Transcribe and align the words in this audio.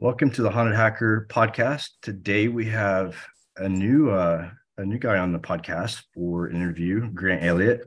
Welcome 0.00 0.30
to 0.30 0.42
the 0.42 0.50
Haunted 0.50 0.76
Hacker 0.76 1.26
podcast. 1.28 1.88
Today 2.02 2.46
we 2.46 2.64
have 2.66 3.16
a 3.56 3.68
new 3.68 4.10
uh, 4.10 4.48
a 4.76 4.84
new 4.84 4.96
guy 4.96 5.18
on 5.18 5.32
the 5.32 5.40
podcast 5.40 6.04
for 6.14 6.48
interview, 6.50 7.10
Grant 7.10 7.42
Elliott. 7.42 7.80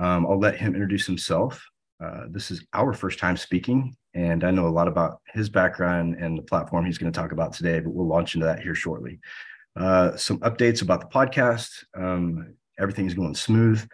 Um, 0.00 0.26
I'll 0.26 0.40
let 0.40 0.56
him 0.56 0.74
introduce 0.74 1.06
himself. 1.06 1.64
Uh, 2.04 2.24
this 2.30 2.50
is 2.50 2.66
our 2.72 2.92
first 2.92 3.20
time 3.20 3.36
speaking, 3.36 3.94
and 4.12 4.42
I 4.42 4.50
know 4.50 4.66
a 4.66 4.74
lot 4.74 4.88
about 4.88 5.20
his 5.28 5.48
background 5.48 6.16
and 6.16 6.36
the 6.36 6.42
platform 6.42 6.84
he's 6.84 6.98
going 6.98 7.12
to 7.12 7.16
talk 7.16 7.30
about 7.30 7.52
today, 7.52 7.78
but 7.78 7.94
we'll 7.94 8.08
launch 8.08 8.34
into 8.34 8.46
that 8.46 8.58
here 8.58 8.74
shortly. 8.74 9.20
Uh, 9.76 10.16
some 10.16 10.40
updates 10.40 10.82
about 10.82 11.00
the 11.00 11.16
podcast. 11.16 11.70
Um, 11.96 12.56
everything 12.80 13.06
is 13.06 13.14
going 13.14 13.36
smooth. 13.36 13.88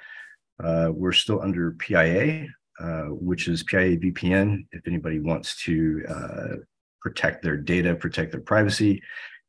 Uh, 0.58 0.88
we're 0.90 1.12
still 1.12 1.42
under 1.42 1.72
PIA, 1.72 2.46
uh, 2.80 3.08
which 3.08 3.46
is 3.46 3.62
PIA 3.62 3.98
VPN. 3.98 4.66
If 4.72 4.86
anybody 4.86 5.20
wants 5.20 5.62
to 5.64 6.02
uh, 6.08 6.56
protect 7.00 7.42
their 7.42 7.56
data, 7.56 7.94
protect 7.94 8.32
their 8.32 8.40
privacy, 8.40 9.02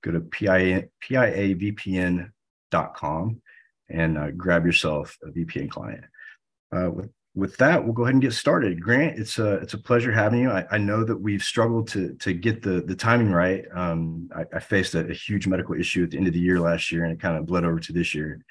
go 0.03 0.11
to 0.11 0.21
PIA, 0.21 0.85
piavpn.com 1.03 2.31
and 3.89 4.17
uh, 4.17 4.31
grab 4.31 4.65
yourself 4.65 5.17
a 5.23 5.27
VPN 5.27 5.69
client. 5.69 6.03
Uh, 6.71 6.89
with 6.91 7.09
with 7.35 7.55
that, 7.57 7.83
we'll 7.83 7.93
go 7.93 8.03
ahead 8.03 8.15
and 8.15 8.21
get 8.21 8.33
started. 8.33 8.81
Grant, 8.81 9.17
it's 9.17 9.39
a 9.39 9.53
it's 9.55 9.73
a 9.73 9.77
pleasure 9.77 10.11
having 10.11 10.41
you. 10.41 10.51
I, 10.51 10.65
I 10.71 10.77
know 10.77 11.03
that 11.03 11.15
we've 11.15 11.43
struggled 11.43 11.87
to 11.89 12.13
to 12.15 12.33
get 12.33 12.61
the 12.61 12.81
the 12.81 12.95
timing 12.95 13.31
right. 13.31 13.65
Um, 13.73 14.29
I, 14.35 14.45
I, 14.53 14.59
faced 14.59 14.95
a, 14.95 15.07
a, 15.07 15.13
huge 15.13 15.47
medical 15.47 15.75
issue 15.75 16.03
at 16.03 16.11
the 16.11 16.17
end 16.17 16.27
of 16.27 16.33
the 16.33 16.39
year 16.39 16.59
last 16.59 16.91
year, 16.91 17.03
and 17.03 17.13
it 17.13 17.19
kind 17.19 17.37
of 17.37 17.45
bled 17.45 17.63
over 17.63 17.79
to 17.79 17.93
this 17.93 18.13
year. 18.13 18.43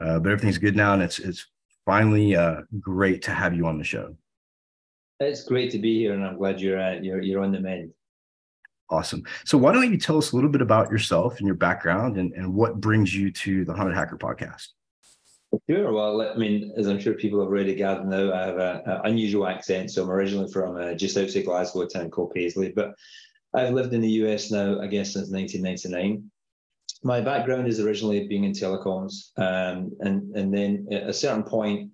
Uh, 0.00 0.18
but 0.18 0.32
everything's 0.32 0.58
good 0.58 0.76
now, 0.76 0.92
and 0.92 1.02
it's 1.02 1.18
it's 1.18 1.46
finally 1.84 2.36
uh, 2.36 2.62
great 2.80 3.22
to 3.22 3.30
have 3.30 3.54
you 3.54 3.66
on 3.66 3.78
the 3.78 3.84
show. 3.84 4.16
It's 5.20 5.44
great 5.44 5.70
to 5.70 5.78
be 5.78 5.98
here, 5.98 6.12
and 6.12 6.24
I'm 6.24 6.36
glad 6.36 6.60
you're 6.60 6.80
uh, 6.80 6.98
you're 7.00 7.22
you're 7.22 7.42
on 7.42 7.52
the 7.52 7.60
mend. 7.60 7.92
Awesome. 8.88 9.24
So 9.44 9.58
why 9.58 9.72
don't 9.72 9.90
you 9.90 9.98
tell 9.98 10.16
us 10.16 10.32
a 10.32 10.36
little 10.36 10.50
bit 10.50 10.62
about 10.62 10.90
yourself 10.90 11.38
and 11.38 11.46
your 11.46 11.56
background 11.56 12.18
and, 12.18 12.32
and 12.34 12.54
what 12.54 12.80
brings 12.80 13.14
you 13.14 13.32
to 13.32 13.64
the 13.64 13.74
Haunted 13.74 13.96
Hacker 13.96 14.16
podcast? 14.16 14.68
Sure. 15.68 15.92
Well, 15.92 16.22
I 16.22 16.36
mean, 16.36 16.72
as 16.76 16.86
I'm 16.86 17.00
sure 17.00 17.14
people 17.14 17.40
have 17.40 17.48
already 17.48 17.74
gathered 17.74 18.06
now, 18.06 18.32
I 18.32 18.46
have 18.46 18.58
an 18.58 19.00
unusual 19.04 19.46
accent. 19.46 19.90
So 19.90 20.02
I'm 20.02 20.10
originally 20.10 20.50
from 20.52 20.76
uh, 20.76 20.94
just 20.94 21.16
outside 21.16 21.44
Glasgow, 21.44 21.82
a 21.82 21.88
town 21.88 22.10
called 22.10 22.34
Paisley, 22.34 22.72
but 22.72 22.94
I've 23.54 23.72
lived 23.72 23.94
in 23.94 24.00
the 24.00 24.10
US 24.22 24.50
now, 24.50 24.80
I 24.80 24.86
guess, 24.86 25.14
since 25.14 25.30
1999. 25.30 26.30
My 27.02 27.20
background 27.20 27.66
is 27.68 27.80
originally 27.80 28.26
being 28.28 28.44
in 28.44 28.52
telecoms. 28.52 29.30
Um, 29.36 29.92
and, 30.00 30.34
and 30.36 30.52
then 30.52 30.86
at 30.92 31.08
a 31.08 31.12
certain 31.12 31.42
point, 31.42 31.90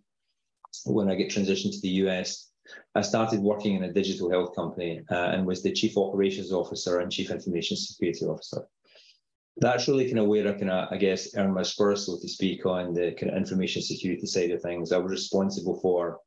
when 0.87 1.11
I 1.11 1.15
get 1.15 1.31
transitioned 1.31 1.73
to 1.73 1.81
the 1.81 2.07
US, 2.07 2.52
I 2.95 3.03
started 3.03 3.41
working 3.41 3.77
in 3.77 3.85
a 3.85 3.93
digital 3.93 4.31
health 4.31 4.55
company 4.55 5.03
uh, 5.11 5.15
and 5.33 5.47
was 5.47 5.63
the 5.63 5.73
chief 5.73 5.97
operations 5.97 6.53
officer 6.53 7.01
and 7.01 7.11
chief 7.11 7.31
information 7.31 7.77
security 7.77 8.27
officer. 8.27 8.67
That's 9.59 9.89
really 9.89 10.07
kind 10.07 10.19
of 10.19 10.29
where 10.29 10.49
I 10.49 10.53
kind 10.53 10.71
of, 10.71 10.89
I 10.91 10.97
guess, 10.97 11.37
earned 11.37 11.55
my 11.55 11.63
spurs, 11.63 12.07
so 12.07 12.19
to 12.19 12.29
speak, 12.29 12.65
on 12.65 12.95
the 12.95 13.13
kind 13.13 13.33
of 13.33 13.37
information 13.37 13.83
security 13.83 14.27
side 14.27 14.51
of 14.51 14.63
things. 14.63 14.93
I 14.93 14.99
was 14.99 15.13
responsible 15.13 15.79
for 15.81 16.21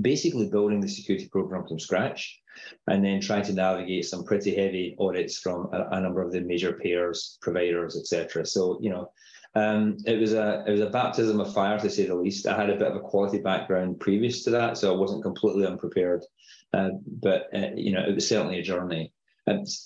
basically 0.00 0.48
building 0.48 0.80
the 0.80 0.88
security 0.88 1.28
program 1.28 1.66
from 1.66 1.78
scratch 1.78 2.40
and 2.86 3.04
then 3.04 3.20
trying 3.20 3.44
to 3.44 3.52
navigate 3.52 4.04
some 4.04 4.24
pretty 4.24 4.54
heavy 4.54 4.96
audits 4.98 5.38
from 5.38 5.68
a, 5.72 5.88
a 5.92 6.00
number 6.00 6.22
of 6.22 6.32
the 6.32 6.40
major 6.40 6.72
payers, 6.72 7.38
providers, 7.40 7.96
etc. 7.96 8.44
So, 8.44 8.78
you 8.80 8.90
know, 8.90 9.10
um, 9.54 9.96
it 10.06 10.18
was 10.18 10.34
a 10.34 10.64
it 10.66 10.72
was 10.72 10.80
a 10.80 10.90
baptism 10.90 11.40
of 11.40 11.52
fire 11.52 11.78
to 11.78 11.90
say 11.90 12.06
the 12.06 12.14
least. 12.14 12.46
I 12.46 12.56
had 12.56 12.70
a 12.70 12.76
bit 12.76 12.88
of 12.88 12.96
a 12.96 13.00
quality 13.00 13.38
background 13.38 14.00
previous 14.00 14.44
to 14.44 14.50
that, 14.50 14.76
so 14.76 14.92
I 14.92 14.96
wasn't 14.96 15.22
completely 15.22 15.66
unprepared. 15.66 16.24
Uh, 16.72 16.90
but 17.06 17.48
uh, 17.54 17.70
you 17.74 17.92
know, 17.92 18.04
it 18.06 18.14
was 18.14 18.28
certainly 18.28 18.58
a 18.58 18.62
journey. 18.62 19.12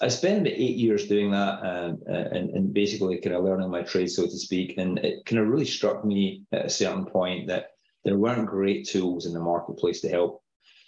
I 0.00 0.08
spent 0.08 0.48
eight 0.48 0.76
years 0.76 1.06
doing 1.06 1.30
that 1.30 1.60
um, 1.62 1.98
uh, 2.08 2.12
and, 2.12 2.50
and 2.50 2.74
basically 2.74 3.20
kind 3.20 3.36
of 3.36 3.44
learning 3.44 3.70
my 3.70 3.82
trade, 3.82 4.10
so 4.10 4.24
to 4.24 4.38
speak. 4.38 4.74
And 4.76 4.98
it 4.98 5.24
kind 5.24 5.40
of 5.40 5.46
really 5.46 5.66
struck 5.66 6.04
me 6.04 6.42
at 6.50 6.66
a 6.66 6.70
certain 6.70 7.06
point 7.06 7.46
that 7.46 7.66
there 8.04 8.18
weren't 8.18 8.48
great 8.48 8.88
tools 8.88 9.26
in 9.26 9.32
the 9.32 9.40
marketplace 9.40 10.00
to 10.00 10.08
help 10.08 10.41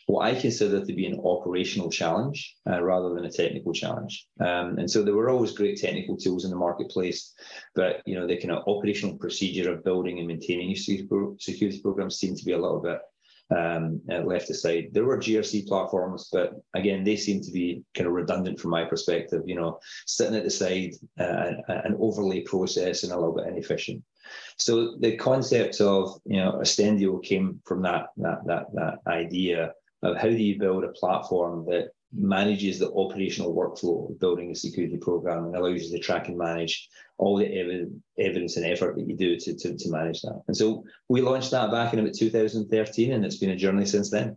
what 0.07 0.27
I 0.27 0.39
consider 0.39 0.85
to 0.85 0.93
be 0.93 1.07
an 1.07 1.21
operational 1.25 1.91
challenge 1.91 2.57
uh, 2.69 2.83
rather 2.83 3.15
than 3.15 3.25
a 3.25 3.31
technical 3.31 3.73
challenge. 3.73 4.27
Um, 4.41 4.79
and 4.79 4.91
so 4.91 5.03
there 5.03 5.15
were 5.15 5.31
always 5.31 5.53
great 5.53 5.81
technical 5.81 6.17
tools 6.17 6.45
in 6.45 6.51
the 6.51 6.57
marketplace, 6.57 7.33
but 7.75 8.03
you 8.07 8.15
know 8.15 8.27
the 8.27 8.37
kind 8.37 8.53
of 8.53 8.69
operational 8.69 9.17
procedure 9.17 9.73
of 9.73 9.85
building 9.85 10.19
and 10.19 10.29
maintaining 10.29 10.77
security 10.77 11.81
programs 11.81 12.19
seemed 12.19 12.37
to 12.39 12.45
be 12.45 12.53
a 12.53 12.61
little 12.61 12.81
bit 12.81 12.99
um, 13.55 14.01
uh, 14.11 14.21
left 14.21 14.51
aside. 14.51 14.89
There 14.93 15.05
were 15.05 15.19
GRC 15.19 15.67
platforms, 15.67 16.29
but 16.33 16.53
again, 16.75 17.05
they 17.05 17.17
seem 17.17 17.43
to 17.43 17.51
be 17.51 17.83
kind 17.95 18.07
of 18.07 18.13
redundant 18.13 18.59
from 18.59 18.71
my 18.71 18.85
perspective. 18.85 19.43
You 19.47 19.57
know, 19.57 19.79
sitting 20.07 20.37
at 20.37 20.45
the 20.45 20.51
side, 20.51 20.93
uh, 21.19 21.53
an 21.69 21.97
overlay 21.99 22.41
process, 22.41 23.03
and 23.03 23.13
a 23.13 23.17
little 23.17 23.35
bit 23.35 23.47
inefficient. 23.47 24.03
So 24.57 24.97
the 25.01 25.17
concept 25.17 25.81
of 25.81 26.21
you 26.25 26.37
know 26.37 26.53
Ostendio 26.61 27.23
came 27.23 27.61
from 27.65 27.83
that 27.83 28.07
that 28.19 28.47
that 28.47 28.67
that 28.75 28.99
idea 29.07 29.73
how 30.13 30.29
do 30.29 30.37
you 30.37 30.59
build 30.59 30.85
a 30.85 30.89
platform 30.89 31.65
that 31.67 31.89
manages 32.17 32.79
the 32.79 32.93
operational 32.93 33.55
workflow 33.55 34.11
of 34.11 34.21
building 34.21 34.51
a 34.51 34.55
security 34.55 34.97
program 34.97 35.47
and 35.47 35.57
allows 35.57 35.85
you 35.85 35.91
to 35.91 35.99
track 35.99 36.29
and 36.29 36.39
manage 36.39 36.89
all 37.19 37.37
the 37.37 37.47
ev- 37.47 37.89
evidence 38.19 38.57
and 38.57 38.67
effort 38.67 38.97
that 38.97 39.09
you 39.09 39.17
do 39.17 39.37
to, 39.39 39.55
to, 39.57 39.77
to 39.77 39.91
manage 39.91 40.21
that. 40.23 40.43
And 40.47 40.57
so 40.57 40.85
we 41.09 41.23
launched 41.23 41.51
that 41.53 41.71
back 41.71 41.93
in 41.93 41.99
about 41.99 42.15
2013, 42.15 43.13
and 43.13 43.25
it's 43.25 43.39
been 43.39 43.51
a 43.51 43.57
journey 43.57 43.87
since 43.87 44.11
then. 44.11 44.37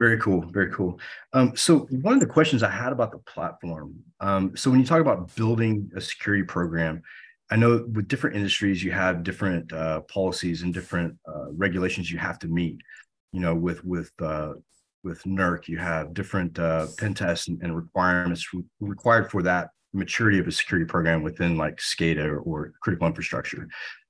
Very 0.00 0.18
cool. 0.18 0.42
Very 0.50 0.70
cool. 0.72 0.98
Um, 1.32 1.56
so 1.56 1.80
one 2.02 2.14
of 2.14 2.20
the 2.20 2.26
questions 2.26 2.62
I 2.62 2.70
had 2.70 2.92
about 2.92 3.12
the 3.12 3.18
platform. 3.18 3.94
Um, 4.20 4.56
so 4.56 4.70
when 4.70 4.80
you 4.80 4.86
talk 4.86 5.00
about 5.00 5.34
building 5.36 5.90
a 5.96 6.00
security 6.00 6.42
program, 6.42 7.02
I 7.54 7.56
know 7.56 7.86
with 7.92 8.08
different 8.08 8.34
industries, 8.34 8.82
you 8.82 8.90
have 8.90 9.22
different 9.22 9.72
uh, 9.72 10.00
policies 10.00 10.62
and 10.62 10.74
different 10.74 11.16
uh, 11.24 11.52
regulations 11.52 12.10
you 12.10 12.18
have 12.18 12.40
to 12.40 12.48
meet. 12.48 12.80
You 13.30 13.38
know, 13.38 13.54
with 13.54 13.84
with 13.84 14.10
uh, 14.20 14.54
with 15.04 15.22
NERC, 15.22 15.68
you 15.68 15.78
have 15.78 16.14
different 16.14 16.58
uh, 16.58 16.88
pen 16.98 17.14
tests 17.14 17.46
and, 17.46 17.62
and 17.62 17.76
requirements 17.76 18.52
re- 18.52 18.64
required 18.80 19.30
for 19.30 19.40
that 19.44 19.68
maturity 19.92 20.40
of 20.40 20.48
a 20.48 20.50
security 20.50 20.84
program 20.84 21.22
within 21.22 21.56
like 21.56 21.76
SCADA 21.76 22.24
or, 22.24 22.40
or 22.40 22.72
critical 22.82 23.06
infrastructure. 23.06 23.68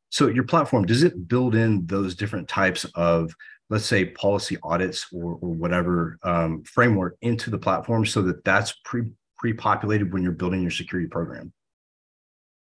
So 0.08 0.28
your 0.28 0.44
platform 0.44 0.86
does 0.86 1.02
it 1.02 1.28
build 1.28 1.54
in 1.54 1.84
those 1.84 2.14
different 2.14 2.48
types 2.48 2.86
of 2.94 3.34
let's 3.68 3.84
say 3.84 4.06
policy 4.06 4.56
audits 4.62 5.08
or, 5.12 5.32
or 5.42 5.50
whatever 5.50 6.18
um, 6.22 6.62
framework 6.62 7.18
into 7.20 7.50
the 7.50 7.58
platform 7.58 8.06
so 8.06 8.22
that 8.22 8.42
that's 8.42 8.72
pre 8.86 9.02
pre-populated 9.38 10.14
when 10.14 10.22
you're 10.22 10.32
building 10.32 10.62
your 10.62 10.70
security 10.70 11.10
program 11.10 11.52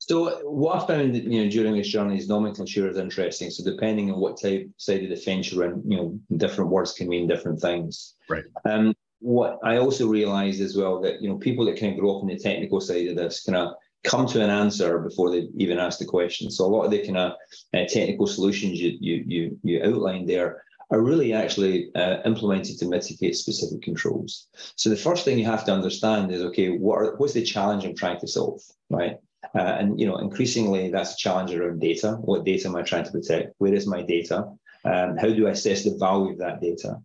so 0.07 0.39
what 0.43 0.83
I 0.83 0.87
found, 0.87 1.15
you 1.15 1.43
know, 1.43 1.49
during 1.49 1.75
this 1.75 1.87
journey 1.87 2.17
is 2.17 2.29
nomenclature 2.29 2.87
is 2.87 2.97
interesting. 2.97 3.49
So 3.49 3.63
depending 3.63 4.11
on 4.11 4.19
what 4.19 4.39
type 4.39 4.69
side 4.77 5.03
of 5.03 5.09
the 5.09 5.15
fence 5.15 5.51
you're 5.51 5.65
in, 5.65 5.81
you 5.83 5.97
know, 5.97 6.19
different 6.37 6.69
words 6.69 6.93
can 6.93 7.09
mean 7.09 7.27
different 7.27 7.59
things. 7.59 8.13
Right. 8.29 8.43
Um, 8.69 8.93
what 9.19 9.57
I 9.63 9.77
also 9.77 10.07
realized 10.07 10.61
as 10.61 10.77
well 10.77 11.01
that 11.01 11.21
you 11.21 11.29
know 11.29 11.37
people 11.37 11.65
that 11.65 11.79
kind 11.79 11.93
of 11.93 11.99
grow 11.99 12.17
up 12.17 12.21
on 12.21 12.27
the 12.27 12.37
technical 12.37 12.79
side 12.79 13.07
of 13.07 13.15
this 13.15 13.43
kind 13.43 13.57
of 13.57 13.73
come 14.03 14.27
to 14.27 14.43
an 14.43 14.51
answer 14.51 14.99
before 14.99 15.31
they 15.31 15.47
even 15.57 15.79
ask 15.79 15.97
the 15.97 16.05
question. 16.05 16.51
So 16.51 16.65
a 16.65 16.67
lot 16.67 16.83
of 16.83 16.91
the 16.91 17.03
kind 17.03 17.17
of 17.17 17.31
uh, 17.73 17.85
technical 17.87 18.27
solutions 18.27 18.79
you 18.79 18.97
you 18.99 19.23
you 19.25 19.59
you 19.63 19.83
outlined 19.83 20.29
there 20.29 20.61
are 20.91 21.01
really 21.01 21.33
actually 21.33 21.89
uh, 21.95 22.17
implemented 22.25 22.77
to 22.77 22.85
mitigate 22.85 23.35
specific 23.35 23.81
controls. 23.81 24.47
So 24.75 24.91
the 24.91 24.95
first 24.95 25.25
thing 25.25 25.39
you 25.39 25.45
have 25.45 25.65
to 25.65 25.73
understand 25.73 26.31
is 26.31 26.43
okay, 26.43 26.77
what 26.77 26.97
are, 26.99 27.15
what's 27.17 27.33
the 27.33 27.41
challenge 27.41 27.85
I'm 27.85 27.95
trying 27.95 28.19
to 28.19 28.27
solve, 28.27 28.61
right? 28.91 29.17
Uh, 29.55 29.77
and 29.79 29.99
you 29.99 30.05
know, 30.05 30.17
increasingly 30.17 30.91
that's 30.91 31.13
a 31.13 31.17
challenge 31.17 31.53
around 31.53 31.79
data. 31.79 32.13
What 32.21 32.43
data 32.43 32.67
am 32.67 32.75
I 32.75 32.81
trying 32.81 33.05
to 33.05 33.11
protect? 33.11 33.53
Where 33.57 33.73
is 33.73 33.87
my 33.87 34.01
data? 34.01 34.49
Um, 34.83 35.17
how 35.17 35.29
do 35.29 35.47
I 35.47 35.51
assess 35.51 35.83
the 35.83 35.97
value 35.97 36.33
of 36.33 36.39
that 36.39 36.61
data? 36.61 36.97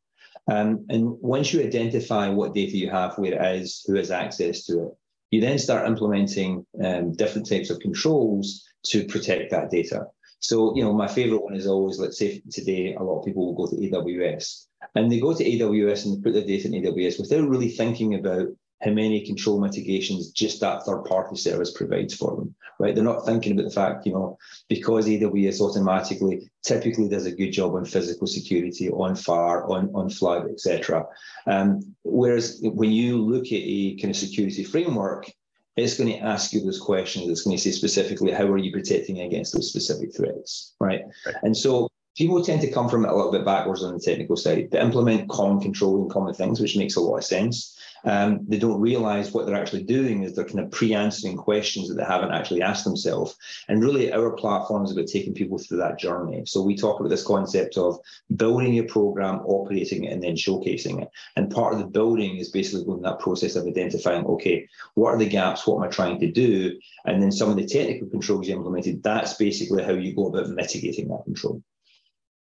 Um, 0.48 0.84
and 0.88 1.16
once 1.20 1.52
you 1.52 1.62
identify 1.62 2.28
what 2.28 2.54
data 2.54 2.76
you 2.76 2.90
have, 2.90 3.16
where 3.16 3.34
it 3.34 3.60
is, 3.60 3.84
who 3.86 3.94
has 3.94 4.10
access 4.10 4.64
to 4.66 4.86
it, 4.86 4.92
you 5.30 5.40
then 5.40 5.58
start 5.58 5.86
implementing 5.86 6.66
um, 6.82 7.12
different 7.12 7.48
types 7.48 7.70
of 7.70 7.78
controls 7.78 8.64
to 8.86 9.04
protect 9.04 9.52
that 9.52 9.70
data. 9.70 10.06
So, 10.40 10.74
you 10.74 10.82
know, 10.82 10.92
my 10.92 11.06
favorite 11.06 11.42
one 11.42 11.54
is 11.54 11.66
always, 11.66 11.98
let's 11.98 12.18
say 12.18 12.42
today, 12.50 12.94
a 12.94 13.02
lot 13.02 13.20
of 13.20 13.24
people 13.26 13.46
will 13.46 13.66
go 13.66 13.70
to 13.70 13.80
AWS 13.80 14.66
and 14.94 15.12
they 15.12 15.20
go 15.20 15.34
to 15.34 15.44
AWS 15.44 16.06
and 16.06 16.22
put 16.22 16.32
their 16.32 16.46
data 16.46 16.66
in 16.66 16.82
AWS 16.82 17.20
without 17.20 17.48
really 17.48 17.68
thinking 17.68 18.14
about 18.14 18.48
how 18.82 18.90
many 18.90 19.24
control 19.26 19.60
mitigations 19.60 20.30
just 20.30 20.60
that 20.60 20.84
third 20.84 21.04
party 21.04 21.36
service 21.36 21.70
provides 21.72 22.14
for 22.14 22.36
them, 22.36 22.54
right? 22.78 22.94
They're 22.94 23.04
not 23.04 23.26
thinking 23.26 23.52
about 23.52 23.66
the 23.66 23.70
fact, 23.70 24.06
you 24.06 24.12
know, 24.12 24.38
because 24.68 25.06
AWS 25.06 25.60
automatically 25.60 26.50
typically 26.62 27.08
does 27.08 27.26
a 27.26 27.32
good 27.32 27.50
job 27.50 27.74
on 27.74 27.84
physical 27.84 28.26
security, 28.26 28.90
on 28.90 29.14
fire, 29.16 29.64
on, 29.64 29.90
on 29.94 30.08
flood, 30.08 30.48
etc. 30.50 31.04
Um, 31.46 31.94
whereas 32.04 32.60
when 32.62 32.90
you 32.90 33.18
look 33.18 33.46
at 33.46 33.52
a 33.52 33.96
kind 33.96 34.10
of 34.10 34.16
security 34.16 34.64
framework, 34.64 35.30
it's 35.76 35.98
going 35.98 36.10
to 36.10 36.18
ask 36.18 36.52
you 36.52 36.60
those 36.60 36.80
questions. 36.80 37.28
It's 37.28 37.42
going 37.42 37.56
to 37.56 37.62
say 37.62 37.70
specifically, 37.70 38.32
how 38.32 38.44
are 38.44 38.58
you 38.58 38.72
protecting 38.72 39.20
against 39.20 39.52
those 39.52 39.68
specific 39.68 40.16
threats, 40.16 40.74
right? 40.80 41.02
right. 41.26 41.34
And 41.42 41.56
so 41.56 41.89
people 42.16 42.42
tend 42.42 42.60
to 42.62 42.70
come 42.70 42.88
from 42.88 43.04
it 43.04 43.10
a 43.10 43.14
little 43.14 43.32
bit 43.32 43.44
backwards 43.44 43.82
on 43.82 43.94
the 43.94 44.00
technical 44.00 44.36
side. 44.36 44.70
They 44.70 44.80
implement 44.80 45.28
common 45.28 45.60
control 45.60 46.02
and 46.02 46.10
common 46.10 46.34
things, 46.34 46.60
which 46.60 46.76
makes 46.76 46.96
a 46.96 47.00
lot 47.00 47.18
of 47.18 47.24
sense 47.24 47.76
um, 48.04 48.40
they 48.48 48.58
don't 48.58 48.80
realize 48.80 49.32
what 49.32 49.46
they're 49.46 49.60
actually 49.60 49.82
doing 49.82 50.22
is 50.22 50.34
they're 50.34 50.44
kind 50.44 50.60
of 50.60 50.70
pre-answering 50.70 51.36
questions 51.36 51.88
that 51.88 51.96
they 51.96 52.04
haven't 52.04 52.32
actually 52.32 52.62
asked 52.62 52.84
themselves. 52.84 53.36
And 53.68 53.82
really, 53.82 54.12
our 54.12 54.32
platform 54.32 54.84
is 54.84 54.92
about 54.92 55.06
taking 55.06 55.34
people 55.34 55.58
through 55.58 55.78
that 55.78 55.98
journey. 55.98 56.44
So 56.46 56.62
we 56.62 56.76
talk 56.76 57.00
about 57.00 57.10
this 57.10 57.26
concept 57.26 57.76
of 57.76 57.98
building 58.36 58.74
your 58.74 58.86
program, 58.86 59.40
operating 59.44 60.04
it, 60.04 60.12
and 60.12 60.22
then 60.22 60.34
showcasing 60.34 61.02
it. 61.02 61.10
And 61.36 61.50
part 61.50 61.72
of 61.72 61.78
the 61.78 61.86
building 61.86 62.36
is 62.36 62.50
basically 62.50 62.84
going 62.84 63.02
that 63.02 63.20
process 63.20 63.56
of 63.56 63.66
identifying, 63.66 64.24
okay, 64.26 64.66
what 64.94 65.10
are 65.10 65.18
the 65.18 65.28
gaps? 65.28 65.66
What 65.66 65.76
am 65.76 65.88
I 65.88 65.88
trying 65.88 66.20
to 66.20 66.30
do? 66.30 66.78
And 67.04 67.22
then 67.22 67.32
some 67.32 67.50
of 67.50 67.56
the 67.56 67.66
technical 67.66 68.08
controls 68.08 68.48
you 68.48 68.56
implemented, 68.56 69.02
that's 69.02 69.34
basically 69.34 69.82
how 69.82 69.92
you 69.92 70.14
go 70.14 70.28
about 70.28 70.48
mitigating 70.48 71.08
that 71.08 71.24
control. 71.24 71.62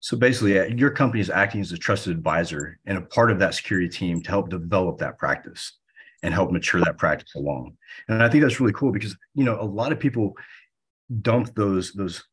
So 0.02 0.16
basically, 0.16 0.75
your 0.76 0.90
company 0.90 1.20
is 1.20 1.31
acting 1.31 1.60
as 1.60 1.70
a 1.70 1.78
trusted 1.78 2.16
advisor 2.16 2.81
and 2.87 2.99
a 2.99 3.02
part 3.02 3.31
of 3.31 3.38
that 3.38 3.54
security 3.54 3.88
team 3.88 4.20
to 4.20 4.31
help 4.31 4.50
develop 4.50 4.99
that 4.99 5.16
practice 5.16 5.78
and 6.25 6.34
help 6.34 6.50
mature 6.50 6.81
that 6.81 6.99
practice 6.99 7.37
along. 7.37 7.76
And 8.08 8.20
I 8.20 8.28
think 8.28 8.43
that's 8.43 8.58
really 8.58 8.72
cool 8.72 8.90
because 8.90 9.16
you 9.37 9.44
know 9.44 9.60
a 9.60 9.62
lot 9.62 9.93
of 9.93 10.00
people 10.00 10.37
dump 11.20 11.54
those 11.54 11.93
those 11.93 12.25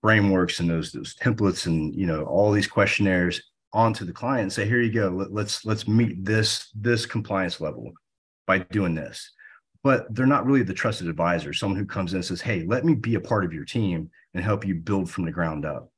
frameworks 0.00 0.60
and 0.60 0.70
those 0.70 0.92
those 0.92 1.14
templates 1.14 1.66
and 1.66 1.94
you 1.94 2.06
know 2.06 2.24
all 2.24 2.52
these 2.52 2.66
questionnaires 2.66 3.42
onto 3.74 4.06
the 4.06 4.14
client 4.14 4.44
and 4.44 4.52
say, 4.52 4.66
here 4.66 4.80
you 4.80 4.90
go, 4.90 5.10
Let, 5.10 5.30
let's 5.30 5.66
let's 5.66 5.86
meet 5.86 6.24
this 6.24 6.70
this 6.74 7.04
compliance 7.04 7.60
level 7.60 7.92
by 8.46 8.60
doing 8.60 8.94
this. 8.94 9.30
But 9.84 10.06
they're 10.14 10.24
not 10.24 10.46
really 10.46 10.62
the 10.62 10.72
trusted 10.72 11.06
advisor, 11.06 11.52
someone 11.52 11.78
who 11.78 11.84
comes 11.84 12.14
in 12.14 12.16
and 12.16 12.24
says, 12.24 12.40
hey, 12.40 12.64
let 12.66 12.86
me 12.86 12.94
be 12.94 13.16
a 13.16 13.20
part 13.20 13.44
of 13.44 13.52
your 13.52 13.66
team 13.66 14.10
and 14.32 14.42
help 14.42 14.66
you 14.66 14.74
build 14.74 15.10
from 15.10 15.26
the 15.26 15.32
ground 15.32 15.66
up 15.66 15.90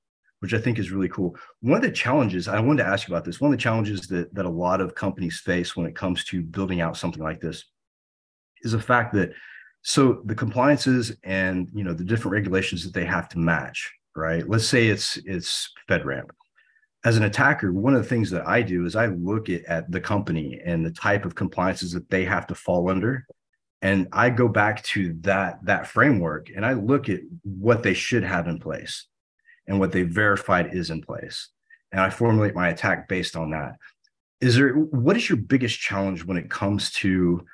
which 0.42 0.54
I 0.54 0.58
think 0.58 0.80
is 0.80 0.90
really 0.90 1.08
cool. 1.08 1.36
One 1.60 1.76
of 1.76 1.82
the 1.82 1.92
challenges 1.92 2.48
I 2.48 2.58
wanted 2.58 2.82
to 2.82 2.88
ask 2.88 3.06
you 3.06 3.14
about 3.14 3.24
this. 3.24 3.40
One 3.40 3.52
of 3.52 3.56
the 3.56 3.62
challenges 3.62 4.08
that 4.08 4.34
that 4.34 4.44
a 4.44 4.50
lot 4.50 4.80
of 4.80 4.96
companies 4.96 5.38
face 5.38 5.76
when 5.76 5.86
it 5.86 5.94
comes 5.94 6.24
to 6.24 6.42
building 6.42 6.80
out 6.80 6.96
something 6.96 7.22
like 7.22 7.40
this 7.40 7.64
is 8.62 8.72
the 8.72 8.80
fact 8.80 9.14
that 9.14 9.30
so 9.82 10.20
the 10.24 10.34
compliances 10.34 11.12
and 11.22 11.68
you 11.72 11.84
know 11.84 11.94
the 11.94 12.02
different 12.02 12.32
regulations 12.32 12.82
that 12.82 12.92
they 12.92 13.04
have 13.04 13.28
to 13.28 13.38
match, 13.38 13.92
right? 14.16 14.46
Let's 14.48 14.66
say 14.66 14.88
it's 14.88 15.16
it's 15.24 15.72
FedRAMP. 15.88 16.30
As 17.04 17.16
an 17.16 17.22
attacker, 17.22 17.72
one 17.72 17.94
of 17.94 18.02
the 18.02 18.08
things 18.08 18.28
that 18.30 18.46
I 18.46 18.62
do 18.62 18.84
is 18.84 18.96
I 18.96 19.06
look 19.06 19.48
at, 19.48 19.64
at 19.66 19.92
the 19.92 20.00
company 20.00 20.60
and 20.64 20.84
the 20.84 20.90
type 20.90 21.24
of 21.24 21.36
compliances 21.36 21.92
that 21.92 22.10
they 22.10 22.24
have 22.24 22.48
to 22.48 22.56
fall 22.56 22.90
under 22.90 23.24
and 23.84 24.06
i 24.12 24.30
go 24.30 24.46
back 24.46 24.80
to 24.84 25.12
that 25.22 25.58
that 25.64 25.88
framework 25.88 26.50
and 26.54 26.64
i 26.64 26.72
look 26.72 27.08
at 27.08 27.18
what 27.42 27.82
they 27.82 27.94
should 27.94 28.22
have 28.22 28.46
in 28.46 28.60
place 28.60 29.08
and 29.66 29.78
what 29.78 29.92
they 29.92 30.02
verified 30.02 30.74
is 30.74 30.90
in 30.90 31.02
place. 31.02 31.48
And 31.92 32.00
I 32.00 32.10
formulate 32.10 32.54
my 32.54 32.68
attack 32.70 33.08
based 33.08 33.36
on 33.36 33.50
that. 33.50 33.76
Is 34.40 34.56
there 34.56 34.74
what 34.74 35.16
is 35.16 35.28
your 35.28 35.38
biggest 35.38 35.78
challenge 35.78 36.24
when 36.24 36.36
it 36.36 36.50
comes 36.50 36.90
to, 36.92 37.44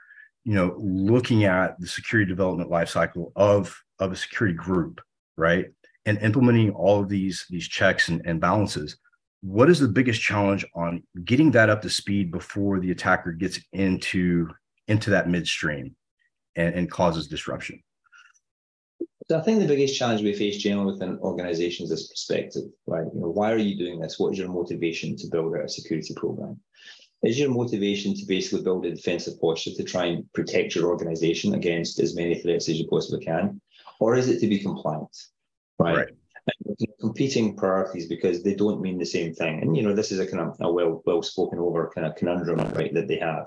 you 0.44 0.54
know, 0.54 0.74
looking 0.78 1.44
at 1.44 1.78
the 1.80 1.86
security 1.86 2.28
development 2.28 2.70
lifecycle 2.70 3.32
of 3.36 3.76
of 3.98 4.12
a 4.12 4.16
security 4.16 4.56
group, 4.56 5.00
right? 5.36 5.66
And 6.06 6.18
implementing 6.18 6.70
all 6.70 7.00
of 7.00 7.08
these 7.08 7.44
these 7.50 7.68
checks 7.68 8.08
and, 8.08 8.22
and 8.24 8.40
balances. 8.40 8.96
What 9.40 9.68
is 9.68 9.78
the 9.78 9.88
biggest 9.88 10.20
challenge 10.20 10.64
on 10.74 11.02
getting 11.24 11.50
that 11.52 11.70
up 11.70 11.82
to 11.82 11.90
speed 11.90 12.32
before 12.32 12.80
the 12.80 12.90
attacker 12.90 13.32
gets 13.32 13.60
into 13.72 14.48
into 14.86 15.10
that 15.10 15.28
midstream 15.28 15.94
and, 16.56 16.74
and 16.74 16.90
causes 16.90 17.28
disruption? 17.28 17.82
So 19.28 19.38
I 19.38 19.42
think 19.42 19.60
the 19.60 19.66
biggest 19.66 19.98
challenge 19.98 20.22
we 20.22 20.32
face 20.32 20.56
generally 20.56 20.92
within 20.92 21.18
organizations 21.18 21.90
is 21.90 22.08
perspective, 22.08 22.64
right? 22.86 23.04
You 23.12 23.20
know, 23.20 23.28
why 23.28 23.52
are 23.52 23.58
you 23.58 23.76
doing 23.76 24.00
this? 24.00 24.18
What 24.18 24.32
is 24.32 24.38
your 24.38 24.48
motivation 24.48 25.16
to 25.16 25.26
build 25.26 25.54
out 25.54 25.66
a 25.66 25.68
security 25.68 26.14
program? 26.14 26.58
Is 27.22 27.38
your 27.38 27.50
motivation 27.50 28.14
to 28.14 28.24
basically 28.24 28.62
build 28.62 28.86
a 28.86 28.94
defensive 28.94 29.38
posture 29.38 29.72
to 29.74 29.84
try 29.84 30.06
and 30.06 30.32
protect 30.32 30.74
your 30.74 30.86
organization 30.86 31.54
against 31.54 31.98
as 31.98 32.16
many 32.16 32.36
threats 32.36 32.70
as 32.70 32.80
you 32.80 32.86
possibly 32.88 33.22
can? 33.22 33.60
Or 34.00 34.16
is 34.16 34.28
it 34.28 34.40
to 34.40 34.46
be 34.46 34.60
compliant? 34.60 35.14
Right. 35.78 35.96
right. 35.96 36.08
competing 36.98 37.54
priorities 37.54 38.06
because 38.06 38.42
they 38.42 38.54
don't 38.54 38.80
mean 38.80 38.98
the 38.98 39.04
same 39.04 39.34
thing. 39.34 39.60
And 39.60 39.76
you 39.76 39.82
know, 39.82 39.94
this 39.94 40.10
is 40.10 40.20
a 40.20 40.26
kind 40.26 40.48
of 40.48 40.56
a 40.60 40.72
well 40.72 41.02
well 41.04 41.22
spoken 41.22 41.58
over 41.58 41.92
kind 41.94 42.06
of 42.06 42.16
conundrum, 42.16 42.60
right, 42.72 42.94
that 42.94 43.08
they 43.08 43.18
have. 43.18 43.44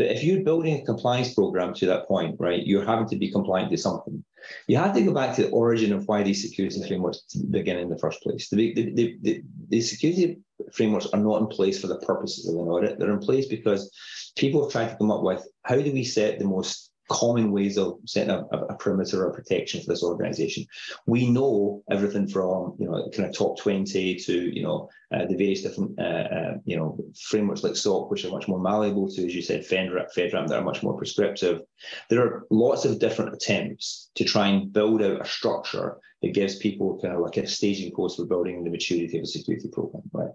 But 0.00 0.12
if 0.12 0.24
you're 0.24 0.42
building 0.42 0.80
a 0.80 0.84
compliance 0.86 1.34
program 1.34 1.74
to 1.74 1.84
that 1.84 2.08
point, 2.08 2.36
right, 2.38 2.66
you're 2.66 2.86
having 2.86 3.06
to 3.10 3.16
be 3.16 3.30
compliant 3.30 3.70
to 3.70 3.76
something. 3.76 4.24
You 4.66 4.78
have 4.78 4.94
to 4.94 5.02
go 5.02 5.12
back 5.12 5.36
to 5.36 5.42
the 5.42 5.50
origin 5.50 5.92
of 5.92 6.08
why 6.08 6.22
these 6.22 6.40
security 6.40 6.82
frameworks 6.88 7.20
begin 7.50 7.76
in 7.76 7.90
the 7.90 7.98
first 7.98 8.22
place. 8.22 8.48
The, 8.48 8.72
the, 8.72 9.18
the, 9.20 9.42
the, 9.68 9.80
security 9.82 10.38
frameworks 10.72 11.08
are 11.12 11.20
not 11.20 11.42
in 11.42 11.48
place 11.48 11.78
for 11.78 11.86
the 11.86 11.98
purposes 11.98 12.48
of 12.48 12.54
an 12.54 12.68
audit. 12.68 12.98
They're 12.98 13.12
in 13.12 13.18
place 13.18 13.46
because 13.46 13.92
people 14.38 14.62
have 14.62 14.72
tried 14.72 14.88
to 14.88 14.96
come 14.96 15.10
up 15.10 15.22
with 15.22 15.46
how 15.64 15.76
do 15.76 15.92
we 15.92 16.04
set 16.04 16.38
the 16.38 16.46
most 16.46 16.89
common 17.10 17.50
ways 17.50 17.76
of 17.76 17.98
setting 18.06 18.30
a, 18.30 18.44
a, 18.52 18.76
perimeter 18.76 19.26
or 19.26 19.32
protection 19.32 19.80
for 19.80 19.88
this 19.88 20.04
organization. 20.04 20.64
We 21.06 21.28
know 21.28 21.82
everything 21.90 22.28
from 22.28 22.76
you 22.78 22.86
know 22.86 23.10
kind 23.14 23.28
of 23.28 23.36
top 23.36 23.58
20 23.58 24.14
to 24.14 24.32
you 24.32 24.62
know 24.62 24.88
uh, 25.12 25.26
the 25.26 25.36
various 25.36 25.62
different 25.62 25.98
uh, 25.98 26.02
uh, 26.02 26.54
you 26.64 26.76
know 26.76 26.96
frameworks 27.20 27.64
like 27.64 27.74
SOC, 27.74 28.10
which 28.10 28.24
are 28.24 28.30
much 28.30 28.46
more 28.46 28.60
malleable 28.60 29.10
to, 29.10 29.26
as 29.26 29.34
you 29.34 29.42
said, 29.42 29.66
FedRAMP, 29.66 30.14
FedRAMP 30.16 30.46
that 30.48 30.58
are 30.58 30.64
much 30.64 30.82
more 30.82 30.96
prescriptive. 30.96 31.62
There 32.08 32.22
are 32.22 32.46
lots 32.50 32.84
of 32.84 33.00
different 33.00 33.34
attempts 33.34 34.10
to 34.14 34.24
try 34.24 34.48
and 34.48 34.72
build 34.72 35.02
out 35.02 35.20
a 35.20 35.28
structure 35.28 35.98
that 36.22 36.34
gives 36.34 36.56
people 36.56 37.00
kind 37.00 37.14
of 37.14 37.20
like 37.20 37.38
a 37.38 37.46
staging 37.46 37.92
post 37.94 38.16
for 38.16 38.26
building 38.26 38.62
the 38.62 38.70
maturity 38.70 39.18
of 39.18 39.24
a 39.24 39.26
security 39.26 39.68
program, 39.68 40.02
right? 40.12 40.30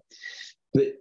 But 0.74 0.96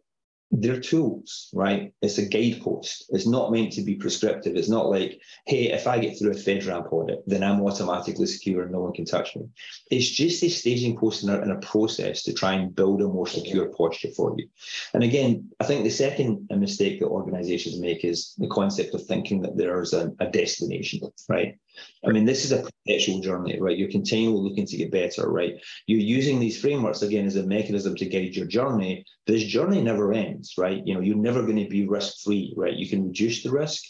they're 0.50 0.81
tools, 0.81 1.50
right? 1.52 1.93
It's 2.00 2.19
a 2.19 2.26
guidepost. 2.26 3.06
It's 3.11 3.26
not 3.26 3.50
meant 3.50 3.73
to 3.73 3.82
be 3.82 3.96
prescriptive. 3.96 4.56
It's 4.56 4.69
not 4.69 4.88
like, 4.88 5.20
hey, 5.46 5.73
if 5.73 5.87
I 5.87 5.99
get 5.99 6.19
through 6.19 6.31
a 6.31 6.35
FedRAMP 6.35 6.93
audit, 6.93 7.23
then 7.26 7.43
I'm 7.43 7.61
automatically 7.61 8.26
secure 8.26 8.62
and 8.62 8.73
no 8.73 8.81
one 8.81 8.93
can 8.93 9.05
touch 9.05 9.35
me. 9.35 9.46
It's 9.91 10.08
just 10.08 10.43
a 10.43 10.49
staging 10.49 10.96
post 10.96 11.25
in 11.25 11.31
a, 11.31 11.41
in 11.43 11.50
a 11.50 11.58
process 11.58 12.23
to 12.25 12.32
try 12.32 12.52
and 12.52 12.75
build 12.75 13.02
a 13.02 13.08
more 13.08 13.26
secure 13.26 13.67
posture 13.67 14.11
for 14.17 14.35
you. 14.38 14.49
And 14.93 15.02
again, 15.02 15.50
I 15.61 15.64
think 15.64 15.82
the 15.82 15.91
second 15.91 16.49
mistake 16.50 17.00
that 17.00 17.06
organizations 17.08 17.81
make 17.81 18.05
is 18.05 18.35
the 18.38 18.49
concept 18.49 18.94
of 18.94 19.05
thinking 19.05 19.43
that 19.43 19.56
there's 19.56 19.93
a, 19.93 20.12
a 20.20 20.31
destination, 20.31 21.00
right? 21.29 21.58
I 22.06 22.12
mean, 22.12 22.24
this 22.24 22.44
is 22.44 22.52
a 22.52 22.62
perpetual 22.62 23.20
journey, 23.20 23.58
right? 23.60 23.76
You're 23.76 23.90
continually 23.90 24.48
looking 24.48 24.66
to 24.66 24.76
get 24.76 24.90
better, 24.90 25.30
right? 25.30 25.54
You're 25.86 26.00
using 26.00 26.38
these 26.38 26.60
frameworks 26.60 27.02
again 27.02 27.26
as 27.26 27.36
a 27.36 27.42
mechanism 27.42 27.96
to 27.96 28.06
guide 28.06 28.36
your 28.36 28.46
journey. 28.46 29.04
This 29.26 29.44
journey 29.44 29.82
never 29.82 30.12
ends, 30.12 30.54
right? 30.58 30.82
You 30.86 30.94
know, 30.94 31.00
you're 31.00 31.16
never 31.16 31.42
going 31.42 31.62
to 31.62 31.68
be 31.68 31.86
risk 31.86 32.22
free, 32.24 32.52
right? 32.56 32.74
You 32.74 32.88
can 32.88 33.06
reduce 33.06 33.43
the 33.43 33.50
risk 33.50 33.82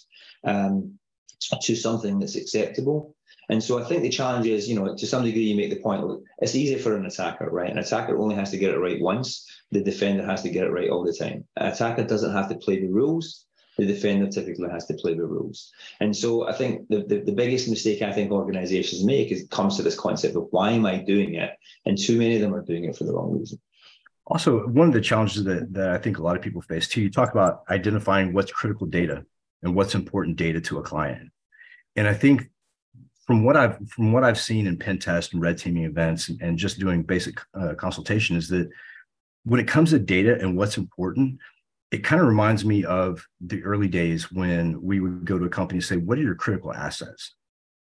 um, 0.45 0.99
to 1.63 1.75
something 1.75 2.19
that's 2.19 2.37
acceptable. 2.37 3.15
And 3.51 3.63
so 3.63 3.79
I 3.79 3.85
think 3.85 4.03
the 4.03 4.09
challenge 4.09 4.47
is, 4.47 4.69
you 4.69 4.75
know, 4.75 4.97
to 4.97 5.07
some 5.07 5.25
degree, 5.25 5.43
you 5.43 5.57
make 5.57 5.71
the 5.71 5.81
point, 5.81 6.23
it's 6.39 6.55
easy 6.55 6.79
for 6.79 6.97
an 6.97 7.05
attacker, 7.05 7.51
right? 7.51 7.71
An 7.71 7.79
attacker 7.79 8.17
only 8.17 8.37
has 8.37 8.51
to 8.53 8.59
get 8.59 8.71
it 8.71 8.79
right 8.79 9.01
once. 9.01 9.47
The 9.71 9.83
defender 9.83 10.25
has 10.25 10.43
to 10.43 10.51
get 10.51 10.65
it 10.65 10.71
right 10.71 10.89
all 10.89 11.05
the 11.05 11.13
time. 11.13 11.45
An 11.57 11.67
attacker 11.67 12.05
doesn't 12.05 12.33
have 12.33 12.49
to 12.49 12.57
play 12.57 12.81
the 12.81 12.89
rules 12.89 13.45
the 13.77 13.87
defender 13.87 14.29
typically 14.29 14.69
has 14.71 14.87
to 14.87 14.95
play 14.95 15.15
the 15.15 15.25
rules. 15.25 15.73
And 16.01 16.17
so 16.17 16.49
I 16.49 16.53
think 16.53 16.89
the, 16.89 17.05
the, 17.05 17.21
the, 17.21 17.33
biggest 17.33 17.69
mistake 17.69 18.03
I 18.03 18.13
think 18.13 18.31
organizations 18.31 19.05
make 19.05 19.33
is 19.33 19.49
comes 19.51 19.77
to 19.77 19.83
this 19.83 19.99
concept 19.99 20.37
of 20.37 20.47
why 20.51 20.71
am 20.71 20.87
I 20.87 20.99
doing 20.99 21.35
it? 21.35 21.51
And 21.85 21.99
too 21.99 22.19
many 22.19 22.37
of 22.37 22.41
them 22.41 22.55
are 22.55 22.63
doing 22.63 22.85
it 22.85 22.97
for 22.97 23.05
the 23.05 23.13
wrong 23.13 23.39
reason. 23.39 23.61
Also, 24.27 24.67
one 24.69 24.89
of 24.89 24.95
the 24.95 25.01
challenges 25.01 25.45
that, 25.45 25.73
that 25.75 25.91
I 25.91 25.99
think 25.99 26.19
a 26.19 26.23
lot 26.23 26.37
of 26.37 26.43
people 26.43 26.63
face 26.63 26.89
too, 26.89 27.03
you 27.03 27.11
talk 27.11 27.33
about 27.33 27.65
identifying 27.69 28.33
what's 28.33 28.53
critical 28.53 28.87
data 28.87 29.25
and 29.63 29.75
what's 29.75 29.95
important 29.95 30.37
data 30.37 30.61
to 30.63 30.79
a 30.79 30.83
client. 30.83 31.31
And 31.97 32.09
I 32.09 32.15
think 32.15 32.49
from 33.27 33.45
what 33.45 33.57
I've 33.57 33.79
from 33.89 34.13
what 34.13 34.25
I've 34.25 34.39
seen 34.39 34.67
in 34.67 34.79
pen 34.79 34.99
test 34.99 35.33
and 35.33 35.43
red 35.43 35.59
teaming 35.59 35.85
events 35.85 36.29
and, 36.29 36.41
and 36.43 36.59
just 36.59 36.79
doing 36.79 37.03
basic 37.03 37.41
uh, 37.55 37.75
consultation 37.75 38.37
is 38.37 38.49
that 38.49 38.69
when 39.45 39.61
it 39.61 39.69
comes 39.69 39.91
to 39.91 39.99
data 39.99 40.39
and 40.41 40.57
what's 40.57 40.79
important, 40.79 41.39
it 41.91 42.05
kind 42.05 42.21
of 42.21 42.29
reminds 42.29 42.65
me 42.65 42.85
of 42.85 43.27
the 43.41 43.63
early 43.63 43.89
days 43.89 44.33
when 44.33 44.83
we 44.83 45.01
would 45.01 45.25
go 45.25 45.39
to 45.39 45.45
a 45.45 45.51
company 45.51 45.79
and 45.79 45.85
say, 45.85 45.97
What 45.97 46.19
are 46.19 46.23
your 46.23 46.35
critical 46.35 46.73
assets? 46.73 47.35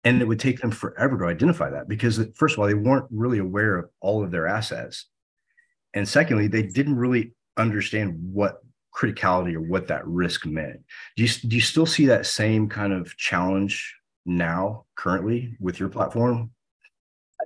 And 0.03 0.21
it 0.21 0.27
would 0.27 0.39
take 0.39 0.59
them 0.59 0.71
forever 0.71 1.17
to 1.17 1.25
identify 1.25 1.69
that 1.69 1.87
because, 1.87 2.23
first 2.35 2.55
of 2.55 2.59
all, 2.59 2.67
they 2.67 2.73
weren't 2.73 3.07
really 3.09 3.39
aware 3.39 3.77
of 3.77 3.89
all 3.99 4.23
of 4.23 4.31
their 4.31 4.47
assets. 4.47 5.07
And 5.93 6.07
secondly, 6.07 6.47
they 6.47 6.63
didn't 6.63 6.95
really 6.95 7.33
understand 7.57 8.17
what 8.21 8.59
criticality 8.95 9.55
or 9.55 9.61
what 9.61 9.87
that 9.87 10.07
risk 10.07 10.45
meant. 10.45 10.79
Do 11.15 11.23
you, 11.23 11.29
do 11.29 11.55
you 11.55 11.61
still 11.61 11.85
see 11.85 12.05
that 12.05 12.25
same 12.25 12.69
kind 12.69 12.93
of 12.93 13.15
challenge 13.17 13.95
now, 14.25 14.85
currently, 14.95 15.55
with 15.59 15.79
your 15.79 15.89
platform? 15.89 16.51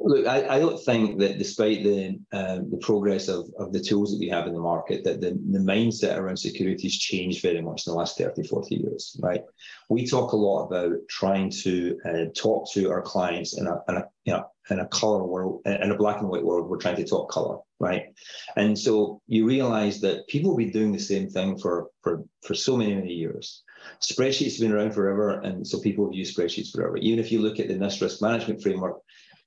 Look, 0.03 0.25
I, 0.25 0.55
I, 0.55 0.59
don't 0.59 0.83
think 0.83 1.19
that 1.19 1.37
despite 1.37 1.83
the 1.83 2.19
uh, 2.31 2.59
the 2.71 2.79
progress 2.81 3.27
of, 3.27 3.49
of 3.59 3.71
the 3.71 3.79
tools 3.79 4.11
that 4.11 4.19
we 4.19 4.29
have 4.29 4.47
in 4.47 4.53
the 4.53 4.59
market, 4.59 5.03
that 5.03 5.21
the, 5.21 5.31
the 5.51 5.59
mindset 5.59 6.17
around 6.17 6.37
security 6.37 6.83
has 6.83 6.97
changed 6.97 7.41
very 7.43 7.61
much 7.61 7.85
in 7.85 7.93
the 7.93 7.97
last 7.99 8.17
30, 8.17 8.43
40 8.43 8.75
years, 8.75 9.15
right? 9.21 9.43
We 9.89 10.07
talk 10.07 10.31
a 10.31 10.37
lot 10.37 10.65
about 10.65 10.93
trying 11.07 11.51
to 11.63 11.99
uh, 12.03 12.25
talk 12.35 12.71
to 12.73 12.89
our 12.89 13.01
clients 13.01 13.57
in 13.57 13.67
a, 13.67 13.79
in 13.89 13.97
a, 13.97 14.05
you 14.25 14.33
know, 14.33 14.45
in 14.69 14.79
a 14.79 14.87
color 14.87 15.23
world, 15.23 15.61
in 15.65 15.91
a 15.91 15.97
black 15.97 16.19
and 16.19 16.29
white 16.29 16.43
world, 16.43 16.69
we're 16.69 16.77
trying 16.77 16.95
to 16.95 17.05
talk 17.05 17.29
color, 17.29 17.57
right? 17.79 18.13
And 18.55 18.77
so 18.77 19.21
you 19.27 19.45
realize 19.45 19.99
that 20.01 20.27
people 20.27 20.51
have 20.51 20.57
been 20.57 20.71
doing 20.71 20.91
the 20.91 20.99
same 20.99 21.29
thing 21.29 21.57
for, 21.57 21.89
for, 22.01 22.23
for 22.41 22.53
so 22.53 22.77
many, 22.77 22.95
many 22.95 23.13
years. 23.13 23.63
Spreadsheets 23.99 24.53
have 24.53 24.61
been 24.61 24.71
around 24.71 24.93
forever, 24.93 25.41
and 25.41 25.65
so 25.65 25.79
people 25.79 26.05
have 26.05 26.13
used 26.13 26.37
spreadsheets 26.37 26.71
forever. 26.71 26.97
Even 26.97 27.19
if 27.19 27.31
you 27.31 27.41
look 27.41 27.59
at 27.59 27.67
the 27.67 27.73
NIST 27.73 28.01
risk 28.01 28.21
management 28.21 28.61
framework, 28.61 28.97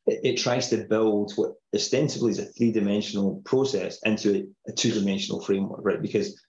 it, 0.06 0.20
it 0.24 0.36
tries 0.36 0.68
to 0.70 0.78
build 0.84 1.32
what 1.36 1.52
ostensibly 1.74 2.30
is 2.30 2.38
a 2.38 2.46
three-dimensional 2.46 3.42
process 3.44 3.98
into 4.04 4.34
a, 4.34 4.70
a 4.70 4.72
two-dimensional 4.72 5.40
framework, 5.40 5.80
right? 5.82 6.02
Because 6.02 6.40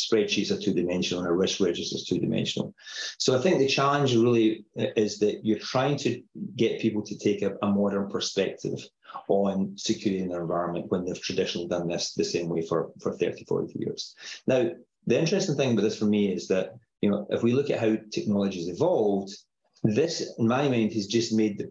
spreadsheets 0.00 0.50
are 0.50 0.60
two-dimensional 0.60 1.22
and 1.22 1.30
a 1.30 1.34
risk 1.34 1.60
register 1.60 1.96
is 1.96 2.04
two-dimensional. 2.04 2.74
So 3.18 3.36
I 3.36 3.40
think 3.40 3.58
the 3.58 3.68
challenge 3.68 4.14
really 4.14 4.64
is 4.74 5.18
that 5.18 5.44
you're 5.44 5.58
trying 5.58 5.96
to 5.98 6.22
get 6.56 6.80
people 6.80 7.02
to 7.02 7.18
take 7.18 7.42
a, 7.42 7.56
a 7.62 7.66
modern 7.66 8.08
perspective 8.08 8.78
on 9.28 9.76
security 9.76 10.22
in 10.22 10.28
their 10.28 10.40
environment 10.40 10.86
when 10.88 11.04
they've 11.04 11.20
traditionally 11.20 11.68
done 11.68 11.88
this 11.88 12.14
the 12.14 12.24
same 12.24 12.48
way 12.48 12.62
for, 12.62 12.90
for 13.00 13.12
30, 13.12 13.44
40 13.44 13.78
years. 13.78 14.14
Now, 14.46 14.70
the 15.06 15.18
interesting 15.18 15.56
thing 15.56 15.72
about 15.72 15.82
this 15.82 15.98
for 15.98 16.06
me 16.06 16.32
is 16.32 16.48
that, 16.48 16.74
you 17.00 17.10
know, 17.10 17.26
if 17.30 17.42
we 17.42 17.52
look 17.52 17.70
at 17.70 17.80
how 17.80 17.96
technology 18.10 18.60
has 18.60 18.68
evolved, 18.68 19.34
this, 19.82 20.34
in 20.38 20.46
my 20.46 20.68
mind, 20.68 20.92
has 20.92 21.06
just 21.06 21.32
made 21.32 21.58
the 21.58 21.70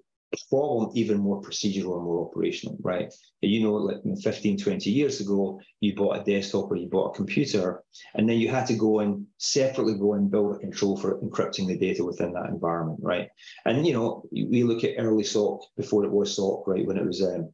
problem 0.49 0.91
even 0.95 1.17
more 1.17 1.41
procedural 1.41 1.95
and 1.95 2.03
more 2.03 2.27
operational, 2.27 2.77
right? 2.81 3.13
You 3.41 3.63
know, 3.63 3.73
like 3.73 4.01
15, 4.21 4.57
20 4.57 4.89
years 4.89 5.19
ago, 5.19 5.59
you 5.79 5.95
bought 5.95 6.19
a 6.19 6.23
desktop 6.23 6.71
or 6.71 6.75
you 6.75 6.87
bought 6.87 7.13
a 7.13 7.15
computer, 7.17 7.83
and 8.15 8.29
then 8.29 8.37
you 8.37 8.49
had 8.49 8.67
to 8.67 8.75
go 8.75 8.99
and 8.99 9.25
separately 9.37 9.95
go 9.95 10.13
and 10.13 10.31
build 10.31 10.55
a 10.55 10.59
control 10.59 10.97
for 10.97 11.19
encrypting 11.19 11.67
the 11.67 11.77
data 11.77 12.03
within 12.03 12.33
that 12.33 12.49
environment, 12.49 12.99
right? 13.01 13.29
And, 13.65 13.85
you 13.85 13.93
know, 13.93 14.23
we 14.31 14.63
look 14.63 14.83
at 14.83 14.95
early 14.97 15.23
SOC 15.23 15.61
before 15.75 16.05
it 16.05 16.11
was 16.11 16.35
SOC, 16.35 16.67
right? 16.67 16.85
When 16.85 16.97
it 16.97 17.05
was 17.05 17.21
um, 17.21 17.51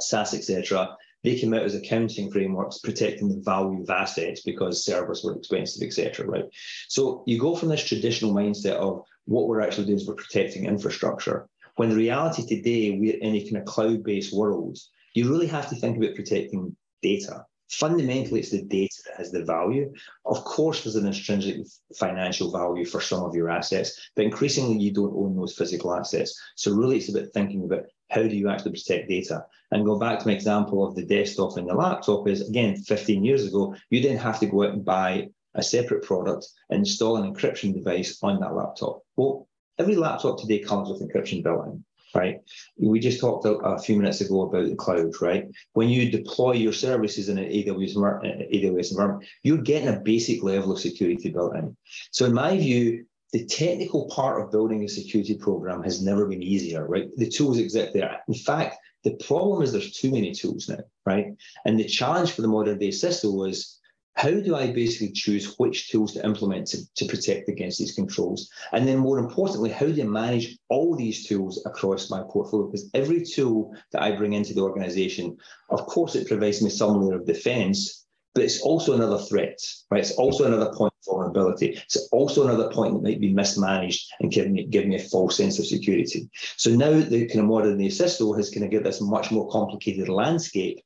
SAS, 0.00 0.34
etc. 0.34 0.96
They 1.24 1.36
came 1.36 1.52
out 1.52 1.62
as 1.62 1.74
accounting 1.74 2.30
frameworks 2.30 2.78
protecting 2.78 3.28
the 3.28 3.42
value 3.44 3.82
of 3.82 3.90
assets 3.90 4.42
because 4.42 4.84
servers 4.84 5.24
were 5.24 5.36
expensive, 5.36 5.84
etc. 5.84 6.26
Right. 6.26 6.44
So 6.88 7.24
you 7.26 7.38
go 7.38 7.56
from 7.56 7.70
this 7.70 7.84
traditional 7.84 8.32
mindset 8.32 8.74
of 8.74 9.02
what 9.24 9.48
we're 9.48 9.60
actually 9.60 9.86
doing 9.86 9.98
is 9.98 10.06
we're 10.06 10.14
protecting 10.14 10.64
infrastructure 10.64 11.48
when 11.78 11.90
the 11.90 11.96
reality 11.96 12.44
today, 12.44 12.90
we're 12.90 13.18
in 13.18 13.36
a 13.36 13.42
kind 13.44 13.56
of 13.56 13.64
cloud 13.64 14.02
based 14.02 14.34
world, 14.34 14.76
you 15.14 15.30
really 15.30 15.46
have 15.46 15.68
to 15.68 15.76
think 15.76 15.96
about 15.96 16.16
protecting 16.16 16.76
data. 17.02 17.44
Fundamentally, 17.70 18.40
it's 18.40 18.50
the 18.50 18.62
data 18.62 18.96
that 19.06 19.16
has 19.16 19.30
the 19.30 19.44
value. 19.44 19.92
Of 20.26 20.42
course, 20.42 20.82
there's 20.82 20.96
an 20.96 21.06
intrinsic 21.06 21.58
financial 21.96 22.50
value 22.50 22.84
for 22.84 23.00
some 23.00 23.22
of 23.22 23.34
your 23.34 23.48
assets, 23.48 24.10
but 24.16 24.24
increasingly, 24.24 24.78
you 24.78 24.92
don't 24.92 25.14
own 25.14 25.36
those 25.36 25.54
physical 25.54 25.94
assets. 25.94 26.36
So, 26.56 26.74
really, 26.74 26.96
it's 26.96 27.10
about 27.10 27.28
thinking 27.32 27.62
about 27.62 27.84
how 28.10 28.22
do 28.22 28.36
you 28.36 28.48
actually 28.48 28.72
protect 28.72 29.08
data? 29.08 29.44
And 29.70 29.84
go 29.84 30.00
back 30.00 30.18
to 30.18 30.26
my 30.26 30.32
example 30.32 30.84
of 30.84 30.96
the 30.96 31.04
desktop 31.04 31.58
and 31.58 31.68
the 31.68 31.74
laptop 31.74 32.26
is 32.26 32.48
again, 32.48 32.74
15 32.76 33.24
years 33.24 33.46
ago, 33.46 33.76
you 33.90 34.00
didn't 34.00 34.18
have 34.18 34.40
to 34.40 34.46
go 34.46 34.64
out 34.64 34.72
and 34.72 34.84
buy 34.84 35.28
a 35.54 35.62
separate 35.62 36.04
product 36.04 36.46
install 36.70 37.16
an 37.16 37.34
encryption 37.34 37.74
device 37.74 38.18
on 38.22 38.40
that 38.40 38.54
laptop. 38.54 39.02
Well, 39.16 39.47
every 39.78 39.96
laptop 39.96 40.40
today 40.40 40.58
comes 40.58 40.88
with 40.88 41.00
encryption 41.00 41.42
built 41.42 41.66
in, 41.66 41.84
right? 42.14 42.40
We 42.76 43.00
just 43.00 43.20
talked 43.20 43.44
a, 43.44 43.54
a, 43.58 43.78
few 43.78 43.96
minutes 43.96 44.20
ago 44.20 44.42
about 44.42 44.68
the 44.68 44.76
cloud, 44.76 45.12
right? 45.20 45.46
When 45.72 45.88
you 45.88 46.10
deploy 46.10 46.52
your 46.52 46.72
services 46.72 47.28
in 47.28 47.38
an 47.38 47.44
AWS, 47.44 47.94
AWS 47.96 48.90
environment, 48.90 49.28
you're 49.42 49.58
getting 49.58 49.88
a 49.88 50.00
basic 50.00 50.42
level 50.42 50.72
of 50.72 50.80
security 50.80 51.30
built 51.30 51.56
in. 51.56 51.76
So, 52.10 52.26
in 52.26 52.34
my 52.34 52.56
view, 52.56 53.04
the 53.32 53.44
technical 53.44 54.08
part 54.08 54.40
of 54.40 54.50
building 54.50 54.84
a 54.84 54.88
security 54.88 55.36
program 55.36 55.82
has 55.82 56.02
never 56.02 56.26
been 56.26 56.42
easier, 56.42 56.86
right? 56.86 57.08
The 57.16 57.28
tools 57.28 57.58
exist 57.58 57.92
there. 57.92 58.18
In 58.26 58.34
fact, 58.34 58.76
the 59.04 59.14
problem 59.16 59.62
is 59.62 59.72
there's 59.72 59.92
too 59.92 60.10
many 60.10 60.32
tools 60.32 60.68
now, 60.68 60.80
right? 61.06 61.26
And 61.64 61.78
the 61.78 61.84
challenge 61.84 62.32
for 62.32 62.42
the 62.42 62.48
modern 62.48 62.78
day 62.78 62.88
CISO 62.88 63.32
was 63.32 63.77
how 64.18 64.30
do 64.30 64.56
I 64.56 64.72
basically 64.72 65.12
choose 65.12 65.54
which 65.58 65.90
tools 65.90 66.14
to 66.14 66.24
implement 66.24 66.66
to, 66.68 66.78
to 66.96 67.04
protect 67.04 67.48
against 67.48 67.78
these 67.78 67.94
controls? 67.94 68.50
And 68.72 68.86
then 68.86 68.98
more 68.98 69.20
importantly, 69.20 69.70
how 69.70 69.86
do 69.86 70.02
I 70.02 70.06
manage 70.06 70.58
all 70.68 70.96
these 70.96 71.24
tools 71.24 71.62
across 71.64 72.10
my 72.10 72.24
portfolio? 72.28 72.66
Because 72.66 72.90
every 72.94 73.24
tool 73.24 73.72
that 73.92 74.02
I 74.02 74.16
bring 74.16 74.32
into 74.32 74.54
the 74.54 74.62
organization, 74.62 75.36
of 75.70 75.86
course, 75.86 76.16
it 76.16 76.26
provides 76.26 76.60
me 76.60 76.68
some 76.68 77.00
layer 77.00 77.14
of 77.14 77.26
defense, 77.26 78.06
but 78.38 78.44
it's 78.44 78.60
also 78.60 78.94
another 78.94 79.18
threat, 79.18 79.58
right? 79.90 79.98
It's 79.98 80.12
also 80.12 80.44
another 80.44 80.72
point 80.72 80.92
of 80.92 81.12
vulnerability. 81.12 81.70
It's 81.70 82.08
also 82.12 82.46
another 82.46 82.70
point 82.70 82.94
that 82.94 83.02
might 83.02 83.20
be 83.20 83.34
mismanaged 83.34 84.06
and 84.20 84.30
giving 84.30 84.52
me, 84.52 84.64
giving 84.64 84.90
me 84.90 84.96
a 84.96 85.00
false 85.00 85.36
sense 85.36 85.58
of 85.58 85.66
security. 85.66 86.30
So 86.56 86.70
now 86.70 86.92
the 86.92 87.26
kind 87.26 87.40
of 87.40 87.46
modern 87.46 87.78
day 87.78 87.88
CISO 87.88 88.36
has 88.36 88.50
kind 88.50 88.64
of 88.64 88.70
given 88.70 88.84
this 88.84 89.00
much 89.00 89.32
more 89.32 89.50
complicated 89.50 90.08
landscape 90.08 90.78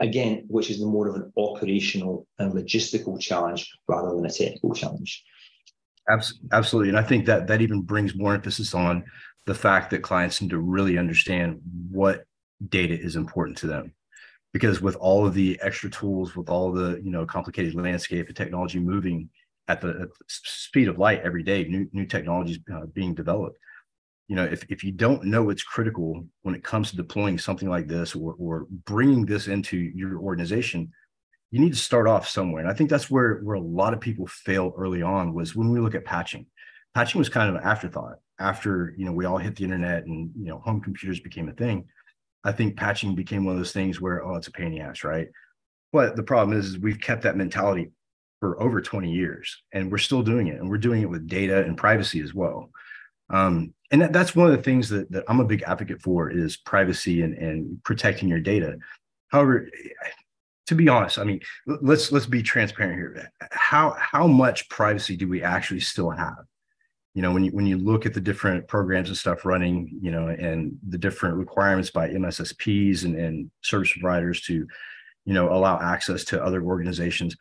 again, 0.00 0.44
which 0.48 0.68
is 0.68 0.84
more 0.84 1.08
of 1.08 1.14
an 1.14 1.32
operational 1.38 2.26
and 2.38 2.52
logistical 2.52 3.18
challenge 3.18 3.72
rather 3.88 4.14
than 4.14 4.26
a 4.26 4.30
technical 4.30 4.74
challenge. 4.74 5.24
Absolutely. 6.52 6.90
And 6.90 6.98
I 6.98 7.02
think 7.02 7.24
that 7.24 7.46
that 7.46 7.62
even 7.62 7.80
brings 7.80 8.14
more 8.14 8.34
emphasis 8.34 8.74
on 8.74 9.02
the 9.46 9.54
fact 9.54 9.88
that 9.92 10.02
clients 10.02 10.42
need 10.42 10.50
to 10.50 10.58
really 10.58 10.98
understand 10.98 11.58
what 11.90 12.24
data 12.68 13.00
is 13.00 13.16
important 13.16 13.56
to 13.58 13.66
them. 13.66 13.94
Because 14.52 14.80
with 14.80 14.96
all 14.96 15.26
of 15.26 15.34
the 15.34 15.58
extra 15.62 15.90
tools, 15.90 16.34
with 16.34 16.48
all 16.48 16.72
the 16.72 17.00
you 17.02 17.10
know 17.10 17.26
complicated 17.26 17.74
landscape 17.74 18.28
and 18.28 18.36
technology 18.36 18.78
moving 18.78 19.28
at 19.68 19.80
the, 19.80 19.88
at 19.88 19.96
the 19.96 20.08
speed 20.26 20.88
of 20.88 20.98
light 20.98 21.20
every 21.22 21.42
day, 21.42 21.64
new 21.64 21.86
new 21.92 22.06
technologies 22.06 22.58
uh, 22.72 22.86
being 22.86 23.14
developed, 23.14 23.58
you 24.28 24.36
know 24.36 24.44
if, 24.44 24.64
if 24.68 24.84
you 24.84 24.92
don't 24.92 25.24
know 25.24 25.42
what's 25.42 25.62
critical 25.62 26.24
when 26.42 26.54
it 26.54 26.62
comes 26.62 26.90
to 26.90 26.96
deploying 26.96 27.38
something 27.38 27.68
like 27.68 27.88
this 27.88 28.14
or, 28.14 28.34
or 28.38 28.66
bringing 28.84 29.26
this 29.26 29.48
into 29.48 29.76
your 29.76 30.18
organization 30.18 30.92
you 31.50 31.60
need 31.60 31.72
to 31.72 31.78
start 31.78 32.06
off 32.06 32.28
somewhere. 32.28 32.60
And 32.62 32.70
i 32.70 32.74
think 32.74 32.90
that's 32.90 33.10
where 33.10 33.38
where 33.38 33.56
a 33.56 33.60
lot 33.60 33.94
of 33.94 34.00
people 34.00 34.26
fail 34.26 34.72
early 34.76 35.02
on 35.02 35.34
was 35.34 35.56
when 35.56 35.70
we 35.70 35.80
look 35.80 35.94
at 35.94 36.04
patching. 36.04 36.46
Patching 36.94 37.18
was 37.18 37.28
kind 37.28 37.48
of 37.48 37.56
an 37.56 37.62
afterthought. 37.62 38.16
After 38.38 38.94
you 38.96 39.04
know 39.04 39.12
we 39.12 39.24
all 39.24 39.38
hit 39.38 39.56
the 39.56 39.64
internet 39.64 40.04
and 40.04 40.30
you 40.36 40.46
know 40.46 40.58
home 40.58 40.80
computers 40.80 41.20
became 41.20 41.48
a 41.48 41.52
thing 41.52 41.86
i 42.44 42.52
think 42.52 42.76
patching 42.76 43.14
became 43.14 43.44
one 43.44 43.54
of 43.54 43.60
those 43.60 43.72
things 43.72 44.00
where 44.00 44.24
oh 44.24 44.36
it's 44.36 44.48
a 44.48 44.52
pain 44.52 44.66
in 44.66 44.74
the 44.74 44.80
ass 44.80 45.04
right 45.04 45.28
but 45.92 46.16
the 46.16 46.22
problem 46.22 46.56
is, 46.58 46.66
is 46.66 46.78
we've 46.78 47.00
kept 47.00 47.22
that 47.22 47.36
mentality 47.36 47.90
for 48.40 48.60
over 48.62 48.80
20 48.80 49.10
years 49.10 49.62
and 49.72 49.90
we're 49.90 49.98
still 49.98 50.22
doing 50.22 50.48
it 50.48 50.60
and 50.60 50.68
we're 50.68 50.78
doing 50.78 51.02
it 51.02 51.10
with 51.10 51.26
data 51.26 51.64
and 51.64 51.76
privacy 51.76 52.20
as 52.20 52.34
well 52.34 52.70
um, 53.30 53.74
and 53.90 54.02
that, 54.02 54.12
that's 54.12 54.34
one 54.34 54.50
of 54.50 54.56
the 54.56 54.62
things 54.62 54.88
that, 54.88 55.10
that 55.12 55.24
I'm 55.28 55.40
a 55.40 55.44
big 55.44 55.62
advocate 55.62 56.02
for 56.02 56.30
is 56.30 56.56
privacy 56.56 57.22
and, 57.22 57.34
and 57.34 57.82
protecting 57.84 58.28
your 58.28 58.40
data. 58.40 58.78
However, 59.28 59.68
to 60.66 60.74
be 60.74 60.88
honest, 60.88 61.18
I 61.18 61.24
mean, 61.24 61.40
let's 61.66 62.12
let's 62.12 62.26
be 62.26 62.42
transparent 62.42 62.96
here. 62.96 63.30
How 63.50 63.96
how 63.98 64.26
much 64.26 64.68
privacy 64.68 65.16
do 65.16 65.28
we 65.28 65.42
actually 65.42 65.80
still 65.80 66.10
have? 66.10 66.36
You 67.14 67.22
know, 67.22 67.32
when 67.32 67.44
you 67.44 67.50
when 67.50 67.66
you 67.66 67.78
look 67.78 68.06
at 68.06 68.14
the 68.14 68.20
different 68.20 68.68
programs 68.68 69.08
and 69.08 69.18
stuff 69.18 69.44
running, 69.44 69.98
you 70.00 70.10
know, 70.10 70.28
and 70.28 70.78
the 70.88 70.98
different 70.98 71.36
requirements 71.36 71.90
by 71.90 72.08
MSSPs 72.10 73.04
and, 73.04 73.16
and 73.16 73.50
service 73.62 73.92
providers 73.92 74.42
to, 74.42 74.66
you 75.24 75.34
know, 75.34 75.52
allow 75.52 75.80
access 75.80 76.22
to 76.24 76.42
other 76.42 76.62
organizations, 76.62 77.36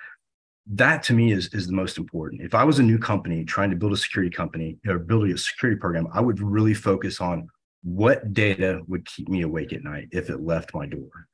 that 0.70 1.04
to 1.04 1.14
me 1.14 1.32
is 1.32 1.54
is 1.54 1.68
the 1.68 1.74
most 1.74 1.98
important. 1.98 2.42
If 2.42 2.54
I 2.54 2.64
was 2.64 2.80
a 2.80 2.84
new 2.84 2.98
company 2.98 3.44
trying 3.46 3.70
to 3.70 3.76
build 3.76 3.94
a 3.94 3.98
security 3.98 4.36
company 4.36 4.78
or 4.88 5.00
building 5.00 5.32
a 5.32 5.38
security 5.38 5.80
program, 5.80 6.08
I 6.14 6.22
would 6.22 6.42
really 6.42 6.74
focus 6.74 7.22
on 7.22 7.48
what 7.84 8.34
data 8.34 8.82
would 8.88 9.06
keep 9.06 9.30
me 9.30 9.44
awake 9.44 9.72
at 9.72 9.84
night 9.84 10.10
if 10.12 10.30
it 10.30 10.42
left 10.42 10.74
my 10.74 10.86
door. 10.86 11.28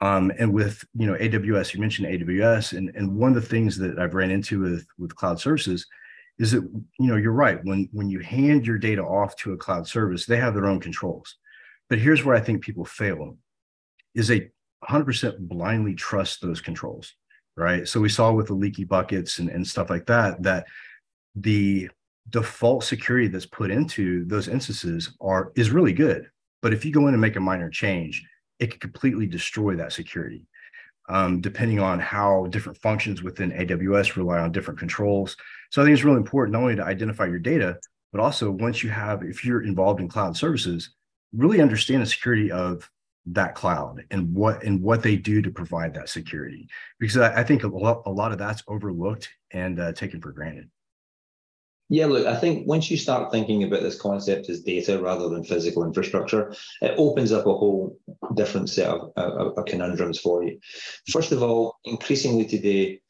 Um, 0.00 0.30
and 0.38 0.52
with 0.52 0.84
you 0.94 1.06
know 1.06 1.14
AWS, 1.14 1.74
you 1.74 1.80
mentioned 1.80 2.08
AWS, 2.08 2.76
and 2.76 2.90
and 2.94 3.16
one 3.16 3.34
of 3.34 3.42
the 3.42 3.48
things 3.48 3.76
that 3.78 3.98
I've 3.98 4.14
ran 4.14 4.30
into 4.30 4.60
with 4.60 4.86
with 4.98 5.16
cloud 5.16 5.40
services 5.40 5.86
is 6.38 6.52
that 6.52 6.62
you 6.62 7.06
know 7.06 7.16
you're 7.16 7.32
right 7.32 7.58
when 7.64 7.88
when 7.92 8.08
you 8.08 8.20
hand 8.20 8.66
your 8.66 8.78
data 8.78 9.02
off 9.02 9.36
to 9.36 9.52
a 9.52 9.56
cloud 9.56 9.86
service, 9.86 10.26
they 10.26 10.36
have 10.36 10.54
their 10.54 10.66
own 10.66 10.80
controls. 10.80 11.36
But 11.88 11.98
here's 11.98 12.24
where 12.24 12.36
I 12.36 12.40
think 12.40 12.62
people 12.62 12.84
fail: 12.84 13.36
is 14.14 14.28
they 14.28 14.50
100% 14.88 15.38
blindly 15.40 15.94
trust 15.94 16.40
those 16.40 16.60
controls 16.60 17.14
right? 17.58 17.88
So 17.88 18.00
we 18.00 18.08
saw 18.08 18.32
with 18.32 18.46
the 18.46 18.54
leaky 18.54 18.84
buckets 18.84 19.40
and, 19.40 19.50
and 19.50 19.66
stuff 19.66 19.90
like 19.90 20.06
that, 20.06 20.42
that 20.42 20.66
the 21.34 21.90
default 22.30 22.84
security 22.84 23.26
that's 23.26 23.46
put 23.46 23.70
into 23.70 24.24
those 24.26 24.48
instances 24.48 25.10
are 25.20 25.52
is 25.56 25.70
really 25.70 25.92
good. 25.92 26.30
But 26.62 26.72
if 26.72 26.84
you 26.84 26.92
go 26.92 27.08
in 27.08 27.14
and 27.14 27.20
make 27.20 27.36
a 27.36 27.40
minor 27.40 27.68
change, 27.68 28.24
it 28.60 28.70
could 28.70 28.80
completely 28.80 29.26
destroy 29.26 29.74
that 29.76 29.92
security. 29.92 30.46
Um, 31.10 31.40
depending 31.40 31.80
on 31.80 32.00
how 32.00 32.48
different 32.50 32.76
functions 32.78 33.22
within 33.22 33.50
AWS 33.52 34.16
rely 34.16 34.40
on 34.40 34.52
different 34.52 34.78
controls. 34.78 35.38
So 35.70 35.80
I 35.80 35.86
think 35.86 35.94
it's 35.94 36.04
really 36.04 36.18
important 36.18 36.52
not 36.52 36.60
only 36.60 36.76
to 36.76 36.84
identify 36.84 37.24
your 37.24 37.38
data, 37.38 37.78
but 38.12 38.20
also 38.20 38.50
once 38.50 38.82
you 38.82 38.90
have, 38.90 39.22
if 39.22 39.42
you're 39.42 39.62
involved 39.62 40.00
in 40.00 40.08
cloud 40.08 40.36
services, 40.36 40.90
really 41.32 41.62
understand 41.62 42.02
the 42.02 42.06
security 42.06 42.50
of 42.50 42.90
that 43.32 43.54
cloud 43.54 44.04
and 44.10 44.34
what 44.34 44.62
and 44.62 44.80
what 44.82 45.02
they 45.02 45.16
do 45.16 45.42
to 45.42 45.50
provide 45.50 45.92
that 45.92 46.08
security 46.08 46.66
because 46.98 47.16
i, 47.18 47.40
I 47.40 47.44
think 47.44 47.62
a 47.62 47.68
lot, 47.68 48.02
a 48.06 48.10
lot 48.10 48.32
of 48.32 48.38
that's 48.38 48.62
overlooked 48.66 49.28
and 49.50 49.78
uh, 49.78 49.92
taken 49.92 50.20
for 50.20 50.32
granted 50.32 50.70
Yeah, 51.90 52.06
look, 52.06 52.26
I 52.26 52.36
think 52.36 52.68
once 52.68 52.90
you 52.90 52.98
start 52.98 53.32
thinking 53.32 53.64
about 53.64 53.80
this 53.80 53.98
concept 53.98 54.50
as 54.50 54.60
data 54.60 55.00
rather 55.00 55.28
than 55.30 55.42
physical 55.42 55.84
infrastructure, 55.84 56.54
it 56.82 56.94
opens 56.98 57.32
up 57.32 57.46
a 57.46 57.54
whole 57.54 57.98
different 58.34 58.68
set 58.68 58.88
of, 58.88 59.10
of, 59.16 59.56
of 59.56 59.64
conundrums 59.64 60.18
for 60.18 60.44
you. 60.44 60.60
First 61.10 61.32
of 61.32 61.42
all, 61.42 61.78
increasingly 61.84 62.44
today, 62.44 63.00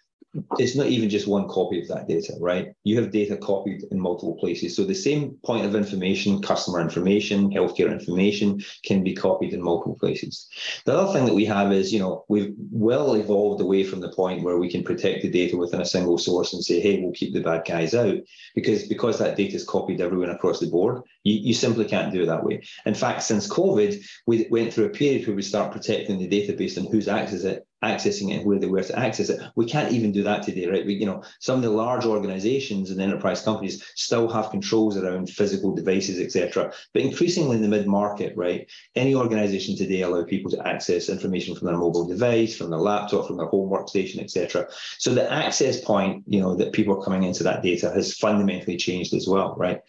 it's 0.59 0.77
not 0.77 0.87
even 0.87 1.09
just 1.09 1.27
one 1.27 1.49
copy 1.49 1.81
of 1.81 1.89
that 1.89 2.07
data, 2.07 2.35
right? 2.41 2.73
You 2.85 3.01
have 3.01 3.11
data 3.11 3.37
copied 3.37 3.85
in 3.91 3.99
multiple 3.99 4.37
places. 4.37 4.77
So 4.77 4.85
the 4.85 4.95
same 4.95 5.39
point 5.45 5.65
of 5.65 5.75
information, 5.75 6.43
customer 6.43 6.81
information, 6.81 7.51
healthcare 7.51 7.91
information 7.91 8.61
can 8.85 9.03
be 9.03 9.15
copied 9.15 9.55
in 9.55 9.63
multiple 9.63 9.97
places. 9.99 10.49
The 10.85 10.97
other 10.97 11.13
thing 11.13 11.25
that 11.25 11.35
we 11.35 11.47
have 11.47 11.73
is, 11.73 11.93
you 11.93 11.99
know, 11.99 12.25
we've 12.29 12.55
well 12.71 13.15
evolved 13.15 13.63
away 13.63 13.85
from 13.85 14.01
the 14.01 14.13
point 14.13 14.43
where 14.43 14.59
we 14.59 14.71
can 14.71 14.85
protect 14.85 15.23
the 15.23 15.31
data 15.31 15.57
within 15.57 15.81
a 15.81 15.87
single 15.87 16.19
source 16.19 16.53
and 16.53 16.63
say, 16.63 16.81
hey, 16.81 17.01
we'll 17.01 17.13
keep 17.13 17.33
the 17.33 17.41
bad 17.41 17.63
guys 17.67 17.95
out. 17.95 18.17
Because 18.55 18.87
because 18.87 19.19
that 19.19 19.37
data 19.37 19.57
is 19.57 19.65
copied 19.65 20.01
everywhere 20.01 20.31
across 20.31 20.61
the 20.61 20.67
board, 20.67 21.03
you, 21.25 21.35
you 21.35 21.55
simply 21.55 21.87
can't 21.87 22.13
do 22.13 22.23
it 22.23 22.27
that 22.27 22.45
way. 22.45 22.63
In 22.85 22.95
fact, 22.95 23.23
since 23.23 23.49
COVID, 23.49 24.05
we 24.27 24.47
went 24.51 24.73
through 24.73 24.87
a 24.87 24.91
period 24.91 25.27
where 25.27 25.37
we 25.37 25.43
start 25.43 25.73
protecting 25.73 26.19
the 26.19 26.29
data 26.29 26.53
based 26.53 26.77
on 26.77 26.87
who's 26.87 27.09
access 27.09 27.45
it, 27.45 27.67
accessing 27.85 28.31
it 28.31 28.39
and 28.39 28.47
where 28.47 28.59
they 28.59 28.67
were 28.67 28.83
to 28.83 28.99
access 28.99 29.29
it. 29.29 29.41
We 29.55 29.67
can't 29.67 29.93
even 29.93 30.11
do 30.11 30.23
that 30.25 30.43
today, 30.43 30.67
right? 30.67 30.85
We, 30.85 30.95
you 30.95 31.07
know, 31.07 31.23
some 31.39 31.57
of 31.57 31.63
the 31.63 31.71
large 31.71 32.05
organizations 32.05 32.91
and 32.91 33.01
enterprise 33.01 33.43
companies 33.43 33.85
still 33.95 34.29
have 34.29 34.51
controls 34.51 34.97
around 34.97 35.31
physical 35.31 35.75
devices, 35.75 36.19
etc. 36.19 36.73
But 36.93 37.03
increasingly 37.03 37.57
in 37.57 37.63
the 37.63 37.69
mid-market, 37.69 38.37
right, 38.37 38.69
any 38.97 39.15
organization 39.15 39.77
today 39.77 40.03
allow 40.03 40.25
people 40.25 40.51
to 40.51 40.67
access 40.67 41.09
information 41.09 41.55
from 41.55 41.67
their 41.67 41.77
mobile 41.77 42.07
device, 42.07 42.57
from 42.57 42.71
their 42.71 42.81
laptop, 42.81 43.27
from 43.27 43.37
their 43.37 43.47
home 43.47 43.71
workstation, 43.71 44.21
etc. 44.21 44.67
So 44.99 45.15
the 45.15 45.31
access 45.31 45.81
point, 45.81 46.25
you 46.27 46.41
know, 46.41 46.57
that 46.57 46.73
people 46.73 46.99
are 46.99 47.05
coming 47.05 47.23
into 47.23 47.45
that 47.45 47.63
data 47.63 47.91
has 47.91 48.15
fundamentally 48.15 48.77
changed 48.77 49.15
as 49.15 49.29
well, 49.29 49.55
right? 49.57 49.81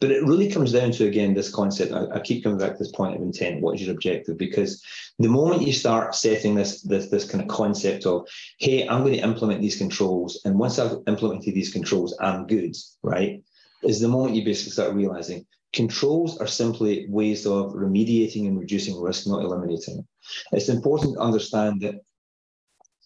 But 0.00 0.10
it 0.10 0.24
really 0.24 0.50
comes 0.50 0.72
down 0.72 0.90
to 0.92 1.06
again 1.06 1.34
this 1.34 1.50
concept. 1.50 1.92
I, 1.92 2.06
I 2.16 2.20
keep 2.20 2.42
coming 2.42 2.58
back 2.58 2.72
to 2.72 2.78
this 2.78 2.92
point 2.92 3.14
of 3.14 3.22
intent. 3.22 3.60
What 3.60 3.76
is 3.76 3.82
your 3.82 3.94
objective? 3.94 4.36
Because 4.36 4.82
the 5.18 5.28
moment 5.28 5.62
you 5.62 5.72
start 5.72 6.14
setting 6.14 6.54
this 6.54 6.82
this 6.82 7.08
this 7.08 7.28
kind 7.28 7.42
of 7.42 7.48
concept 7.48 8.06
of, 8.06 8.28
hey, 8.58 8.86
I'm 8.86 9.02
going 9.02 9.14
to 9.14 9.22
implement 9.22 9.60
these 9.60 9.76
controls, 9.76 10.40
and 10.44 10.58
once 10.58 10.78
I've 10.78 10.98
implemented 11.06 11.54
these 11.54 11.72
controls, 11.72 12.16
I'm 12.20 12.46
good, 12.46 12.74
right? 13.02 13.42
Is 13.82 14.00
the 14.00 14.08
moment 14.08 14.34
you 14.34 14.44
basically 14.44 14.72
start 14.72 14.94
realizing 14.94 15.46
controls 15.72 16.38
are 16.38 16.46
simply 16.46 17.06
ways 17.08 17.46
of 17.46 17.72
remediating 17.72 18.46
and 18.48 18.58
reducing 18.58 19.00
risk, 19.00 19.26
not 19.26 19.44
eliminating. 19.44 20.06
It's 20.52 20.68
important 20.68 21.14
to 21.14 21.20
understand 21.20 21.82
that 21.82 21.96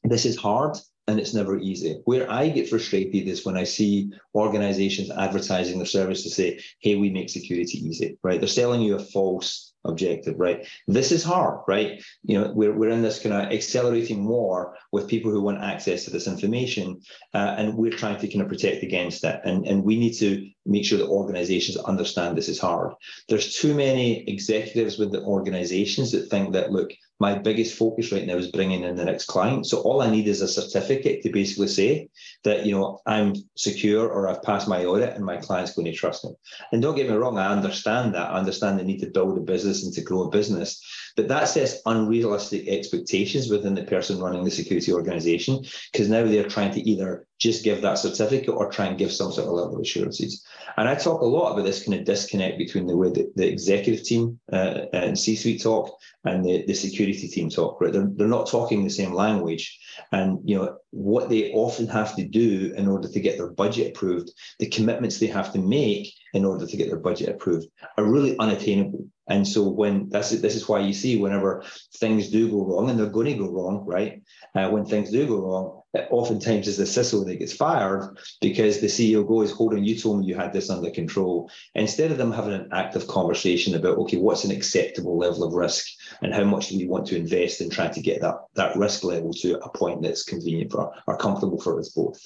this 0.05 0.25
is 0.25 0.37
hard 0.37 0.77
and 1.09 1.19
it's 1.19 1.35
never 1.35 1.59
easy. 1.59 2.01
Where 2.05 2.31
I 2.31 2.49
get 2.49 2.69
frustrated 2.69 3.27
is 3.27 3.45
when 3.45 3.57
I 3.57 3.65
see 3.65 4.13
organizations 4.35 5.11
advertising 5.11 5.79
their 5.79 5.87
service 5.87 6.23
to 6.23 6.31
say, 6.31 6.61
hey, 6.81 6.97
we 6.97 7.11
make 7.11 7.29
security 7.29 7.79
easy, 7.79 8.19
right? 8.23 8.41
They're 8.41 8.49
selling 8.49 8.83
you 8.83 8.95
a 8.95 9.01
false 9.01 9.70
objective, 9.85 10.39
right? 10.39 10.67
This 10.87 11.13
is 11.13 11.25
hard, 11.25 11.61
right? 11.67 12.03
You 12.23 12.41
know, 12.41 12.53
we're, 12.55 12.77
we're 12.77 12.91
in 12.91 13.03
this 13.03 13.21
kind 13.21 13.35
of 13.35 13.53
accelerating 13.53 14.27
war 14.27 14.77
with 14.93 15.09
people 15.09 15.31
who 15.31 15.43
want 15.43 15.63
access 15.63 16.05
to 16.05 16.11
this 16.11 16.27
information, 16.27 17.01
uh, 17.35 17.55
and 17.59 17.75
we're 17.75 17.91
trying 17.91 18.19
to 18.19 18.29
kind 18.29 18.43
of 18.43 18.49
protect 18.49 18.83
against 18.83 19.23
that. 19.23 19.47
And, 19.47 19.67
and 19.67 19.85
we 19.85 19.99
need 19.99 20.15
to 20.15 20.49
make 20.67 20.85
sure 20.85 20.99
that 20.99 21.09
organizations 21.09 21.77
understand 21.79 22.37
this 22.37 22.49
is 22.49 22.59
hard. 22.59 22.93
There's 23.29 23.55
too 23.55 23.75
many 23.75 24.29
executives 24.29 24.99
with 24.99 25.13
the 25.13 25.23
organizations 25.23 26.13
that 26.13 26.29
think 26.29 26.53
that, 26.53 26.71
look, 26.71 26.93
my 27.19 27.37
biggest 27.37 27.77
focus 27.77 28.13
right 28.13 28.27
now 28.27 28.37
is 28.37 28.51
bringing 28.51 28.83
in 28.83 28.97
the 28.97 29.05
next 29.05 29.27
client. 29.27 29.67
So 29.67 29.81
all 29.81 30.01
I 30.01 30.11
need 30.11 30.27
is 30.27 30.41
a 30.41 30.49
certificate 30.49 31.23
to 31.23 31.31
basically 31.31 31.69
say 31.69 32.09
that, 32.45 32.65
you 32.65 32.73
know, 32.73 33.01
I'm 33.07 33.35
secure 33.57 34.09
or 34.09 34.27
I've 34.27 34.43
passed 34.43 34.67
my 34.67 34.87
audit 34.87 35.15
and 35.15 35.25
my 35.25 35.37
client's 35.37 35.75
going 35.75 35.85
to 35.85 35.93
trust 35.93 36.25
me. 36.25 36.31
And 36.73 36.81
don't 36.81 36.97
get 36.97 37.11
me 37.11 37.15
wrong, 37.15 37.39
I 37.39 37.53
understand 37.53 38.15
that. 38.15 38.31
I 38.31 38.39
understand 38.39 38.79
the 38.79 38.85
need 38.85 39.01
to 39.01 39.11
build 39.11 39.37
a 39.37 39.43
business 39.43 39.85
and 39.85 39.93
to 39.95 40.03
grow 40.03 40.23
a 40.23 40.31
business. 40.31 40.83
But 41.21 41.29
that 41.29 41.49
sets 41.49 41.83
unrealistic 41.85 42.67
expectations 42.67 43.51
within 43.51 43.75
the 43.75 43.85
person 43.85 44.21
running 44.21 44.43
the 44.43 44.51
security 44.51 44.91
organization 44.91 45.63
because 45.93 46.09
now 46.09 46.25
they're 46.25 46.49
trying 46.49 46.73
to 46.73 46.81
either 46.81 47.27
just 47.39 47.63
give 47.63 47.83
that 47.83 47.99
certificate 47.99 48.49
or 48.49 48.71
try 48.71 48.87
and 48.87 48.97
give 48.97 49.13
some 49.13 49.31
sort 49.31 49.47
of 49.47 49.53
level 49.53 49.75
of 49.75 49.83
assurances. 49.83 50.43
And 50.79 50.89
I 50.89 50.95
talk 50.95 51.21
a 51.21 51.27
lot 51.27 51.53
about 51.53 51.67
this 51.67 51.85
kind 51.85 52.01
of 52.01 52.07
disconnect 52.07 52.57
between 52.57 52.87
the 52.87 52.97
way 52.97 53.11
that 53.11 53.37
the 53.37 53.47
executive 53.47 54.03
team 54.03 54.41
uh, 54.51 54.87
and 54.95 55.19
C-suite 55.19 55.63
talk 55.63 55.95
and 56.25 56.43
the, 56.43 56.65
the 56.65 56.73
security 56.73 57.29
team 57.29 57.51
talk, 57.51 57.79
right? 57.83 57.93
They're, 57.93 58.09
they're 58.15 58.27
not 58.27 58.49
talking 58.49 58.83
the 58.83 58.89
same 58.89 59.13
language. 59.13 59.79
And, 60.13 60.39
you 60.49 60.57
know, 60.57 60.79
what 60.89 61.29
they 61.29 61.53
often 61.53 61.87
have 61.89 62.17
to 62.17 62.27
do 62.27 62.73
in 62.79 62.89
order 62.89 63.09
to 63.09 63.21
get 63.21 63.37
their 63.37 63.51
budget 63.51 63.89
approved, 63.89 64.31
the 64.59 64.71
commitments 64.71 65.19
they 65.19 65.27
have 65.27 65.53
to 65.53 65.59
make 65.59 66.15
in 66.35 66.45
order 66.45 66.67
to 66.67 66.77
get 66.77 66.89
their 66.89 66.99
budget 66.99 67.29
approved 67.29 67.67
are 67.97 68.05
really 68.05 68.37
unattainable. 68.39 69.07
And 69.29 69.47
so 69.47 69.69
when 69.69 70.09
that's 70.09 70.31
this 70.31 70.57
is 70.57 70.69
why 70.69 70.81
you 70.81 70.93
see 70.93 71.17
whenever 71.17 71.63
things 71.99 72.31
do 72.31 72.51
go 72.51 72.65
wrong, 72.65 72.91
and 72.91 72.99
they're 72.99 73.07
going 73.07 73.27
to 73.27 73.35
go 73.35 73.49
wrong, 73.49 73.85
right? 73.87 74.23
Uh, 74.57 74.69
when 74.71 74.85
things 74.85 75.11
do 75.11 75.27
go 75.27 75.39
wrong, 75.39 75.83
oftentimes 76.11 76.67
is 76.67 76.77
the 76.77 76.85
CISO 76.85 77.25
that 77.27 77.39
gets 77.39 77.53
fired 77.53 78.17
because 78.41 78.81
the 78.81 78.89
CEO 78.89 79.27
goes, 79.27 79.53
hold 79.53 79.75
on, 79.75 79.85
you 79.85 79.97
told 79.97 80.21
me 80.21 80.27
you 80.27 80.35
had 80.35 80.53
this 80.53 80.69
under 80.69 80.91
control. 80.91 81.49
Instead 81.77 82.11
of 82.11 82.19
them 82.19 82.33
having 82.33 82.55
an 82.55 82.69
active 82.73 83.07
conversation 83.07 83.75
about, 83.75 83.99
okay, 83.99 84.17
what's 84.17 84.45
an 84.45 84.51
acceptable 84.51 85.17
level 85.17 85.45
of 85.45 85.53
risk 85.53 85.87
and 86.23 86.35
how 86.35 86.45
much 86.45 86.69
do 86.69 86.79
we 86.79 86.89
want 86.89 87.07
to 87.07 87.17
invest 87.17 87.61
in 87.61 87.71
trying 87.71 87.95
to 87.95 88.03
get 88.03 88.21
that, 88.21 88.37
that 88.55 88.77
risk 88.77 89.05
level 89.05 89.33
to 89.33 89.59
a 89.61 89.71
point 89.71 90.03
that's 90.03 90.25
convenient 90.25 90.73
for 90.73 90.93
or 91.07 91.17
comfortable 91.17 91.61
for 91.61 91.79
us 91.79 91.91
both. 91.91 92.21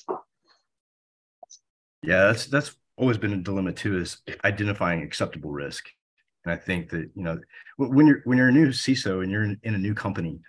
Yeah, 2.02 2.26
that's 2.26 2.46
that's 2.46 2.76
always 2.96 3.18
been 3.18 3.32
a 3.32 3.38
dilemma 3.38 3.72
too, 3.72 3.98
is 3.98 4.18
identifying 4.44 5.02
acceptable 5.02 5.50
risk. 5.50 5.88
And 6.44 6.52
I 6.52 6.56
think 6.56 6.90
that, 6.90 7.10
you 7.14 7.22
know, 7.22 7.40
when 7.76 8.06
you're 8.06 8.20
when 8.24 8.38
you're 8.38 8.48
a 8.48 8.52
new 8.52 8.68
CISO 8.68 9.22
and 9.22 9.30
you're 9.32 9.44
in, 9.44 9.58
in 9.62 9.74
a 9.74 9.78
new 9.78 9.94
company, 9.94 10.40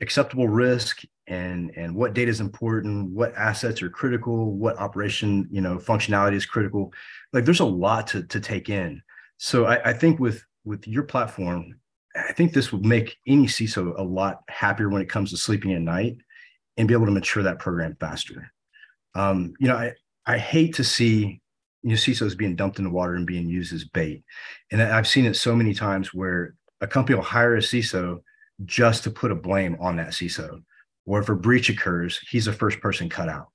acceptable 0.00 0.48
risk 0.48 1.02
and 1.26 1.70
and 1.76 1.94
what 1.94 2.12
data 2.12 2.30
is 2.30 2.40
important 2.40 3.10
what 3.10 3.34
assets 3.34 3.80
are 3.80 3.88
critical 3.88 4.52
what 4.52 4.76
operation 4.78 5.48
you 5.50 5.60
know 5.60 5.76
functionality 5.76 6.34
is 6.34 6.44
critical 6.44 6.92
like 7.32 7.44
there's 7.44 7.60
a 7.60 7.64
lot 7.64 8.06
to, 8.06 8.22
to 8.24 8.40
take 8.40 8.68
in 8.68 9.02
so 9.38 9.64
I, 9.64 9.90
I 9.90 9.92
think 9.94 10.20
with 10.20 10.44
with 10.64 10.86
your 10.86 11.04
platform 11.04 11.76
i 12.14 12.32
think 12.32 12.52
this 12.52 12.72
would 12.72 12.84
make 12.84 13.16
any 13.26 13.46
ciso 13.46 13.98
a 13.98 14.02
lot 14.02 14.42
happier 14.48 14.90
when 14.90 15.00
it 15.00 15.08
comes 15.08 15.30
to 15.30 15.36
sleeping 15.36 15.72
at 15.72 15.80
night 15.80 16.16
and 16.76 16.86
be 16.86 16.94
able 16.94 17.06
to 17.06 17.12
mature 17.12 17.42
that 17.42 17.58
program 17.58 17.96
faster 17.98 18.52
um, 19.14 19.54
you 19.58 19.68
know 19.68 19.76
i 19.76 19.92
i 20.26 20.36
hate 20.36 20.74
to 20.74 20.84
see 20.84 21.40
you 21.84 21.90
know 21.90 21.96
cisos 21.96 22.36
being 22.36 22.56
dumped 22.56 22.78
in 22.78 22.84
the 22.84 22.90
water 22.90 23.14
and 23.14 23.26
being 23.26 23.48
used 23.48 23.72
as 23.72 23.84
bait 23.84 24.24
and 24.72 24.82
i've 24.82 25.06
seen 25.06 25.26
it 25.26 25.34
so 25.34 25.54
many 25.54 25.72
times 25.72 26.12
where 26.12 26.54
a 26.80 26.86
company 26.86 27.14
will 27.14 27.22
hire 27.22 27.54
a 27.56 27.60
ciso 27.60 28.20
just 28.64 29.02
to 29.04 29.10
put 29.10 29.32
a 29.32 29.34
blame 29.34 29.76
on 29.80 29.96
that 29.96 30.10
CISO. 30.10 30.62
Or 31.06 31.20
if 31.20 31.28
a 31.28 31.34
breach 31.34 31.68
occurs, 31.68 32.18
he's 32.30 32.46
the 32.46 32.52
first 32.52 32.80
person 32.80 33.08
cut 33.08 33.28
out. 33.28 33.48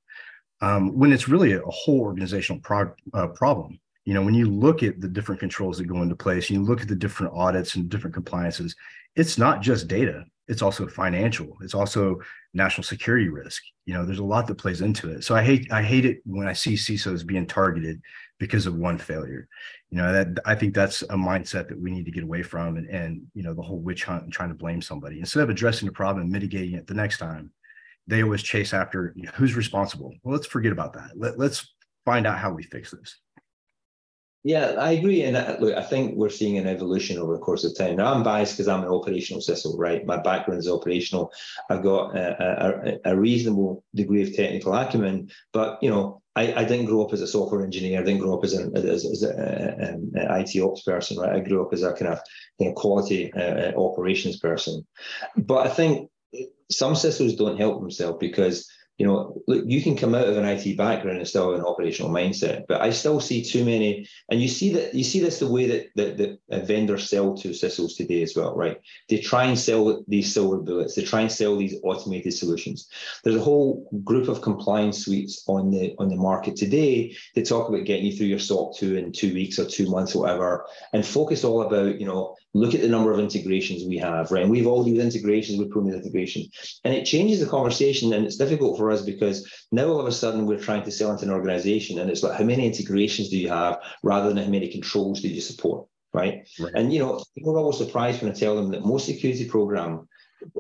Um, 0.62 0.98
when 0.98 1.14
it's 1.14 1.30
really 1.30 1.54
a, 1.54 1.62
a 1.62 1.72
whole 1.72 2.02
organizational 2.02 2.62
prog- 2.62 2.98
uh, 3.14 3.28
problem. 3.28 3.80
You 4.06 4.14
know, 4.14 4.24
when 4.24 4.34
you 4.34 4.50
look 4.50 4.84
at 4.84 5.00
the 5.00 5.08
different 5.08 5.40
controls 5.40 5.78
that 5.78 5.86
go 5.86 6.02
into 6.02 6.16
place, 6.16 6.50
you 6.50 6.62
look 6.62 6.82
at 6.82 6.88
the 6.88 6.96
different 6.96 7.34
audits 7.34 7.76
and 7.76 7.90
different 7.90 8.14
compliances, 8.14 8.76
it's 9.16 9.38
not 9.38 9.62
just 9.62 9.88
data, 9.88 10.26
it's 10.48 10.62
also 10.62 10.88
financial, 10.88 11.58
it's 11.62 11.76
also 11.76 12.20
national 12.54 12.84
security 12.84 13.30
risk. 13.30 13.62
You 13.86 13.94
know, 13.94 14.06
there's 14.06 14.20
a 14.20 14.24
lot 14.24 14.48
that 14.48 14.56
plays 14.56 14.82
into 14.82 15.12
it. 15.12 15.24
So 15.24 15.36
I 15.36 15.44
hate 15.44 15.72
I 15.72 15.82
hate 15.82 16.06
it 16.06 16.22
when 16.26 16.48
I 16.48 16.54
see 16.54 16.74
CISOs 16.74 17.26
being 17.26 17.46
targeted 17.46 18.02
because 18.40 18.66
of 18.66 18.76
one 18.76 18.98
failure. 18.98 19.48
You 19.92 19.98
know 19.98 20.14
that 20.14 20.40
i 20.46 20.54
think 20.54 20.76
that's 20.76 21.02
a 21.02 21.16
mindset 21.16 21.68
that 21.68 21.82
we 21.82 21.90
need 21.90 22.06
to 22.06 22.12
get 22.12 22.24
away 22.24 22.44
from 22.44 22.78
and, 22.78 22.88
and 22.90 23.24
you 23.34 23.42
know 23.42 23.56
the 23.56 23.62
whole 23.62 23.80
witch 23.80 24.04
hunt 24.04 24.24
and 24.24 24.32
trying 24.32 24.50
to 24.50 24.56
blame 24.56 24.82
somebody. 24.82 25.20
Instead 25.20 25.44
of 25.44 25.50
addressing 25.50 25.88
the 25.88 25.94
problem 25.94 26.24
and 26.24 26.32
mitigating 26.32 26.76
it 26.76 26.88
the 26.88 26.94
next 26.94 27.18
time 27.18 27.52
they 28.08 28.24
always 28.24 28.42
chase 28.42 28.74
after 28.74 29.14
you 29.16 29.24
know, 29.24 29.32
who's 29.36 29.56
responsible. 29.56 30.14
Well 30.24 30.36
let's 30.36 30.48
forget 30.48 30.72
about 30.72 30.94
that. 30.94 31.12
Let, 31.16 31.38
let's 31.38 31.74
find 32.06 32.26
out 32.28 32.40
how 32.40 32.52
we 32.52 32.64
fix 32.64 32.92
this 32.92 33.20
yeah, 34.44 34.76
I 34.80 34.92
agree. 34.92 35.24
And 35.24 35.36
uh, 35.36 35.58
look, 35.60 35.76
I 35.76 35.84
think 35.84 36.16
we're 36.16 36.30
seeing 36.30 36.58
an 36.58 36.68
evolution 36.68 37.18
over 37.18 37.34
the 37.34 37.40
course 37.40 37.66
of 37.66 37.78
time. 37.78 37.98
Now, 37.98 38.14
I'm 38.14 38.24
biased 38.24 38.54
because 38.54 38.70
I'm 38.70 38.84
an 38.84 38.90
operational 38.90 39.42
CISO, 39.42 39.78
right? 39.78 40.06
My 40.06 40.18
background 40.18 40.60
is 40.60 40.70
operational. 40.70 41.32
I've 41.70 41.84
got 41.84 42.16
a, 42.16 43.00
a, 43.06 43.12
a, 43.12 43.18
reasonable 43.18 43.84
degree 43.94 44.24
of 44.24 44.34
technical 44.34 44.74
acumen, 44.74 45.30
but 45.52 45.84
you 45.84 45.90
know, 45.90 46.22
I, 46.38 46.54
I 46.54 46.64
didn't 46.64 46.86
grow 46.86 47.04
up 47.04 47.12
as 47.12 47.22
a 47.22 47.28
software 47.28 47.64
engineer. 47.66 48.00
I 48.00 48.04
didn't 48.04 48.22
grow 48.22 48.38
up 48.38 48.46
as 48.46 48.54
an 48.54 48.76
as, 48.78 49.06
as 49.06 49.24
IT 49.24 50.62
ops 50.62 50.84
person, 50.84 51.18
right? 51.18 51.36
I 51.36 51.40
grew 51.42 51.66
up 51.66 51.74
as 51.74 51.84
a 51.84 51.92
kind 51.92 52.14
of 52.14 52.20
you 52.60 52.68
know, 52.68 52.74
quality 52.74 53.34
uh, 53.34 53.74
operations 53.74 54.40
person. 54.40 54.88
But 55.36 55.68
I 55.68 55.70
think 55.70 56.10
some 56.72 56.94
CISOs 56.94 57.38
don't 57.38 57.58
help 57.58 57.82
themselves 57.82 58.20
because 58.22 58.70
you 59.00 59.08
know, 59.08 59.42
look, 59.48 59.64
you 59.66 59.82
can 59.82 59.96
come 59.96 60.14
out 60.14 60.28
of 60.28 60.36
an 60.36 60.44
IT 60.44 60.76
background 60.76 61.20
and 61.20 61.28
still 61.28 61.52
have 61.52 61.60
an 61.62 61.66
operational 61.66 62.12
mindset, 62.12 62.66
but 62.68 62.82
I 62.82 62.90
still 62.90 63.22
see 63.22 63.42
too 63.42 63.64
many, 63.64 64.06
and 64.30 64.42
you 64.42 64.50
see 64.50 64.74
that 64.74 64.94
you 64.94 65.06
see 65.06 65.22
this 65.22 65.40
the 65.40 65.50
way 65.50 65.68
that 65.68 65.88
that, 65.96 66.38
that 66.50 66.68
vendors 66.68 67.10
sell 67.10 67.34
to 67.38 67.50
CISOs 67.50 67.96
today 67.96 68.22
as 68.22 68.36
well, 68.36 68.54
right? 68.58 68.78
They 69.08 69.20
try 69.20 69.46
and 69.46 69.58
sell 69.58 70.04
these 70.10 70.34
silver 70.34 70.58
bullets, 70.58 70.96
they 70.96 71.04
try 71.04 71.22
and 71.22 71.32
sell 71.32 71.56
these 71.56 71.80
automated 71.82 72.34
solutions. 72.34 72.90
There's 73.24 73.38
a 73.38 73.42
whole 73.42 73.90
group 74.04 74.28
of 74.28 74.42
compliance 74.42 75.06
suites 75.06 75.46
on 75.48 75.72
the 75.72 75.96
on 75.98 76.10
the 76.10 76.18
market 76.18 76.58
today 76.58 77.16
that 77.36 77.48
talk 77.48 77.70
about 77.70 77.86
getting 77.86 78.08
you 78.08 78.18
through 78.18 78.28
your 78.28 78.40
SOC 78.40 78.76
2 78.76 78.98
in 78.98 79.14
two 79.14 79.34
weeks 79.34 79.60
or 79.60 79.66
two 79.66 79.90
months, 79.90 80.14
or 80.14 80.24
whatever, 80.24 80.66
and 80.92 81.06
focus 81.06 81.46
all 81.46 81.62
about, 81.62 82.02
you 82.02 82.06
know, 82.06 82.36
look 82.54 82.74
at 82.74 82.82
the 82.82 82.88
number 82.88 83.12
of 83.12 83.20
integrations 83.20 83.84
we 83.86 83.98
have, 83.98 84.32
right? 84.32 84.42
And 84.42 84.52
we've 84.52 84.66
all 84.68 84.84
these 84.84 85.00
integrations, 85.00 85.60
we've 85.60 85.70
proven 85.70 85.94
integrations. 85.94 86.80
And 86.84 86.94
it 86.94 87.06
changes 87.06 87.40
the 87.40 87.46
conversation 87.46 88.14
and 88.14 88.26
it's 88.26 88.38
difficult 88.38 88.78
for 88.78 88.89
us 88.92 89.02
because 89.02 89.50
now 89.72 89.88
all 89.88 90.00
of 90.00 90.08
a 90.08 90.12
sudden 90.12 90.46
we're 90.46 90.60
trying 90.60 90.84
to 90.84 90.92
sell 90.92 91.12
into 91.12 91.26
an 91.26 91.32
organization 91.32 92.00
and 92.00 92.10
it's 92.10 92.24
like, 92.24 92.38
how 92.38 92.44
many 92.44 92.66
integrations 92.66 93.30
do 93.30 93.38
you 93.38 93.50
have 93.50 93.80
rather 94.04 94.30
than 94.30 94.44
how 94.44 94.50
many 94.50 94.70
controls 94.70 95.22
do 95.22 95.28
you 95.28 95.42
support? 95.42 95.88
Right? 96.14 96.48
right. 96.60 96.74
And 96.76 96.92
you 96.92 97.00
know, 97.00 97.24
people 97.36 97.56
are 97.56 97.60
always 97.60 97.78
surprised 97.78 98.22
when 98.22 98.32
I 98.32 98.34
tell 98.34 98.56
them 98.56 98.72
that 98.72 98.86
most 98.86 99.06
security 99.06 99.48
program 99.48 100.08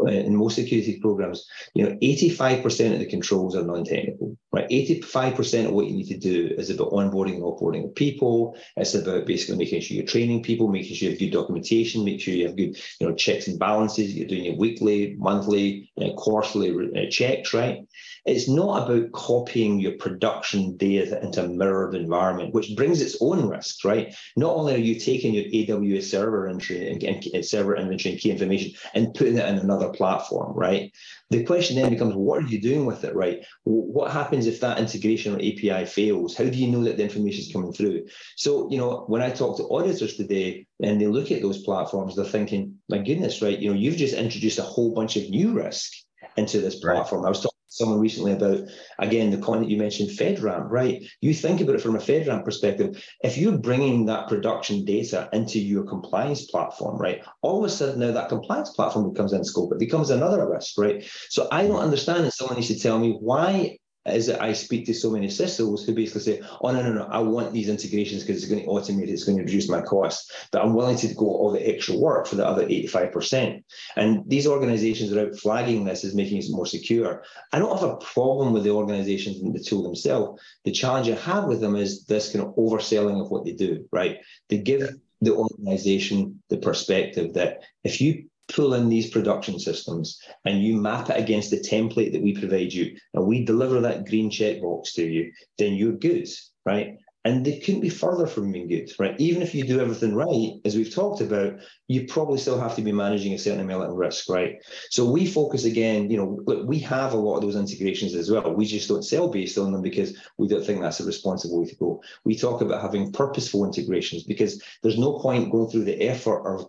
in 0.08 0.36
most 0.36 0.56
security 0.56 1.00
programs, 1.00 1.48
you 1.74 1.84
know, 1.84 1.96
85% 2.02 2.94
of 2.94 3.00
the 3.00 3.06
controls 3.06 3.56
are 3.56 3.64
non-technical, 3.64 4.38
right? 4.52 4.68
85% 4.70 5.68
of 5.68 5.72
what 5.72 5.88
you 5.88 5.94
need 5.94 6.08
to 6.08 6.18
do 6.18 6.54
is 6.58 6.70
about 6.70 6.92
onboarding 6.92 7.36
and 7.36 7.44
offboarding 7.44 7.86
of 7.86 7.96
people. 7.96 8.58
It's 8.76 8.94
about 8.94 9.26
basically 9.26 9.58
making 9.58 9.82
sure 9.82 9.96
you're 9.96 10.06
training 10.06 10.44
people, 10.44 10.68
making 10.68 10.96
sure 10.96 11.08
you 11.08 11.12
have 11.12 11.20
good 11.20 11.32
documentation, 11.32 12.04
make 12.04 12.20
sure 12.20 12.34
you 12.34 12.48
have 12.48 12.58
good, 12.58 12.78
you 13.00 13.08
know, 13.08 13.16
checks 13.16 13.48
and 13.48 13.60
balances. 13.60 14.14
You're 14.14 14.28
doing 14.28 14.46
your 14.46 14.58
weekly, 14.58 15.16
monthly, 15.18 15.92
uh, 16.02 16.14
quarterly 16.18 16.72
uh, 16.72 17.10
checks, 17.10 17.54
right? 17.54 17.80
It's 18.26 18.50
not 18.50 18.90
about 18.90 19.12
copying 19.12 19.80
your 19.80 19.94
production 19.94 20.78
data 20.78 21.22
into 21.22 21.44
a 21.44 21.48
mirrored 21.48 21.96
environment, 21.96 22.54
which 22.54 22.76
brings 22.76 23.02
its 23.02 23.18
own 23.22 23.48
risks, 23.48 23.86
right? 23.86 24.14
Not 24.36 24.56
only 24.56 24.76
are 24.76 24.78
you 24.78 25.00
taking 25.00 25.34
your 25.34 25.46
AWS 25.46 26.04
server 26.04 26.48
entry 26.48 26.92
and, 26.92 27.04
and 27.04 27.46
server 27.46 27.76
inventory 27.76 28.14
and 28.14 28.22
key 28.22 28.32
information 28.32 28.74
and 28.94 29.14
putting 29.14 29.38
it 29.38 29.48
in 29.48 29.58
another 29.58 29.90
platform, 29.90 30.54
right? 30.56 30.92
The 31.32 31.44
question 31.44 31.76
then 31.76 31.92
becomes, 31.92 32.16
what 32.16 32.44
are 32.44 32.48
you 32.48 32.60
doing 32.60 32.86
with 32.86 33.04
it, 33.04 33.16
right? 33.16 33.46
What 33.64 34.12
happens 34.12 34.48
if 34.48 34.60
that 34.62 34.80
integration 34.80 35.36
or 35.36 35.38
API 35.38 35.86
fails? 35.86 36.36
How 36.36 36.46
do 36.46 36.58
you 36.58 36.68
know 36.68 36.84
that 36.84 36.98
the 36.98 37.04
information 37.04 37.42
is 37.42 37.54
coming 37.54 37.72
through? 37.72 38.08
So, 38.36 38.70
you 38.72 38.78
know, 38.78 39.06
when 39.08 39.22
I 39.22 39.30
talk 39.30 39.58
to 39.58 39.70
auditors 39.70 40.16
today 40.16 40.66
and 40.82 41.00
they 41.00 41.08
look 41.08 41.32
at 41.32 41.42
those 41.42 41.64
platforms, 41.64 42.16
they're 42.16 42.26
thinking, 42.26 42.76
my 42.90 42.98
goodness, 42.98 43.42
right? 43.42 43.60
You 43.60 43.70
know, 43.70 43.80
you've 43.80 43.98
just 43.98 44.16
introduced 44.16 44.60
a 44.60 44.64
whole 44.64 44.94
bunch 44.94 45.18
of 45.18 45.30
new 45.30 45.52
risk 45.52 45.92
into 46.36 46.60
this 46.62 46.80
platform. 46.80 47.22
Right. 47.22 47.28
I 47.28 47.30
was 47.30 47.42
talking 47.42 47.59
someone 47.70 48.00
recently 48.00 48.34
about 48.34 48.60
again 49.00 49.32
the 49.32 49.38
comment 49.38 49.70
you 49.70 49.78
mentioned 49.78 50.10
FedRAMP, 50.10 50.70
right? 50.70 51.04
You 51.22 51.34
think 51.34 51.62
about 51.62 51.76
it 51.76 51.82
from 51.82 51.96
a 51.96 52.00
FedRAMP 52.00 52.44
perspective. 52.44 53.04
If 53.22 53.38
you're 53.38 53.58
bringing 53.58 54.06
that 54.06 54.28
production 54.28 54.86
data 54.86 55.30
into 55.34 55.60
your 55.60 55.84
compliance 55.86 56.46
platform, 56.46 56.98
right? 56.98 57.24
All 57.42 57.60
of 57.60 57.66
a 57.66 57.74
sudden 57.74 58.00
now 58.00 58.12
that 58.12 58.30
compliance 58.30 58.72
platform 58.72 59.12
becomes 59.12 59.34
in 59.34 59.44
scope. 59.44 59.72
It 59.72 59.80
becomes 59.80 60.10
another 60.10 60.50
risk, 60.50 60.78
right? 60.78 61.04
So 61.30 61.48
I 61.52 61.68
don't 61.68 61.80
understand. 61.80 62.24
And 62.24 62.34
someone 62.34 62.58
needs 62.58 62.68
to 62.68 62.80
tell 62.80 63.00
me 63.00 63.18
why 63.20 63.79
is 64.06 64.28
that 64.28 64.42
I 64.42 64.54
speak 64.54 64.86
to 64.86 64.94
so 64.94 65.12
many 65.12 65.28
CISOs 65.28 65.86
who 65.86 65.94
basically 65.94 66.22
say, 66.22 66.42
oh, 66.62 66.72
no, 66.72 66.82
no, 66.82 66.94
no, 66.94 67.04
I 67.06 67.20
want 67.20 67.54
these 67.54 67.70
integrations 67.70 68.24
because 68.24 68.42
it's 68.42 68.52
going 68.52 68.64
to 68.64 68.68
automate 68.68 69.10
it's 69.10 69.24
going 69.24 69.38
to 69.38 69.44
reduce 69.44 69.70
my 69.70 69.82
cost, 69.82 70.32
but 70.52 70.64
I'm 70.64 70.74
willing 70.74 70.98
to 70.98 71.14
go 71.16 71.26
all 71.26 71.52
the 71.52 71.68
extra 71.68 71.96
work 71.98 72.28
for 72.28 72.36
the 72.36 72.48
other 72.48 72.66
85%. 72.66 73.64
And 73.96 74.24
these 74.28 74.48
organizations 74.48 75.12
are 75.14 75.28
out 75.28 75.38
flagging 75.38 75.84
this 75.84 76.04
as 76.04 76.16
making 76.16 76.38
it 76.38 76.46
more 76.50 76.66
secure. 76.66 77.24
I 77.52 77.60
don't 77.60 77.80
have 77.80 77.90
a 77.90 77.98
problem 77.98 78.54
with 78.54 78.64
the 78.64 78.72
organizations 78.72 79.42
and 79.42 79.54
the 79.54 79.64
tool 79.64 79.84
themselves. 79.84 80.42
The 80.64 80.72
challenge 80.72 81.10
I 81.10 81.16
have 81.16 81.46
with 81.46 81.62
them 81.62 81.76
is 81.76 82.06
this 82.06 82.32
kind 82.32 82.46
of 82.46 82.56
overselling 82.56 83.22
of 83.22 83.32
what 83.32 83.46
they 83.46 83.54
do, 83.54 83.88
right? 83.92 84.20
They 84.48 84.60
give 84.60 84.90
the 85.22 85.36
organization 85.36 86.42
the 86.50 86.58
perspective 86.58 87.34
that 87.34 87.64
if 87.84 88.00
you 88.00 88.30
pull 88.50 88.74
in 88.74 88.90
these 88.90 89.10
production 89.10 89.60
systems 89.60 90.22
and 90.46 90.64
you 90.64 90.76
map 90.76 91.10
it 91.10 91.20
against 91.20 91.52
the 91.52 91.60
template 91.60 92.12
that 92.12 92.22
we 92.22 92.34
provide 92.34 92.74
you 92.74 92.98
and 93.14 93.26
we 93.26 93.46
deliver 93.46 93.80
that 93.82 94.06
green 94.06 94.30
checkbox 94.30 94.94
to 94.94 95.06
you, 95.06 95.32
then 95.58 95.74
you're 95.74 95.94
good, 95.94 96.28
right? 96.66 96.98
And 97.26 97.46
they 97.46 97.60
couldn't 97.60 97.82
be 97.82 97.90
further 97.90 98.26
from 98.26 98.52
being 98.52 98.70
good, 98.70 98.90
right? 98.98 99.14
Even 99.20 99.42
if 99.42 99.54
you 99.54 99.66
do 99.66 99.82
everything 99.82 100.16
right, 100.16 100.54
as 100.64 100.76
we've 100.76 100.94
talked 100.94 101.20
about, 101.20 101.60
you 101.88 102.08
probably 102.08 102.40
still 102.40 102.58
have 102.58 102.76
to 102.78 102.82
be 102.82 102.94
managing 102.94 103.34
a 103.34 103.38
certain 103.38 103.60
amount 103.60 103.84
of 103.84 103.98
risk, 103.98 104.30
right? 104.30 104.56
So 104.90 105.12
we 105.12 105.28
focus 105.28 105.66
again, 105.66 106.10
you 106.10 106.18
know, 106.18 106.40
look, 106.46 106.66
we 106.66 106.80
have 106.80 107.14
a 107.14 107.18
lot 107.18 107.36
of 107.36 107.42
those 107.42 107.58
integrations 107.58 108.16
as 108.16 108.32
well. 108.32 108.54
We 108.54 108.66
just 108.66 108.88
don't 108.88 109.04
sell 109.04 109.28
based 109.28 109.58
on 109.58 109.74
them 109.74 109.82
because 109.82 110.18
we 110.38 110.48
don't 110.48 110.66
think 110.66 110.82
that's 110.82 111.02
a 111.02 111.06
responsible 111.06 111.62
way 111.62 111.68
to 111.68 111.76
go. 111.76 112.02
We 112.24 112.38
talk 112.38 112.62
about 112.62 112.82
having 112.82 113.12
purposeful 113.12 113.66
integrations 113.66 114.24
because 114.24 114.64
there's 114.82 114.98
no 114.98 115.20
point 115.20 115.52
going 115.52 115.70
through 115.70 115.86
the 115.86 116.02
effort 116.02 116.48
of 116.48 116.68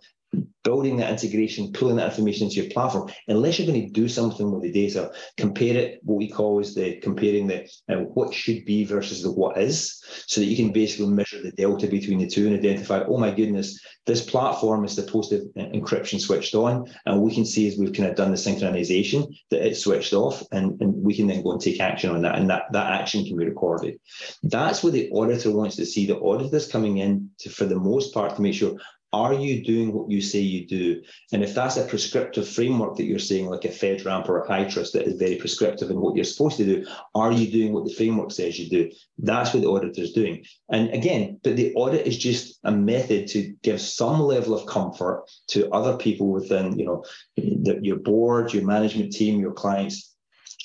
building 0.63 0.97
that 0.97 1.09
integration, 1.09 1.71
pulling 1.73 1.95
that 1.95 2.09
information 2.09 2.45
into 2.45 2.61
your 2.61 2.69
platform, 2.71 3.09
unless 3.27 3.57
you're 3.57 3.67
going 3.67 3.85
to 3.85 3.91
do 3.91 4.07
something 4.07 4.51
with 4.51 4.61
the 4.61 4.71
data, 4.71 5.11
compare 5.37 5.75
it, 5.75 5.99
what 6.03 6.17
we 6.17 6.29
call 6.29 6.59
is 6.59 6.75
the 6.75 6.97
comparing 6.97 7.47
the 7.47 7.63
uh, 7.89 7.97
what 8.13 8.33
should 8.33 8.63
be 8.65 8.83
versus 8.83 9.23
the 9.23 9.31
what 9.31 9.57
is, 9.57 10.03
so 10.27 10.39
that 10.39 10.47
you 10.47 10.55
can 10.55 10.71
basically 10.71 11.07
measure 11.07 11.41
the 11.41 11.51
delta 11.51 11.87
between 11.87 12.19
the 12.19 12.27
two 12.27 12.47
and 12.47 12.55
identify, 12.55 13.03
oh 13.07 13.17
my 13.17 13.31
goodness, 13.31 13.79
this 14.05 14.23
platform 14.23 14.85
is 14.85 14.93
supposed 14.93 15.31
to 15.31 15.51
uh, 15.57 15.65
encryption 15.69 16.19
switched 16.19 16.55
on, 16.55 16.85
and 17.05 17.21
we 17.21 17.33
can 17.33 17.45
see 17.45 17.67
as 17.67 17.77
we've 17.77 17.93
kind 17.93 18.09
of 18.09 18.15
done 18.15 18.31
the 18.31 18.37
synchronization 18.37 19.27
that 19.49 19.65
it's 19.65 19.83
switched 19.83 20.13
off, 20.13 20.43
and, 20.51 20.79
and 20.81 20.93
we 20.95 21.15
can 21.15 21.27
then 21.27 21.43
go 21.43 21.51
and 21.51 21.61
take 21.61 21.79
action 21.79 22.11
on 22.11 22.21
that, 22.21 22.35
and 22.35 22.49
that, 22.49 22.63
that 22.71 22.91
action 22.91 23.25
can 23.25 23.35
be 23.35 23.45
recorded. 23.45 23.99
That's 24.43 24.83
what 24.83 24.93
the 24.93 25.09
auditor 25.11 25.51
wants 25.51 25.75
to 25.77 25.85
see. 25.85 26.05
The 26.05 26.17
auditor's 26.17 26.71
coming 26.71 26.97
in 26.97 27.31
to, 27.39 27.49
for 27.49 27.65
the 27.65 27.79
most 27.79 28.13
part, 28.13 28.35
to 28.35 28.41
make 28.41 28.53
sure 28.53 28.77
are 29.13 29.33
you 29.33 29.63
doing 29.63 29.93
what 29.93 30.09
you 30.09 30.21
say 30.21 30.39
you 30.39 30.65
do? 30.65 31.01
And 31.33 31.43
if 31.43 31.53
that's 31.53 31.77
a 31.77 31.85
prescriptive 31.85 32.47
framework 32.47 32.95
that 32.95 33.03
you're 33.03 33.19
saying, 33.19 33.47
like 33.47 33.65
a 33.65 33.69
FedRAMP 33.69 34.29
or 34.29 34.39
a 34.39 34.47
HITRUST 34.47 34.93
that 34.93 35.07
is 35.07 35.19
very 35.19 35.35
prescriptive 35.35 35.89
in 35.89 35.99
what 35.99 36.15
you're 36.15 36.23
supposed 36.23 36.57
to 36.57 36.65
do, 36.65 36.87
are 37.13 37.31
you 37.31 37.51
doing 37.51 37.73
what 37.73 37.85
the 37.85 37.93
framework 37.93 38.31
says 38.31 38.57
you 38.57 38.69
do? 38.69 38.89
That's 39.17 39.53
what 39.53 39.63
the 39.63 39.69
auditor 39.69 40.01
is 40.01 40.13
doing. 40.13 40.45
And 40.69 40.89
again, 40.91 41.39
but 41.43 41.57
the 41.57 41.73
audit 41.75 42.07
is 42.07 42.17
just 42.17 42.59
a 42.63 42.71
method 42.71 43.27
to 43.29 43.53
give 43.63 43.81
some 43.81 44.21
level 44.21 44.53
of 44.53 44.65
comfort 44.65 45.25
to 45.49 45.69
other 45.71 45.97
people 45.97 46.31
within, 46.31 46.79
you 46.79 46.85
know, 46.85 47.03
the, 47.35 47.79
your 47.81 47.97
board, 47.97 48.53
your 48.53 48.65
management 48.65 49.11
team, 49.11 49.39
your 49.39 49.53
clients, 49.53 50.15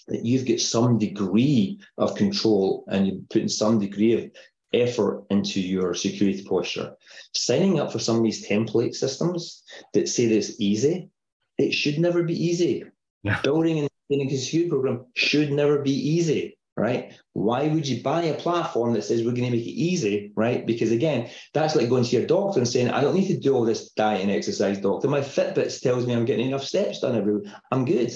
that 0.08 0.24
you've 0.24 0.46
got 0.46 0.60
some 0.60 0.98
degree 0.98 1.80
of 1.98 2.14
control 2.14 2.84
and 2.88 3.06
you 3.06 3.24
put 3.28 3.42
in 3.42 3.48
some 3.48 3.80
degree 3.80 4.12
of 4.12 4.30
effort 4.72 5.24
into 5.30 5.60
your 5.60 5.94
security 5.94 6.44
posture. 6.44 6.94
Signing 7.34 7.80
up 7.80 7.92
for 7.92 7.98
some 7.98 8.16
of 8.16 8.22
these 8.22 8.46
template 8.46 8.94
systems 8.94 9.62
that 9.94 10.08
say 10.08 10.26
that 10.26 10.36
it's 10.36 10.60
easy, 10.60 11.10
it 11.58 11.72
should 11.72 11.98
never 11.98 12.22
be 12.22 12.34
easy. 12.34 12.84
Yeah. 13.22 13.40
Building 13.42 13.78
and 13.78 13.88
maintaining 14.08 14.32
a 14.32 14.38
security 14.38 14.70
program 14.70 15.06
should 15.14 15.52
never 15.52 15.80
be 15.80 15.92
easy, 15.92 16.58
right? 16.76 17.12
Why 17.32 17.66
would 17.68 17.88
you 17.88 18.02
buy 18.02 18.22
a 18.24 18.34
platform 18.34 18.92
that 18.94 19.02
says 19.02 19.20
we're 19.24 19.32
going 19.32 19.50
to 19.50 19.56
make 19.56 19.66
it 19.66 19.70
easy, 19.70 20.32
right? 20.36 20.66
Because 20.66 20.92
again, 20.92 21.30
that's 21.54 21.74
like 21.74 21.88
going 21.88 22.04
to 22.04 22.16
your 22.16 22.26
doctor 22.26 22.60
and 22.60 22.68
saying, 22.68 22.90
I 22.90 23.00
don't 23.00 23.14
need 23.14 23.28
to 23.28 23.38
do 23.38 23.54
all 23.54 23.64
this 23.64 23.90
diet 23.90 24.22
and 24.22 24.30
exercise, 24.30 24.78
doctor. 24.78 25.08
My 25.08 25.20
Fitbit 25.20 25.80
tells 25.80 26.06
me 26.06 26.14
I'm 26.14 26.24
getting 26.24 26.48
enough 26.48 26.64
steps 26.64 27.00
done 27.00 27.16
every 27.16 27.36
week. 27.36 27.48
I'm 27.72 27.84
good 27.84 28.12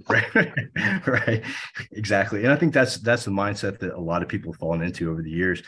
right 0.08 0.34
right. 1.06 1.42
Exactly 1.92 2.44
and 2.44 2.52
i 2.52 2.56
think 2.56 2.72
that's 2.72 2.96
that's 2.98 3.24
the 3.24 3.30
mindset 3.30 3.78
that 3.78 3.94
a 3.94 4.00
lot 4.00 4.22
of 4.22 4.28
people 4.28 4.52
have 4.52 4.58
fallen 4.58 4.82
into 4.82 5.10
over 5.10 5.22
the 5.22 5.30
years. 5.30 5.62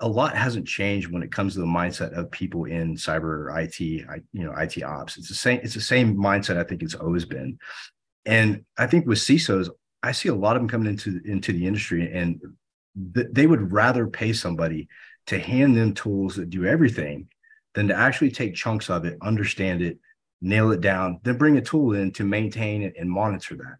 A 0.00 0.08
lot 0.08 0.36
hasn't 0.36 0.66
changed 0.66 1.12
when 1.12 1.22
it 1.22 1.30
comes 1.30 1.54
to 1.54 1.60
the 1.60 1.66
mindset 1.66 2.12
of 2.16 2.30
people 2.30 2.64
in 2.64 2.96
cyber 2.96 3.54
it 3.54 3.78
you 3.78 4.44
know 4.44 4.52
it 4.52 4.82
ops. 4.82 5.16
It's 5.18 5.28
the 5.28 5.34
same 5.34 5.60
it's 5.62 5.74
the 5.74 5.80
same 5.80 6.16
mindset 6.16 6.56
i 6.56 6.64
think 6.64 6.82
it's 6.82 6.94
always 6.94 7.24
been. 7.24 7.58
And 8.24 8.64
i 8.78 8.86
think 8.86 9.06
with 9.06 9.18
cisos 9.18 9.68
i 10.02 10.12
see 10.12 10.28
a 10.28 10.34
lot 10.34 10.56
of 10.56 10.62
them 10.62 10.68
coming 10.68 10.88
into 10.88 11.20
into 11.24 11.52
the 11.52 11.66
industry 11.66 12.10
and 12.12 12.40
th- 13.14 13.28
they 13.32 13.46
would 13.46 13.72
rather 13.72 14.06
pay 14.06 14.32
somebody 14.32 14.88
to 15.26 15.38
hand 15.38 15.76
them 15.76 15.92
tools 15.92 16.36
that 16.36 16.50
do 16.50 16.64
everything 16.64 17.28
than 17.74 17.88
to 17.88 17.94
actually 17.94 18.30
take 18.30 18.54
chunks 18.54 18.90
of 18.90 19.04
it 19.04 19.18
understand 19.22 19.82
it 19.82 19.98
nail 20.40 20.70
it 20.72 20.80
down, 20.80 21.20
then 21.22 21.38
bring 21.38 21.56
a 21.56 21.62
tool 21.62 21.94
in 21.94 22.12
to 22.12 22.24
maintain 22.24 22.82
it 22.82 22.94
and 22.98 23.10
monitor 23.10 23.56
that. 23.56 23.76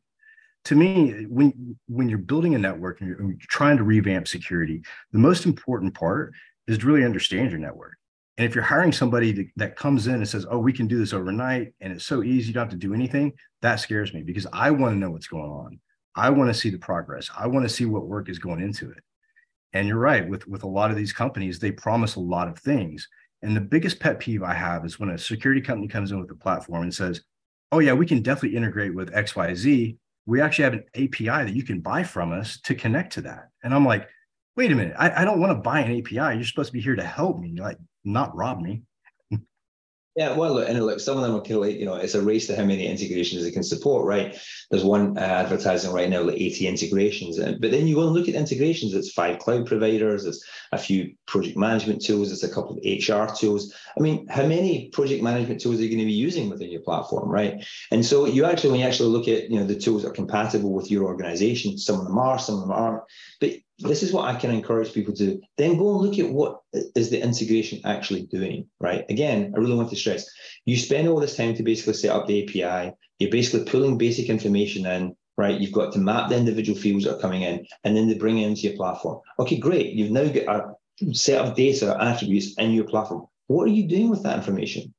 To 0.67 0.75
me, 0.75 1.27
when 1.29 1.77
when 1.87 2.09
you're 2.09 2.19
building 2.19 2.55
a 2.55 2.59
network 2.59 3.01
and 3.01 3.09
you're, 3.09 3.19
and 3.19 3.29
you're 3.29 3.39
trying 3.43 3.77
to 3.77 3.85
revamp 3.85 4.27
security, 4.27 4.83
the 5.13 5.19
most 5.19 5.47
important 5.47 5.95
part 5.95 6.33
is 6.67 6.79
to 6.79 6.87
really 6.87 7.05
understand 7.05 7.51
your 7.51 7.61
network. 7.61 7.97
And 8.37 8.47
if 8.47 8.55
you're 8.55 8.65
hiring 8.65 8.93
somebody 8.93 9.53
that 9.57 9.77
comes 9.77 10.09
in 10.09 10.17
and 10.17 10.29
says, 10.29 10.45
"Oh, 10.51 10.59
we 10.59 10.73
can 10.73 10.89
do 10.89 10.99
this 10.99 11.13
overnight," 11.13 11.73
and 11.81 11.93
it's 11.93 12.05
so 12.05 12.23
easy, 12.23 12.49
you 12.49 12.55
don't 12.55 12.65
have 12.65 12.71
to 12.71 12.77
do 12.77 12.95
anything, 12.95 13.33
that 13.63 13.77
scares 13.77 14.13
me 14.13 14.23
because 14.23 14.47
I 14.53 14.71
want 14.73 14.95
to 14.95 14.99
know 14.99 15.11
what's 15.11 15.29
going 15.29 15.51
on. 15.51 15.81
I 16.17 16.31
want 16.31 16.53
to 16.53 16.59
see 16.59 16.71
the 16.71 16.79
progress. 16.79 17.31
I 17.39 17.47
want 17.47 17.65
to 17.65 17.75
see 17.75 17.85
what 17.85 18.09
work 18.09 18.29
is 18.29 18.39
going 18.39 18.61
into 18.61 18.91
it. 18.91 19.03
And 19.73 19.87
you're 19.87 19.99
right 19.99 20.27
with 20.29 20.49
with 20.49 20.65
a 20.65 20.69
lot 20.69 20.91
of 20.91 20.97
these 20.97 21.13
companies, 21.13 21.59
they 21.59 21.71
promise 21.71 22.17
a 22.17 22.21
lot 22.21 22.49
of 22.49 22.59
things, 22.59 23.09
and 23.43 23.57
the 23.57 23.61
biggest 23.61 24.01
pet 24.01 24.19
peeve 24.19 24.43
I 24.43 24.55
have 24.55 24.85
is 24.85 24.99
when 24.99 25.11
a 25.11 25.19
security 25.19 25.61
company 25.61 25.89
comes 25.89 26.13
in 26.13 26.21
with 26.21 26.31
a 26.31 26.35
platform 26.35 26.83
and 26.83 26.95
says, 26.95 27.23
"Oh 27.73 27.79
yeah, 27.79 27.93
we 27.93 28.07
can 28.07 28.23
definitely 28.23 28.57
integrate 28.57 28.95
with 28.95 29.13
XYZ," 29.13 29.97
we 30.27 30.41
actually 30.41 30.65
have 30.65 30.75
an 30.75 30.85
API 30.95 31.45
that 31.45 31.55
you 31.55 31.63
can 31.63 31.81
buy 31.81 32.03
from 32.03 32.33
us 32.33 32.61
to 32.63 32.75
connect 32.75 33.13
to 33.15 33.23
that. 33.23 33.49
And 33.63 33.73
I'm 33.73 33.87
like, 33.87 34.09
wait 34.57 34.73
a 34.73 34.75
minute, 34.75 34.95
I, 34.99 35.23
I 35.23 35.25
don't 35.25 35.39
want 35.39 35.51
to 35.51 35.63
buy 35.63 35.81
an 35.81 35.99
API. 35.99 36.37
You're 36.37 36.45
supposed 36.45 36.69
to 36.69 36.73
be 36.73 36.81
here 36.81 36.97
to 36.97 37.05
help 37.05 37.39
me, 37.39 37.55
like 37.61 37.79
not 38.05 38.35
rob 38.35 38.61
me. 38.61 38.83
Yeah, 40.17 40.35
well, 40.35 40.55
look, 40.55 40.67
and 40.67 40.83
look, 40.83 40.99
some 40.99 41.19
of 41.19 41.23
them 41.25 41.35
are 41.35 41.61
like, 41.61 41.77
you 41.77 41.85
know, 41.85 41.97
it's 41.97 42.15
a 42.15 42.23
race 42.23 42.47
to 42.47 42.57
how 42.57 42.65
many 42.65 42.87
integrations 42.87 43.45
they 43.45 43.51
can 43.51 43.63
support, 43.63 44.07
right? 44.07 44.35
There's 44.71 44.83
one 44.83 45.19
uh, 45.19 45.21
advertising 45.21 45.93
right 45.93 46.09
now, 46.09 46.23
like 46.23 46.41
80 46.41 46.69
integrations. 46.69 47.39
But 47.39 47.71
then 47.71 47.87
you 47.87 47.97
go 47.97 48.07
and 48.07 48.15
look 48.15 48.27
at 48.27 48.35
integrations, 48.35 48.95
it's 48.95 49.13
five 49.13 49.39
cloud 49.39 49.67
providers, 49.67 50.25
it's 50.25 50.43
a 50.73 50.79
few 50.79 51.15
project 51.27 51.59
management 51.59 52.03
tools, 52.03 52.33
it's 52.33 52.45
a 52.45 52.49
couple 52.49 52.79
of 52.79 52.83
HR 52.83 53.31
tools. 53.31 53.75
I 53.95 54.01
mean, 54.01 54.27
how 54.29 54.47
many 54.47 54.89
project 54.89 55.23
management 55.23 55.61
tools 55.61 55.81
are 55.81 55.83
you 55.83 55.91
going 55.91 55.99
to 55.99 56.07
be 56.07 56.13
using 56.13 56.49
within 56.49 56.71
your 56.71 56.81
platform, 56.81 57.29
right? 57.29 57.63
And 57.91 58.03
so 58.03 58.25
you 58.25 58.47
actually, 58.47 58.71
when 58.71 58.81
you 58.81 58.87
actually 58.87 59.11
look 59.11 59.29
at, 59.29 59.51
you 59.51 59.61
know, 59.61 59.67
the 59.67 59.79
tools 59.79 60.03
that 60.03 60.09
are 60.09 60.15
compatible 60.15 60.73
with 60.73 60.91
your 60.91 61.05
organization, 61.05 61.77
some 61.77 62.01
of 62.01 62.07
them 62.07 62.17
are, 62.17 62.39
some 62.39 62.55
of 62.55 62.63
them 62.63 62.73
aren't. 62.73 63.03
But 63.39 63.51
this 63.79 64.03
is 64.03 64.13
what 64.13 64.25
I 64.25 64.39
can 64.39 64.51
encourage 64.51 64.93
people 64.93 65.15
to 65.15 65.27
do. 65.27 65.41
then 65.59 65.77
go 65.77 65.91
and 65.91 66.01
look 66.01 66.19
at 66.19 66.33
what 66.33 66.61
is 66.73 67.11
the 67.11 67.23
integration 67.23 67.81
actually 67.85 68.23
doing, 68.23 68.69
right? 68.81 69.05
Again, 69.11 69.53
I 69.55 69.59
really 69.59 69.77
want 69.77 69.91
to 69.91 69.97
stress 69.97 70.27
you 70.67 70.77
spend 70.77 71.09
all 71.09 71.21
this 71.21 71.37
time 71.37 71.55
to 71.55 71.63
basically 71.63 71.95
set 71.95 72.11
up 72.11 72.27
the 72.27 72.43
API, 72.43 72.93
you're 73.19 73.31
basically 73.31 73.71
pulling 73.71 73.97
basic 73.97 74.29
information 74.29 74.85
in, 74.85 75.17
right? 75.39 75.59
You've 75.59 75.73
got 75.73 75.93
to 75.93 75.99
map 75.99 76.29
the 76.29 76.37
individual 76.37 76.79
fields 76.79 77.05
that 77.05 77.17
are 77.17 77.21
coming 77.21 77.43
in 77.43 77.65
and 77.85 77.97
then 77.97 78.09
they 78.09 78.15
bring 78.15 78.39
it 78.39 78.49
into 78.49 78.63
your 78.63 78.77
platform. 78.77 79.21
Okay, 79.39 79.59
great. 79.59 79.95
You've 79.95 80.11
now 80.11 80.29
got 80.29 80.77
a 81.01 81.15
set 81.15 81.45
of 81.45 81.55
data 81.55 81.97
attributes 82.01 82.55
in 82.59 82.73
your 82.73 82.85
platform. 82.85 83.27
What 83.47 83.65
are 83.69 83.73
you 83.73 83.87
doing 83.87 84.11
with 84.11 84.25
that 84.25 84.37
information, 84.37 84.93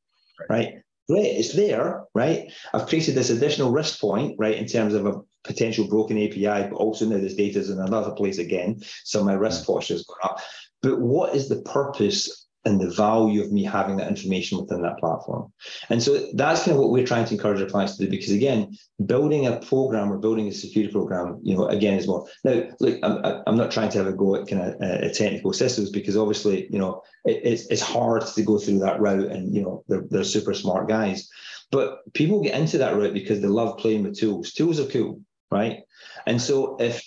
right? 0.50 0.50
right? 0.50 0.74
Great, 1.10 1.38
it's 1.38 1.54
there, 1.54 2.04
right? 2.14 2.52
I've 2.74 2.88
created 2.88 3.16
this 3.16 3.30
additional 3.30 3.72
risk 3.72 4.00
point, 4.02 4.36
right, 4.38 4.58
in 4.58 4.66
terms 4.66 4.94
of 4.94 5.06
a 5.06 5.22
potential 5.48 5.88
broken 5.88 6.18
API, 6.18 6.70
but 6.70 6.74
also 6.74 7.06
now 7.06 7.18
this 7.18 7.36
data 7.36 7.60
is 7.60 7.70
in 7.70 7.80
another 7.80 8.12
place 8.12 8.38
again. 8.38 8.82
So 9.04 9.24
my 9.24 9.34
risk 9.34 9.66
posture 9.66 9.96
has 9.96 10.04
gone 10.04 10.32
up. 10.32 10.42
But 10.82 11.02
what 11.02 11.36
is 11.36 11.50
the 11.50 11.62
purpose 11.62 12.48
and 12.68 12.82
the 12.82 12.90
value 12.90 13.42
of 13.42 13.52
me 13.52 13.64
having 13.64 13.96
that 13.96 14.10
information 14.10 14.60
within 14.60 14.82
that 14.82 14.98
platform. 14.98 15.52
And 15.90 16.04
so 16.04 16.28
that's 16.34 16.64
kind 16.64 16.76
of 16.76 16.82
what 16.82 16.92
we're 16.92 17.08
trying 17.08 17.26
to 17.26 17.34
encourage 17.34 17.62
our 17.62 17.70
clients 17.70 17.96
to 17.96 18.04
do. 18.04 18.12
Because 18.12 18.32
again, 18.32 18.76
building 19.06 19.48
a 19.48 19.60
program 19.62 20.12
or 20.12 20.18
building 20.18 20.48
a 20.48 20.52
security 20.52 20.92
program, 20.92 21.40
you 21.44 21.56
know, 21.56 21.68
again 21.68 21.94
is 21.98 22.08
more. 22.08 22.28
Now, 22.44 22.64
look, 22.80 23.00
I'm, 23.04 23.42
I'm 23.48 23.58
not 23.58 23.72
trying 23.72 23.90
to 23.92 23.98
have 24.00 24.08
a 24.08 24.14
go 24.14 24.36
at 24.36 24.48
kind 24.48 24.62
of 24.62 24.82
uh, 24.82 25.10
technical 25.14 25.54
systems 25.54 25.90
because 25.92 26.18
obviously, 26.18 26.68
you 26.70 26.78
know, 26.78 27.02
it, 27.24 27.40
it's 27.44 27.68
it's 27.68 27.82
hard 27.82 28.26
to 28.26 28.44
go 28.44 28.60
through 28.60 28.80
that 28.80 29.00
route, 29.00 29.32
and 29.32 29.56
you 29.56 29.62
know, 29.62 29.84
they're 29.88 30.04
they're 30.10 30.24
super 30.26 30.54
smart 30.54 30.90
guys. 30.90 31.30
But 31.72 32.00
people 32.14 32.44
get 32.44 32.60
into 32.60 32.78
that 32.80 32.96
route 32.96 33.14
because 33.14 33.40
they 33.42 33.48
love 33.48 33.78
playing 33.78 34.04
with 34.04 34.20
tools. 34.20 34.52
Tools 34.52 34.80
are 34.80 34.88
cool 34.88 35.22
right? 35.52 35.80
And 36.26 36.42
so 36.42 36.78
if 36.80 37.04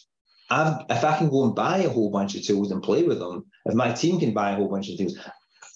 I've, 0.50 0.84
if 0.88 1.04
I 1.04 1.16
can 1.16 1.30
go 1.30 1.44
and 1.44 1.54
buy 1.54 1.78
a 1.78 1.88
whole 1.88 2.10
bunch 2.10 2.34
of 2.34 2.44
tools 2.44 2.70
and 2.70 2.82
play 2.82 3.02
with 3.02 3.18
them, 3.18 3.46
if 3.66 3.74
my 3.74 3.92
team 3.92 4.18
can 4.18 4.32
buy 4.32 4.52
a 4.52 4.56
whole 4.56 4.68
bunch 4.68 4.90
of 4.90 4.98
tools, 4.98 5.18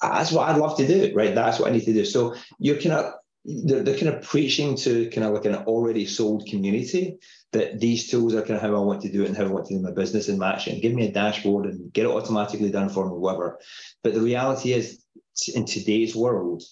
that's 0.02 0.32
what 0.32 0.48
I'd 0.48 0.58
love 0.58 0.76
to 0.78 0.86
do, 0.86 1.12
right? 1.14 1.34
That's 1.34 1.58
what 1.58 1.70
I 1.70 1.72
need 1.72 1.84
to 1.84 1.92
do. 1.92 2.04
So 2.04 2.34
you're 2.58 2.80
kind 2.80 2.92
of 2.92 3.14
they're, 3.44 3.82
they're 3.82 3.98
kind 3.98 4.14
of 4.14 4.22
preaching 4.22 4.74
to 4.76 5.10
kind 5.10 5.26
of 5.26 5.34
like 5.34 5.44
an 5.44 5.54
already 5.54 6.06
sold 6.06 6.46
community 6.46 7.18
that 7.52 7.78
these 7.78 8.10
tools 8.10 8.34
are 8.34 8.40
kind 8.40 8.54
of 8.54 8.62
how 8.62 8.74
I 8.74 8.78
want 8.78 9.02
to 9.02 9.12
do 9.12 9.22
it 9.22 9.28
and 9.28 9.36
how 9.36 9.44
I 9.44 9.48
want 9.48 9.66
to 9.66 9.74
do 9.74 9.82
my 9.82 9.92
business 9.92 10.28
and 10.28 10.38
match 10.38 10.66
it 10.66 10.72
and 10.72 10.82
give 10.82 10.94
me 10.94 11.06
a 11.06 11.12
dashboard 11.12 11.66
and 11.66 11.92
get 11.92 12.06
it 12.06 12.10
automatically 12.10 12.70
done 12.70 12.88
for 12.88 13.06
me, 13.06 13.16
whatever. 13.16 13.58
But 14.02 14.14
the 14.14 14.20
reality 14.20 14.72
is, 14.72 15.04
in 15.54 15.66
today's 15.66 16.16
world, 16.16 16.62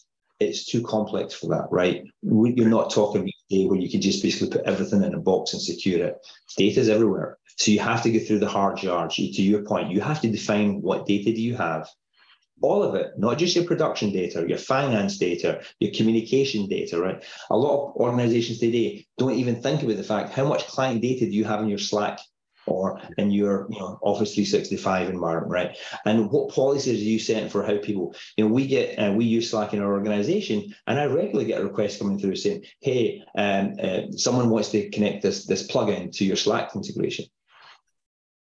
it's 0.41 0.65
too 0.65 0.83
complex 0.83 1.35
for 1.35 1.49
that, 1.49 1.69
right? 1.71 2.03
You're 2.23 2.69
not 2.69 2.91
talking 2.91 3.31
where 3.53 3.79
you 3.79 3.91
can 3.91 4.01
just 4.01 4.23
basically 4.23 4.51
put 4.51 4.67
everything 4.67 5.03
in 5.03 5.15
a 5.15 5.21
box 5.21 5.53
and 5.53 5.62
secure 5.62 6.05
it. 6.07 6.17
Data 6.57 6.81
is 6.81 6.88
everywhere. 6.88 7.38
So 7.57 7.71
you 7.71 7.81
have 7.81 8.03
to 8.03 8.11
go 8.11 8.19
through 8.19 8.41
the 8.41 8.49
hard 8.49 8.83
yards. 8.83 9.17
To 9.17 9.23
your 9.23 9.62
point, 9.62 9.91
you 9.91 10.01
have 10.01 10.21
to 10.23 10.31
define 10.31 10.81
what 10.83 11.07
data 11.07 11.33
do 11.33 11.41
you 11.41 11.55
have. 11.57 11.88
All 12.62 12.83
of 12.83 12.95
it, 12.95 13.19
not 13.19 13.38
just 13.38 13.57
your 13.57 13.65
production 13.65 14.12
data, 14.12 14.45
your 14.49 14.59
finance 14.59 15.19
data, 15.19 15.62
your 15.81 15.93
communication 15.93 16.69
data, 16.69 17.01
right? 17.01 17.23
A 17.51 17.57
lot 17.57 17.88
of 17.88 17.97
organizations 17.97 18.61
today 18.61 19.05
don't 19.19 19.35
even 19.35 19.61
think 19.61 19.83
about 19.83 19.97
the 19.97 20.05
fact 20.05 20.33
how 20.33 20.47
much 20.47 20.67
client 20.69 21.03
data 21.03 21.25
do 21.27 21.33
you 21.33 21.45
have 21.45 21.61
in 21.61 21.69
your 21.69 21.79
Slack 21.79 22.21
or 22.66 23.01
in 23.18 23.31
your 23.31 23.66
you 23.70 23.79
know 23.79 23.98
Office 24.03 24.35
365 24.35 25.11
environment, 25.11 25.53
right? 25.53 25.77
And 26.05 26.31
what 26.31 26.55
policies 26.55 27.01
are 27.01 27.05
you 27.05 27.18
setting 27.18 27.48
for 27.48 27.64
how 27.64 27.79
people, 27.79 28.14
you 28.37 28.44
know, 28.44 28.53
we 28.53 28.66
get 28.66 28.98
uh, 28.98 29.12
we 29.12 29.25
use 29.25 29.51
Slack 29.51 29.75
in 29.75 29.83
our 29.83 29.92
organization, 29.92 30.75
and 30.87 30.98
I 30.98 31.07
regularly 31.07 31.46
get 31.46 31.61
a 31.61 31.64
request 31.64 31.98
coming 31.98 32.18
through 32.18 32.37
saying, 32.37 32.64
"Hey, 32.81 33.22
um, 33.37 33.75
uh, 33.83 34.12
someone 34.12 34.51
wants 34.51 34.70
to 34.70 34.90
connect 34.90 35.22
this 35.22 35.46
this 35.46 35.66
plugin 35.66 36.12
to 36.16 36.25
your 36.25 36.37
Slack 36.37 36.75
integration." 36.75 37.27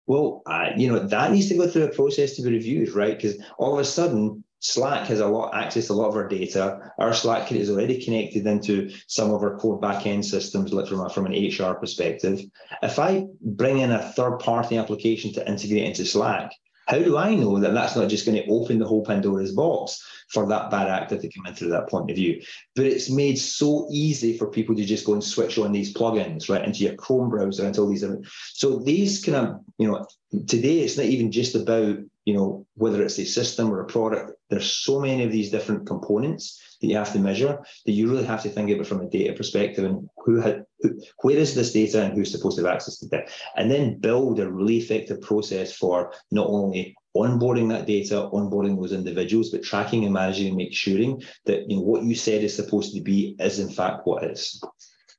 Well, 0.07 0.41
uh, 0.45 0.71
you 0.75 0.91
know 0.91 0.99
that 0.99 1.31
needs 1.31 1.49
to 1.49 1.57
go 1.57 1.67
through 1.67 1.85
a 1.85 1.95
process 1.95 2.35
to 2.35 2.41
be 2.41 2.51
reviewed, 2.51 2.91
right? 2.91 3.15
Because 3.15 3.41
all 3.57 3.73
of 3.73 3.79
a 3.79 3.85
sudden 3.85 4.43
Slack 4.61 5.07
has 5.07 5.19
a 5.19 5.27
lot 5.27 5.55
access 5.55 5.87
to 5.87 5.93
a 5.93 5.95
lot 5.95 6.09
of 6.09 6.15
our 6.15 6.27
data. 6.27 6.93
Our 6.99 7.13
Slack 7.13 7.51
is 7.51 7.69
already 7.69 8.03
connected 8.03 8.45
into 8.45 8.91
some 9.07 9.31
of 9.31 9.41
our 9.41 9.57
core 9.57 9.81
backend 9.81 10.23
systems, 10.23 10.71
like 10.71 10.87
from, 10.87 11.01
a, 11.01 11.09
from 11.09 11.25
an 11.25 11.33
HR 11.33 11.73
perspective. 11.73 12.41
If 12.83 12.99
I 12.99 13.25
bring 13.41 13.79
in 13.79 13.91
a 13.91 14.11
third-party 14.13 14.77
application 14.77 15.33
to 15.33 15.47
integrate 15.47 15.85
into 15.85 16.05
Slack, 16.05 16.51
how 16.87 16.99
do 16.99 17.17
I 17.17 17.33
know 17.33 17.59
that 17.59 17.73
that's 17.73 17.95
not 17.95 18.09
just 18.09 18.25
going 18.25 18.37
to 18.37 18.49
open 18.49 18.77
the 18.77 18.87
whole 18.87 19.03
Pandora's 19.03 19.53
box 19.53 20.03
for 20.29 20.47
that 20.47 20.69
bad 20.69 20.89
actor 20.89 21.17
to 21.17 21.29
come 21.29 21.45
in 21.47 21.55
through 21.55 21.69
that 21.69 21.89
point 21.89 22.11
of 22.11 22.15
view? 22.15 22.41
But 22.75 22.85
it's 22.85 23.09
made 23.09 23.39
so 23.39 23.87
easy 23.91 24.37
for 24.37 24.47
people 24.47 24.75
to 24.75 24.85
just 24.85 25.05
go 25.05 25.13
and 25.13 25.23
switch 25.23 25.57
on 25.57 25.71
these 25.71 25.93
plugins, 25.93 26.49
right, 26.49 26.65
into 26.65 26.83
your 26.83 26.95
Chrome 26.95 27.29
browser, 27.29 27.65
into 27.65 27.81
all 27.81 27.89
these. 27.89 28.05
So 28.53 28.79
these 28.79 29.23
kind 29.23 29.37
of, 29.37 29.55
you 29.77 29.87
know, 29.87 30.05
today 30.47 30.79
it's 30.79 30.97
not 30.97 31.05
even 31.07 31.31
just 31.31 31.55
about 31.55 31.97
you 32.25 32.33
know, 32.33 32.65
whether 32.75 33.03
it's 33.03 33.17
a 33.19 33.25
system 33.25 33.71
or 33.71 33.81
a 33.81 33.85
product, 33.85 34.33
there's 34.49 34.71
so 34.71 34.99
many 34.99 35.23
of 35.23 35.31
these 35.31 35.49
different 35.49 35.87
components 35.87 36.77
that 36.81 36.87
you 36.87 36.95
have 36.95 37.13
to 37.13 37.19
measure 37.19 37.63
that 37.85 37.91
you 37.91 38.09
really 38.09 38.25
have 38.25 38.43
to 38.43 38.49
think 38.49 38.69
about 38.69 38.87
from 38.87 39.01
a 39.01 39.09
data 39.09 39.33
perspective 39.33 39.85
and 39.85 40.07
who 40.25 40.39
had, 40.39 40.65
who, 40.81 40.99
where 41.21 41.37
is 41.37 41.55
this 41.55 41.73
data 41.73 42.03
and 42.03 42.13
who's 42.13 42.31
supposed 42.31 42.57
to 42.57 42.63
have 42.63 42.73
access 42.73 42.97
to 42.99 43.07
it, 43.11 43.31
and 43.55 43.71
then 43.71 43.99
build 43.99 44.39
a 44.39 44.51
really 44.51 44.77
effective 44.77 45.21
process 45.21 45.73
for 45.73 46.13
not 46.31 46.47
only 46.47 46.95
onboarding 47.15 47.69
that 47.69 47.87
data, 47.87 48.29
onboarding 48.33 48.79
those 48.79 48.93
individuals, 48.93 49.49
but 49.49 49.63
tracking 49.63 50.05
and 50.05 50.13
managing 50.13 50.47
and 50.47 50.57
making 50.57 50.73
sure 50.73 51.17
that 51.45 51.69
you 51.69 51.77
know 51.77 51.81
what 51.81 52.03
you 52.03 52.15
said 52.15 52.43
is 52.43 52.55
supposed 52.55 52.93
to 52.93 53.01
be 53.01 53.35
is 53.39 53.59
in 53.59 53.69
fact 53.69 54.01
what 54.05 54.23
is. 54.23 54.61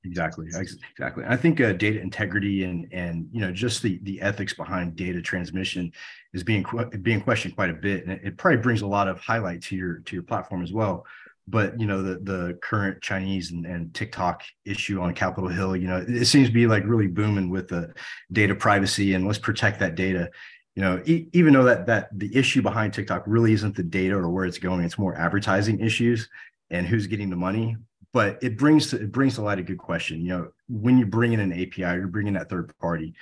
Exactly, 0.05 0.49
exactly. 0.49 1.23
I 1.29 1.37
think 1.37 1.61
uh, 1.61 1.73
data 1.75 2.01
integrity 2.01 2.65
and 2.65 2.89
and 2.93 3.29
you 3.31 3.41
know 3.41 3.53
just 3.53 3.83
the 3.83 4.01
the 4.03 4.21
ethics 4.21 4.53
behind 4.53 4.97
data 4.97 5.23
transmission 5.23 5.93
is 6.35 6.43
being 6.43 6.67
being 7.03 7.21
questioned 7.21 7.55
quite 7.55 7.71
a 7.71 7.75
bit, 7.75 8.03
and 8.03 8.13
it, 8.13 8.21
it 8.25 8.37
probably 8.37 8.59
brings 8.59 8.83
a 8.83 8.87
lot 8.87 9.07
of 9.07 9.21
highlight 9.21 9.63
to 9.63 9.77
your 9.77 9.99
to 10.01 10.17
your 10.17 10.25
platform 10.25 10.65
as 10.65 10.73
well. 10.73 11.07
But 11.47 11.79
you 11.79 11.87
know 11.87 12.03
the 12.03 12.19
the 12.19 12.59
current 12.63 13.01
Chinese 13.01 13.53
and, 13.53 13.65
and 13.65 13.95
TikTok 13.95 14.43
issue 14.65 15.01
on 15.01 15.15
Capitol 15.15 15.49
Hill, 15.49 15.77
you 15.77 15.87
know 15.87 16.05
it 16.07 16.25
seems 16.25 16.49
to 16.49 16.55
be 16.55 16.67
like 16.67 16.85
really 16.85 17.07
booming 17.07 17.49
with 17.49 17.69
the 17.69 17.95
data 18.33 18.57
privacy 18.57 19.15
and 19.15 19.25
let's 19.25 19.39
protect 19.39 19.79
that 19.81 19.95
data. 19.95 20.31
You 20.75 20.83
know, 20.83 21.03
e- 21.07 21.29
even 21.33 21.53
though 21.53 21.65
that 21.65 21.87
that 21.87 22.09
the 22.19 22.35
issue 22.35 22.61
behind 22.61 22.93
TikTok 22.93 23.23
really 23.29 23.53
isn't 23.53 23.77
the 23.77 23.85
data 23.85 24.17
or 24.17 24.31
where 24.31 24.47
it's 24.47 24.59
going, 24.59 24.85
it's 24.85 24.99
more 24.99 25.15
advertising 25.17 25.79
issues 25.79 26.29
and 26.71 26.89
who's 26.89 27.07
getting 27.07 27.31
the 27.31 27.37
money 27.37 27.77
but 28.13 28.39
it 28.43 28.59
brings 28.59 28.91
to, 28.91 28.97
it 28.97 29.13
brings 29.13 29.39
a 29.39 29.43
lot 29.43 29.59
of 29.59 29.67
good 29.67 29.79
question. 29.79 30.21
You 30.21 30.29
know, 30.29 30.49
when 30.69 30.99
you 30.99 31.07
bring 31.07 31.33
in 31.33 31.41
an 31.41 31.53
API, 31.53 31.81
you're 31.81 32.09
bringing 32.09 32.35
that 32.35 32.51
third 32.51 32.73
party. 32.79 33.15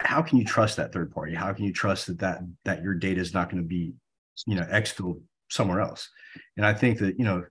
How 0.00 0.20
can 0.20 0.38
you 0.38 0.44
trust 0.44 0.76
that 0.76 0.92
third 0.92 1.12
party? 1.12 1.34
How 1.34 1.52
can 1.52 1.64
you 1.64 1.72
trust 1.72 2.06
that 2.08 2.18
that 2.18 2.40
that 2.64 2.82
your 2.82 2.94
data 2.94 3.20
is 3.20 3.32
not 3.32 3.50
going 3.50 3.62
to 3.62 3.68
be, 3.68 3.94
you 4.46 4.56
know, 4.56 4.66
exfilled 4.70 5.22
somewhere 5.48 5.80
else? 5.80 6.10
And 6.56 6.66
I 6.66 6.74
think 6.74 6.98
that 6.98 7.18
you 7.18 7.24
know, 7.24 7.44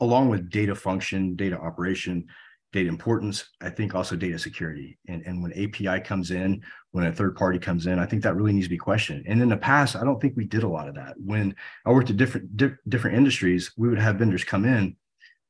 along 0.00 0.28
with 0.28 0.50
data 0.50 0.74
function, 0.74 1.34
data 1.34 1.58
operation, 1.58 2.26
data 2.72 2.88
importance, 2.88 3.48
I 3.60 3.70
think 3.70 3.94
also 3.94 4.14
data 4.14 4.38
security. 4.38 4.98
And 5.08 5.22
and 5.26 5.42
when 5.42 5.52
API 5.52 6.00
comes 6.02 6.30
in, 6.30 6.62
when 6.92 7.06
a 7.06 7.12
third 7.12 7.36
party 7.36 7.58
comes 7.58 7.86
in, 7.86 7.98
I 7.98 8.06
think 8.06 8.22
that 8.22 8.36
really 8.36 8.52
needs 8.52 8.66
to 8.66 8.70
be 8.70 8.78
questioned. 8.78 9.24
And 9.26 9.40
in 9.42 9.48
the 9.48 9.56
past, 9.56 9.96
I 9.96 10.04
don't 10.04 10.20
think 10.20 10.36
we 10.36 10.44
did 10.44 10.62
a 10.62 10.68
lot 10.68 10.88
of 10.88 10.94
that. 10.96 11.14
When 11.16 11.56
I 11.86 11.90
worked 11.90 12.10
at 12.10 12.18
different 12.18 12.56
di- 12.56 12.76
different 12.88 13.16
industries, 13.16 13.72
we 13.76 13.88
would 13.88 13.98
have 13.98 14.16
vendors 14.16 14.44
come 14.44 14.66
in 14.66 14.94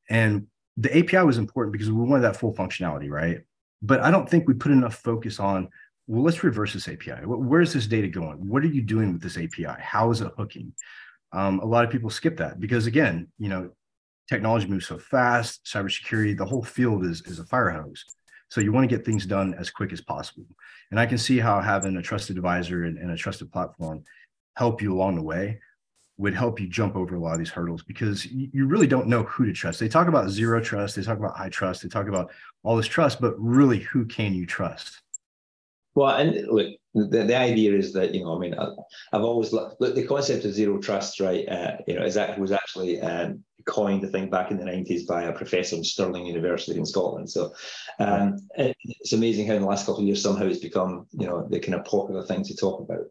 and 0.08 0.46
the 0.76 0.96
API 0.96 1.24
was 1.24 1.38
important 1.38 1.72
because 1.72 1.90
we 1.90 2.02
wanted 2.02 2.22
that 2.22 2.36
full 2.36 2.54
functionality, 2.54 3.10
right? 3.10 3.40
But 3.82 4.00
I 4.00 4.10
don't 4.10 4.28
think 4.28 4.46
we 4.46 4.54
put 4.54 4.72
enough 4.72 4.96
focus 4.96 5.40
on, 5.40 5.68
well, 6.06 6.22
let's 6.22 6.42
reverse 6.42 6.72
this 6.72 6.88
API. 6.88 7.24
Where's 7.24 7.72
this 7.72 7.86
data 7.86 8.08
going? 8.08 8.48
What 8.48 8.62
are 8.62 8.68
you 8.68 8.82
doing 8.82 9.12
with 9.12 9.22
this 9.22 9.36
API? 9.36 9.80
How 9.80 10.10
is 10.10 10.20
it 10.20 10.32
hooking? 10.36 10.72
Um, 11.32 11.60
a 11.60 11.66
lot 11.66 11.84
of 11.84 11.90
people 11.90 12.10
skip 12.10 12.36
that 12.38 12.60
because, 12.60 12.86
again, 12.86 13.28
you 13.38 13.48
know, 13.48 13.70
technology 14.28 14.66
moves 14.66 14.86
so 14.86 14.98
fast, 14.98 15.64
cybersecurity, 15.64 16.36
the 16.36 16.44
whole 16.44 16.62
field 16.62 17.04
is, 17.04 17.22
is 17.22 17.38
a 17.38 17.44
fire 17.44 17.70
hose. 17.70 18.04
So 18.48 18.60
you 18.60 18.72
want 18.72 18.88
to 18.88 18.96
get 18.96 19.04
things 19.04 19.24
done 19.24 19.54
as 19.54 19.70
quick 19.70 19.92
as 19.92 20.00
possible. 20.00 20.44
And 20.90 21.00
I 21.00 21.06
can 21.06 21.18
see 21.18 21.38
how 21.38 21.60
having 21.60 21.96
a 21.96 22.02
trusted 22.02 22.36
advisor 22.36 22.84
and, 22.84 22.98
and 22.98 23.10
a 23.10 23.16
trusted 23.16 23.50
platform 23.50 24.04
help 24.56 24.82
you 24.82 24.92
along 24.92 25.16
the 25.16 25.22
way. 25.22 25.60
Would 26.18 26.34
help 26.34 26.60
you 26.60 26.68
jump 26.68 26.94
over 26.94 27.14
a 27.14 27.18
lot 27.18 27.32
of 27.32 27.38
these 27.38 27.50
hurdles 27.50 27.82
because 27.82 28.26
you, 28.26 28.66
really 28.66 28.86
don't 28.86 29.08
know 29.08 29.22
who 29.24 29.46
to 29.46 29.52
trust. 29.52 29.80
They 29.80 29.88
talk 29.88 30.08
about 30.08 30.30
zero 30.30 30.60
trust, 30.60 30.96
they 30.96 31.02
talk 31.02 31.18
about 31.18 31.36
high 31.36 31.48
trust, 31.48 31.82
they 31.82 31.88
talk 31.88 32.06
about 32.06 32.30
all 32.62 32.76
this 32.76 32.86
trust, 32.86 33.20
but 33.20 33.34
really, 33.38 33.80
who 33.80 34.04
can 34.04 34.34
you 34.34 34.46
trust? 34.46 35.00
Well, 35.94 36.14
and 36.16 36.46
look, 36.48 36.68
the, 36.94 37.24
the 37.24 37.36
idea 37.36 37.74
is 37.74 37.92
that 37.94 38.14
you 38.14 38.24
know, 38.24 38.36
I 38.36 38.38
mean, 38.38 38.54
I, 38.54 38.68
have 39.12 39.22
always 39.22 39.52
look 39.52 39.78
the 39.78 40.06
concept 40.06 40.44
of 40.44 40.52
zero 40.52 40.78
trust, 40.78 41.20
right? 41.20 41.46
Uh, 41.48 41.76
you 41.86 41.94
know, 41.94 42.04
is 42.04 42.14
that 42.14 42.38
was 42.38 42.52
actually 42.52 43.00
um, 43.00 43.42
coined, 43.66 44.04
I 44.04 44.08
think, 44.08 44.30
back 44.30 44.50
in 44.50 44.58
the 44.58 44.64
nineties 44.64 45.06
by 45.06 45.24
a 45.24 45.32
professor 45.32 45.76
in 45.76 45.84
Stirling 45.84 46.26
University 46.26 46.78
in 46.78 46.86
Scotland. 46.86 47.30
So 47.30 47.52
um, 47.98 48.36
it's 48.56 49.12
amazing 49.12 49.46
how 49.46 49.54
in 49.54 49.62
the 49.62 49.68
last 49.68 49.86
couple 49.86 50.00
of 50.00 50.06
years 50.06 50.22
somehow 50.22 50.44
it's 50.44 50.60
become, 50.60 51.06
you 51.12 51.26
know, 51.26 51.46
the 51.48 51.60
kind 51.60 51.74
of 51.74 51.84
popular 51.84 52.24
thing 52.24 52.44
to 52.44 52.56
talk 52.56 52.80
about. 52.80 53.04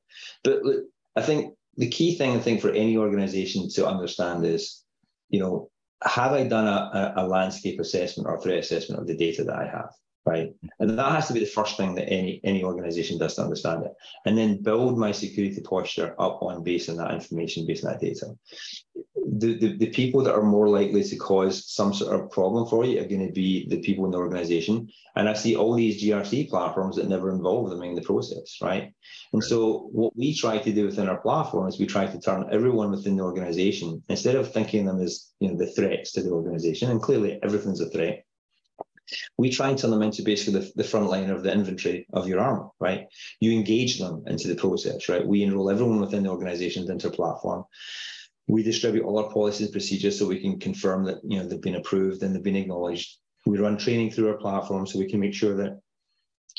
But 0.43 0.63
look, 0.63 0.83
I 1.15 1.21
think 1.21 1.53
the 1.81 1.89
key 1.89 2.15
thing 2.15 2.35
I 2.35 2.39
think 2.39 2.61
for 2.61 2.69
any 2.69 2.95
organization 2.95 3.67
to 3.71 3.87
understand 3.87 4.45
is, 4.45 4.83
you 5.29 5.39
know, 5.39 5.71
have 6.03 6.31
I 6.31 6.43
done 6.43 6.67
a, 6.67 7.13
a, 7.17 7.27
landscape 7.27 7.79
assessment 7.79 8.29
or 8.29 8.39
threat 8.39 8.59
assessment 8.59 9.01
of 9.01 9.07
the 9.07 9.17
data 9.17 9.43
that 9.43 9.55
I 9.55 9.65
have? 9.65 9.89
Right. 10.23 10.53
And 10.79 10.97
that 10.99 11.11
has 11.11 11.27
to 11.27 11.33
be 11.33 11.39
the 11.39 11.47
first 11.47 11.77
thing 11.77 11.95
that 11.95 12.07
any 12.07 12.39
any 12.43 12.63
organization 12.63 13.17
does 13.17 13.35
to 13.35 13.41
understand 13.41 13.83
it. 13.83 13.93
And 14.27 14.37
then 14.37 14.61
build 14.61 14.99
my 14.99 15.11
security 15.11 15.59
posture 15.61 16.13
up 16.19 16.43
on 16.43 16.63
based 16.63 16.89
on 16.89 16.97
that 16.97 17.15
information, 17.15 17.65
based 17.65 17.83
on 17.83 17.93
that 17.93 18.01
data 18.01 18.27
the, 19.33 19.57
the, 19.57 19.77
the, 19.77 19.87
people 19.87 20.21
that 20.23 20.35
are 20.35 20.43
more 20.43 20.67
likely 20.67 21.03
to 21.03 21.15
cause 21.15 21.71
some 21.71 21.93
sort 21.93 22.19
of 22.19 22.29
problem 22.31 22.67
for 22.67 22.83
you 22.83 22.99
are 22.99 23.07
going 23.07 23.25
to 23.25 23.31
be 23.31 23.65
the 23.69 23.79
people 23.79 24.03
in 24.03 24.11
the 24.11 24.17
organization. 24.17 24.89
And 25.15 25.29
I 25.29 25.33
see 25.33 25.55
all 25.55 25.73
these 25.73 26.03
GRC 26.03 26.49
platforms 26.49 26.97
that 26.97 27.07
never 27.07 27.31
involve 27.31 27.69
them 27.69 27.81
in 27.81 27.95
the 27.95 28.01
process, 28.01 28.57
right? 28.61 28.93
And 29.31 29.41
right. 29.41 29.43
so 29.43 29.89
what 29.93 30.15
we 30.17 30.35
try 30.35 30.57
to 30.57 30.73
do 30.73 30.85
within 30.85 31.07
our 31.07 31.19
platform 31.19 31.69
is 31.69 31.79
we 31.79 31.85
try 31.85 32.07
to 32.07 32.19
turn 32.19 32.49
everyone 32.51 32.91
within 32.91 33.15
the 33.15 33.23
organization, 33.23 34.03
instead 34.09 34.35
of 34.35 34.51
thinking 34.51 34.85
them 34.85 34.99
as 34.99 35.31
you 35.39 35.49
know 35.49 35.57
the 35.57 35.71
threats 35.71 36.11
to 36.13 36.23
the 36.23 36.31
organization, 36.31 36.91
and 36.91 37.01
clearly 37.01 37.39
everything's 37.41 37.79
a 37.79 37.89
threat, 37.89 38.25
we 39.37 39.49
try 39.49 39.69
and 39.69 39.77
turn 39.77 39.91
them 39.91 40.01
into 40.01 40.23
basically 40.23 40.59
the, 40.59 40.71
the 40.75 40.83
front 40.83 41.07
line 41.07 41.29
of 41.29 41.43
the 41.43 41.53
inventory 41.53 42.05
of 42.11 42.27
your 42.27 42.41
armor, 42.41 42.67
right? 42.81 43.07
You 43.39 43.53
engage 43.53 43.97
them 43.97 44.23
into 44.27 44.49
the 44.49 44.55
process, 44.55 45.07
right? 45.07 45.25
We 45.25 45.43
enroll 45.43 45.69
everyone 45.69 46.01
within 46.01 46.23
the 46.23 46.29
organization 46.29 46.89
into 46.91 47.07
a 47.07 47.11
platform 47.11 47.63
we 48.47 48.63
distribute 48.63 49.03
all 49.03 49.19
our 49.19 49.31
policies 49.31 49.67
and 49.67 49.71
procedures 49.71 50.17
so 50.17 50.27
we 50.27 50.39
can 50.39 50.59
confirm 50.59 51.05
that 51.05 51.19
you 51.23 51.37
know 51.37 51.47
they've 51.47 51.61
been 51.61 51.75
approved 51.75 52.23
and 52.23 52.35
they've 52.35 52.43
been 52.43 52.55
acknowledged. 52.55 53.17
We 53.45 53.57
run 53.57 53.77
training 53.77 54.11
through 54.11 54.29
our 54.29 54.37
platform 54.37 54.85
so 54.85 54.99
we 54.99 55.09
can 55.09 55.19
make 55.19 55.33
sure 55.33 55.55
that 55.57 55.79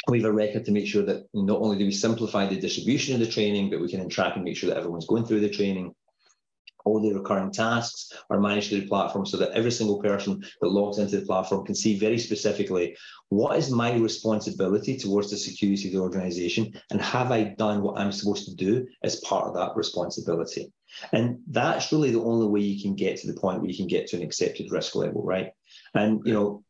we 0.08 0.20
have 0.20 0.30
a 0.30 0.32
record 0.32 0.64
to 0.64 0.72
make 0.72 0.86
sure 0.86 1.02
that 1.04 1.26
not 1.32 1.60
only 1.60 1.78
do 1.78 1.84
we 1.84 1.92
simplify 1.92 2.46
the 2.46 2.58
distribution 2.58 3.14
of 3.14 3.20
the 3.20 3.32
training, 3.32 3.70
but 3.70 3.80
we 3.80 3.90
can 3.90 4.08
track 4.08 4.34
and 4.34 4.44
make 4.44 4.56
sure 4.56 4.68
that 4.68 4.78
everyone's 4.78 5.06
going 5.06 5.24
through 5.24 5.40
the 5.40 5.50
training 5.50 5.94
all 6.84 7.00
the 7.00 7.12
recurring 7.12 7.50
tasks 7.50 8.12
are 8.30 8.40
managed 8.40 8.68
through 8.68 8.80
the 8.80 8.86
platform 8.86 9.26
so 9.26 9.36
that 9.36 9.50
every 9.52 9.70
single 9.70 10.00
person 10.00 10.42
that 10.60 10.68
logs 10.68 10.98
into 10.98 11.18
the 11.18 11.26
platform 11.26 11.64
can 11.64 11.74
see 11.74 11.98
very 11.98 12.18
specifically 12.18 12.96
what 13.28 13.56
is 13.56 13.70
my 13.70 13.94
responsibility 13.94 14.96
towards 14.96 15.30
the 15.30 15.36
security 15.36 15.88
of 15.88 15.94
the 15.94 16.00
organization 16.00 16.72
and 16.90 17.00
have 17.00 17.32
I 17.32 17.54
done 17.58 17.82
what 17.82 17.98
I'm 17.98 18.12
supposed 18.12 18.46
to 18.48 18.54
do 18.54 18.86
as 19.02 19.20
part 19.20 19.46
of 19.46 19.54
that 19.54 19.76
responsibility. 19.76 20.72
And 21.12 21.38
that's 21.48 21.92
really 21.92 22.10
the 22.10 22.22
only 22.22 22.46
way 22.46 22.60
you 22.60 22.82
can 22.82 22.94
get 22.94 23.16
to 23.18 23.26
the 23.26 23.40
point 23.40 23.60
where 23.60 23.70
you 23.70 23.76
can 23.76 23.86
get 23.86 24.08
to 24.08 24.16
an 24.16 24.22
accepted 24.22 24.70
risk 24.70 24.94
level, 24.94 25.22
right? 25.22 25.52
And 25.94 26.20
you 26.26 26.34
know, 26.34 26.64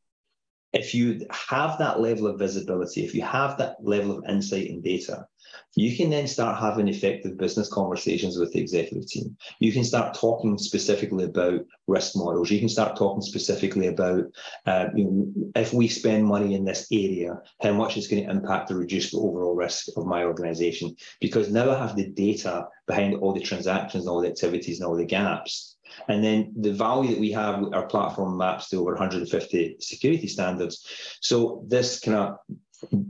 if 0.73 0.95
you 0.95 1.27
have 1.31 1.79
that 1.79 2.01
level 2.01 2.27
of 2.27 2.39
visibility, 2.39 3.05
if 3.05 3.15
you 3.15 3.23
have 3.23 3.59
that 3.59 3.77
level 3.83 4.19
of 4.19 4.25
insight 4.29 4.71
and 4.71 4.83
data, 4.83 5.27
you 5.75 5.97
can 5.97 6.11
then 6.11 6.27
start 6.27 6.59
having 6.59 6.89
effective 6.89 7.37
business 7.39 7.69
conversations 7.69 8.39
with 8.39 8.53
the 8.53 8.61
executive 8.61 9.07
team. 9.07 9.37
You 9.59 9.73
can 9.73 9.85
start 9.85 10.15
talking 10.15 10.59
specifically 10.59 11.25
about 11.25 11.61
risk 11.87 12.17
models. 12.17 12.51
You 12.51 12.59
can 12.59 12.69
start 12.69 12.97
talking 12.97 13.23
specifically 13.23 13.89
about, 13.89 14.25
uh, 14.67 14.87
you 14.95 15.05
know, 15.05 15.53
if 15.57 15.73
we 15.73 15.89
spend 15.89 16.25
money 16.25 16.55
in 16.55 16.65
this 16.65 16.87
area, 16.91 17.41
how 17.63 17.73
much 17.73 17.97
it's 17.97 18.07
going 18.07 18.25
to 18.25 18.31
impact 18.31 18.71
or 18.71 18.77
reduce 18.77 19.11
the 19.11 19.19
overall 19.19 19.55
risk 19.55 19.89
of 19.97 20.07
my 20.07 20.25
organization. 20.25 20.95
Because 21.21 21.51
now 21.51 21.71
I 21.71 21.79
have 21.79 21.97
the 21.97 22.09
data 22.09 22.67
behind 22.87 23.15
all 23.15 23.33
the 23.33 23.41
transactions, 23.41 24.07
all 24.07 24.21
the 24.21 24.29
activities, 24.29 24.81
and 24.81 24.89
all 24.89 24.97
the 24.97 25.05
gaps. 25.05 25.72
And 26.09 26.23
then 26.23 26.53
the 26.57 26.73
value 26.73 27.11
that 27.11 27.21
we 27.21 27.33
have, 27.33 27.73
our 27.73 27.87
platform 27.87 28.37
maps 28.37 28.69
to 28.71 28.79
over 28.79 28.93
150 28.93 29.77
security 29.81 30.27
standards. 30.27 30.87
So 31.21 31.65
this 31.69 32.01
kind 32.01 32.17
of 32.17 32.39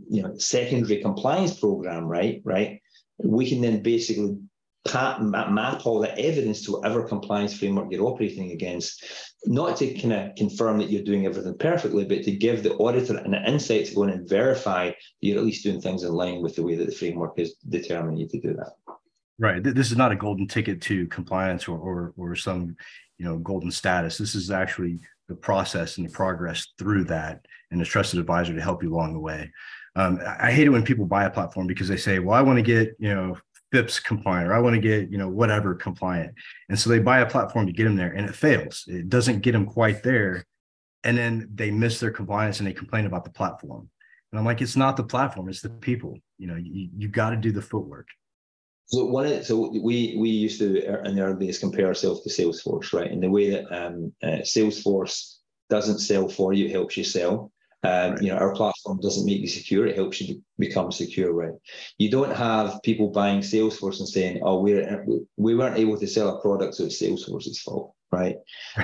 you 0.09 0.23
know 0.23 0.37
secondary 0.39 1.01
compliance 1.01 1.59
program, 1.59 2.05
right? 2.07 2.43
Right. 2.45 2.81
We 3.19 3.49
can 3.49 3.61
then 3.61 3.83
basically 3.83 4.37
map 4.85 5.87
all 5.87 6.01
the 6.01 6.19
evidence 6.19 6.63
to 6.63 6.73
whatever 6.73 7.07
compliance 7.07 7.57
framework 7.57 7.91
you're 7.91 8.05
operating 8.05 8.51
against, 8.51 9.05
not 9.47 9.77
to 9.77 9.95
kind 9.95 10.13
of 10.13 10.35
confirm 10.35 10.79
that 10.79 10.91
you're 10.91 11.05
doing 11.05 11.25
everything 11.25 11.57
perfectly, 11.57 12.05
but 12.05 12.25
to 12.25 12.33
give 12.33 12.63
the 12.63 12.75
auditor 12.75 13.17
an 13.19 13.35
insight 13.47 13.87
to 13.87 13.95
go 13.95 14.03
in 14.03 14.11
and 14.11 14.29
verify 14.29 14.91
you're 15.21 15.39
at 15.39 15.45
least 15.45 15.65
doing 15.65 15.81
things 15.81 16.03
in 16.03 16.13
line 16.13 16.43
with 16.43 16.57
the 16.57 16.63
way 16.63 16.75
that 16.75 16.87
the 16.87 16.95
framework 16.95 17.39
is 17.39 17.55
determining 17.69 18.19
you 18.19 18.29
to 18.29 18.41
do 18.41 18.55
that. 18.55 18.73
Right. 19.39 19.63
This 19.63 19.91
is 19.91 19.97
not 19.97 20.13
a 20.13 20.17
golden 20.17 20.47
ticket 20.47 20.81
to 20.83 21.07
compliance 21.09 21.67
or, 21.67 21.79
or, 21.79 22.13
or 22.17 22.37
some, 22.37 22.77
you 23.19 23.25
know, 23.25 23.39
golden 23.39 23.71
status. 23.71 24.19
This 24.19 24.35
is 24.35 24.51
actually 24.51 25.01
the 25.29 25.35
process 25.35 25.97
and 25.97 26.07
the 26.07 26.13
progress 26.13 26.69
through 26.79 27.05
that 27.05 27.45
and 27.71 27.81
a 27.81 27.85
trusted 27.85 28.21
advisor 28.21 28.55
to 28.55 28.61
help 28.61 28.83
you 28.83 28.95
along 28.95 29.15
the 29.15 29.19
way. 29.19 29.51
Um, 29.97 30.21
I 30.39 30.53
hate 30.53 30.67
it 30.67 30.71
when 30.71 30.85
people 30.85 31.07
buy 31.07 31.25
a 31.25 31.31
platform 31.31 31.67
because 31.67 31.89
they 31.89 31.97
say, 31.97 32.19
well, 32.19 32.37
I 32.37 32.43
want 32.43 32.59
to 32.59 32.63
get, 32.63 32.95
you 32.99 33.13
know, 33.15 33.37
FIPS 33.73 34.01
compliant 34.01 34.49
or 34.49 34.55
I 34.55 34.61
want 34.61 34.75
to 34.75 34.81
get, 34.81 35.11
you 35.11 35.19
know, 35.19 35.29
whatever 35.29 35.75
compliant. 35.75 36.35
And 36.69 36.79
so 36.79 36.91
they 36.91 36.99
buy 36.99 37.21
a 37.21 37.29
platform 37.29 37.67
to 37.67 37.73
get 37.73 37.85
them 37.85 37.97
there 37.97 38.13
and 38.13 38.29
it 38.29 38.35
fails. 38.35 38.85
It 38.87 39.09
doesn't 39.09 39.41
get 39.41 39.53
them 39.53 39.67
quite 39.67 40.03
there. 40.03 40.45
And 41.05 41.17
then 41.17 41.49
they 41.55 41.71
miss 41.71 41.99
their 41.99 42.11
compliance 42.11 42.61
and 42.61 42.67
they 42.67 42.73
complain 42.73 43.07
about 43.07 43.25
the 43.25 43.31
platform. 43.31 43.89
And 44.31 44.39
I'm 44.39 44.45
like, 44.45 44.63
it's 44.63 44.77
not 44.77 44.97
the 44.97 45.05
platform, 45.05 45.49
it's 45.49 45.63
the 45.63 45.71
people. 45.71 46.19
You 46.39 46.47
know, 46.47 46.57
you, 46.57 46.89
you 46.97 47.09
got 47.09 47.31
to 47.31 47.37
do 47.37 47.53
the 47.53 47.63
footwork. 47.63 48.09
So 48.93 49.07
one, 49.07 49.25
of, 49.27 49.47
so 49.47 49.71
we 49.71 50.17
we 50.19 50.29
used 50.29 50.59
to 50.59 50.67
in 51.07 51.17
the 51.17 51.23
early 51.23 51.47
days 51.47 51.59
compare 51.59 51.87
ourselves 51.87 52.21
to 52.23 52.29
Salesforce, 52.29 52.93
right? 52.93 53.11
And 53.11 53.23
the 53.23 53.31
way 53.31 53.49
that 53.49 53.65
um, 53.75 54.13
uh, 54.23 54.43
Salesforce 54.43 55.37
doesn't 55.71 56.01
sell 56.01 56.29
for 56.29 56.53
you, 56.53 56.67
it 56.67 56.73
helps 56.73 56.99
you 56.99 57.05
sell. 57.05 57.51
Um, 57.85 58.13
right. 58.13 58.23
You 58.23 58.29
know, 58.29 58.37
our 58.37 58.55
platform 58.55 59.01
doesn't 59.01 59.25
make 59.25 59.41
you 59.41 59.49
secure; 59.49 59.87
it 59.87 59.97
helps 59.97 60.21
you 60.21 60.43
become 60.59 60.93
secure. 60.93 61.33
Right? 61.33 61.55
You 61.97 62.11
don't 62.11 62.37
have 62.37 62.83
people 62.83 63.09
buying 63.09 63.41
Salesforce 63.41 63.99
and 63.99 64.09
saying, 64.09 64.41
"Oh, 64.43 64.61
we're 64.61 65.07
we 65.39 65.55
weren't 65.55 65.79
able 65.79 65.99
to 65.99 66.07
sell 66.07 66.37
a 66.37 66.41
product, 66.43 66.75
so 66.75 66.85
it's 66.85 67.01
Salesforce's 67.01 67.63
fault." 67.63 67.95
Right? 68.11 68.37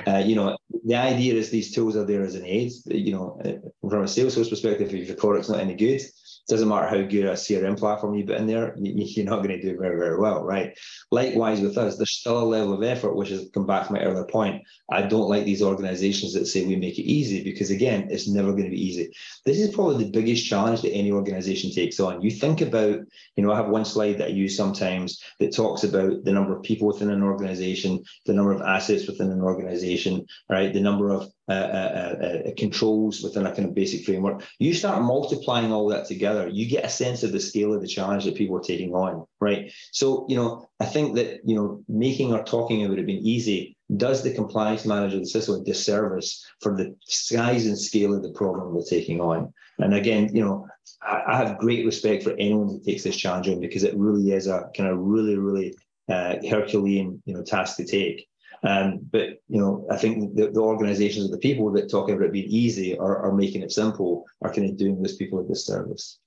Uh, 0.07 0.23
you 0.25 0.33
know, 0.33 0.57
the 0.85 0.95
idea 0.95 1.35
is 1.35 1.51
these 1.51 1.71
tools 1.71 1.95
are 1.95 2.05
there 2.05 2.23
as 2.23 2.33
an 2.33 2.45
aid. 2.45 2.71
You 2.87 3.11
know, 3.11 3.39
uh, 3.45 3.87
from 3.87 4.01
a 4.01 4.05
Salesforce 4.05 4.49
perspective, 4.49 4.91
if 4.91 5.07
your 5.07 5.17
product's 5.17 5.49
not 5.49 5.59
any 5.59 5.75
good, 5.75 6.01
doesn't 6.49 6.67
matter 6.67 6.87
how 6.87 7.07
good 7.07 7.25
a 7.25 7.33
CRM 7.33 7.77
platform 7.77 8.15
you 8.15 8.25
put 8.25 8.37
in 8.37 8.47
there, 8.47 8.75
you're 8.77 9.25
not 9.25 9.43
going 9.43 9.49
to 9.49 9.61
do 9.61 9.77
very, 9.77 9.97
very 9.97 10.17
well, 10.17 10.43
right? 10.43 10.77
Likewise 11.11 11.61
with 11.61 11.77
us, 11.77 11.95
there's 11.95 12.11
still 12.11 12.39
a 12.39 12.43
level 12.43 12.73
of 12.73 12.83
effort, 12.83 13.15
which 13.15 13.29
has 13.29 13.49
come 13.53 13.67
back 13.67 13.87
to 13.87 13.93
my 13.93 14.01
earlier 14.01 14.25
point. 14.25 14.63
I 14.89 15.03
don't 15.03 15.29
like 15.29 15.45
these 15.45 15.61
organizations 15.61 16.33
that 16.33 16.47
say 16.47 16.65
we 16.65 16.75
make 16.75 16.97
it 16.97 17.03
easy 17.03 17.43
because 17.43 17.69
again, 17.69 18.07
it's 18.09 18.27
never 18.27 18.51
going 18.51 18.63
to 18.63 18.69
be 18.69 18.83
easy. 18.83 19.13
This 19.45 19.59
is 19.59 19.73
probably 19.73 20.03
the 20.03 20.11
biggest 20.11 20.45
challenge 20.45 20.81
that 20.81 20.91
any 20.91 21.11
organization 21.11 21.71
takes 21.71 21.99
on. 21.99 22.21
You 22.21 22.31
think 22.31 22.61
about, 22.61 22.99
you 23.35 23.43
know, 23.43 23.51
I 23.51 23.57
have 23.57 23.69
one 23.69 23.85
slide 23.85 24.17
that 24.17 24.29
I 24.29 24.31
use 24.31 24.57
sometimes 24.57 25.23
that 25.39 25.55
talks 25.55 25.83
about 25.83 26.23
the 26.23 26.33
number 26.33 26.57
of 26.57 26.63
people 26.63 26.87
within 26.87 27.11
an 27.11 27.23
organization, 27.23 28.03
the 28.25 28.33
number 28.33 28.51
of 28.51 28.61
assets 28.61 29.07
within 29.07 29.31
an 29.31 29.41
organization, 29.41 30.25
right? 30.49 30.73
The 30.73 30.81
number 30.81 31.11
of 31.11 31.31
uh, 31.49 31.51
uh, 31.51 32.25
uh, 32.25 32.51
controls 32.57 33.23
within 33.23 33.47
a 33.47 33.55
kind 33.55 33.67
of 33.67 33.73
basic 33.73 34.05
framework. 34.05 34.43
You 34.59 34.73
start 34.73 35.01
multiplying 35.01 35.71
all 35.71 35.87
that 35.89 36.05
together, 36.05 36.47
you 36.47 36.69
get 36.69 36.85
a 36.85 36.89
sense 36.89 37.23
of 37.23 37.31
the 37.31 37.39
scale 37.39 37.73
of 37.73 37.81
the 37.81 37.87
challenge 37.87 38.25
that 38.25 38.35
people 38.35 38.55
are 38.57 38.61
taking 38.61 38.93
on, 38.93 39.25
right? 39.39 39.71
So, 39.91 40.27
you 40.29 40.35
know, 40.35 40.69
I 40.79 40.85
think 40.85 41.15
that, 41.15 41.39
you 41.43 41.55
know, 41.55 41.83
making 41.87 42.33
or 42.33 42.43
talking 42.43 42.81
it 42.81 42.87
would 42.87 42.99
have 42.99 43.07
been 43.07 43.25
easy 43.25 43.75
does 43.97 44.21
the 44.21 44.33
compliance 44.33 44.85
manager 44.85 45.15
of 45.17 45.23
the 45.23 45.29
system 45.29 45.55
a 45.55 45.63
disservice 45.63 46.45
for 46.61 46.77
the 46.77 46.95
size 47.07 47.65
and 47.65 47.77
scale 47.77 48.13
of 48.13 48.21
the 48.21 48.31
problem 48.33 48.73
they're 48.73 48.83
taking 48.83 49.19
on. 49.19 49.51
And 49.79 49.95
again, 49.95 50.29
you 50.35 50.45
know, 50.45 50.67
I, 51.01 51.23
I 51.29 51.37
have 51.37 51.57
great 51.57 51.83
respect 51.83 52.23
for 52.23 52.33
anyone 52.33 52.67
who 52.67 52.79
takes 52.79 53.03
this 53.03 53.17
challenge 53.17 53.49
on 53.49 53.59
because 53.59 53.83
it 53.83 53.97
really 53.97 54.31
is 54.33 54.45
a 54.45 54.69
kind 54.77 54.89
of 54.89 54.99
really, 54.99 55.37
really 55.37 55.73
uh, 56.07 56.35
Herculean, 56.47 57.23
you 57.25 57.33
know, 57.33 57.43
task 57.43 57.77
to 57.77 57.85
take. 57.85 58.28
Um, 58.63 58.99
but 59.11 59.41
you 59.47 59.59
know, 59.59 59.87
I 59.89 59.97
think 59.97 60.35
the, 60.35 60.51
the 60.51 60.59
organizations 60.59 61.27
or 61.27 61.31
the 61.31 61.37
people 61.37 61.71
that 61.73 61.89
talk 61.89 62.09
about 62.09 62.23
it 62.23 62.33
being 62.33 62.49
easy 62.49 62.97
or, 62.97 63.17
are 63.17 63.33
making 63.33 63.61
it 63.61 63.71
simple 63.71 64.25
are 64.41 64.53
kind 64.53 64.69
of 64.69 64.77
doing 64.77 65.01
those 65.01 65.15
people 65.15 65.39
a 65.39 65.43
disservice. 65.43 66.19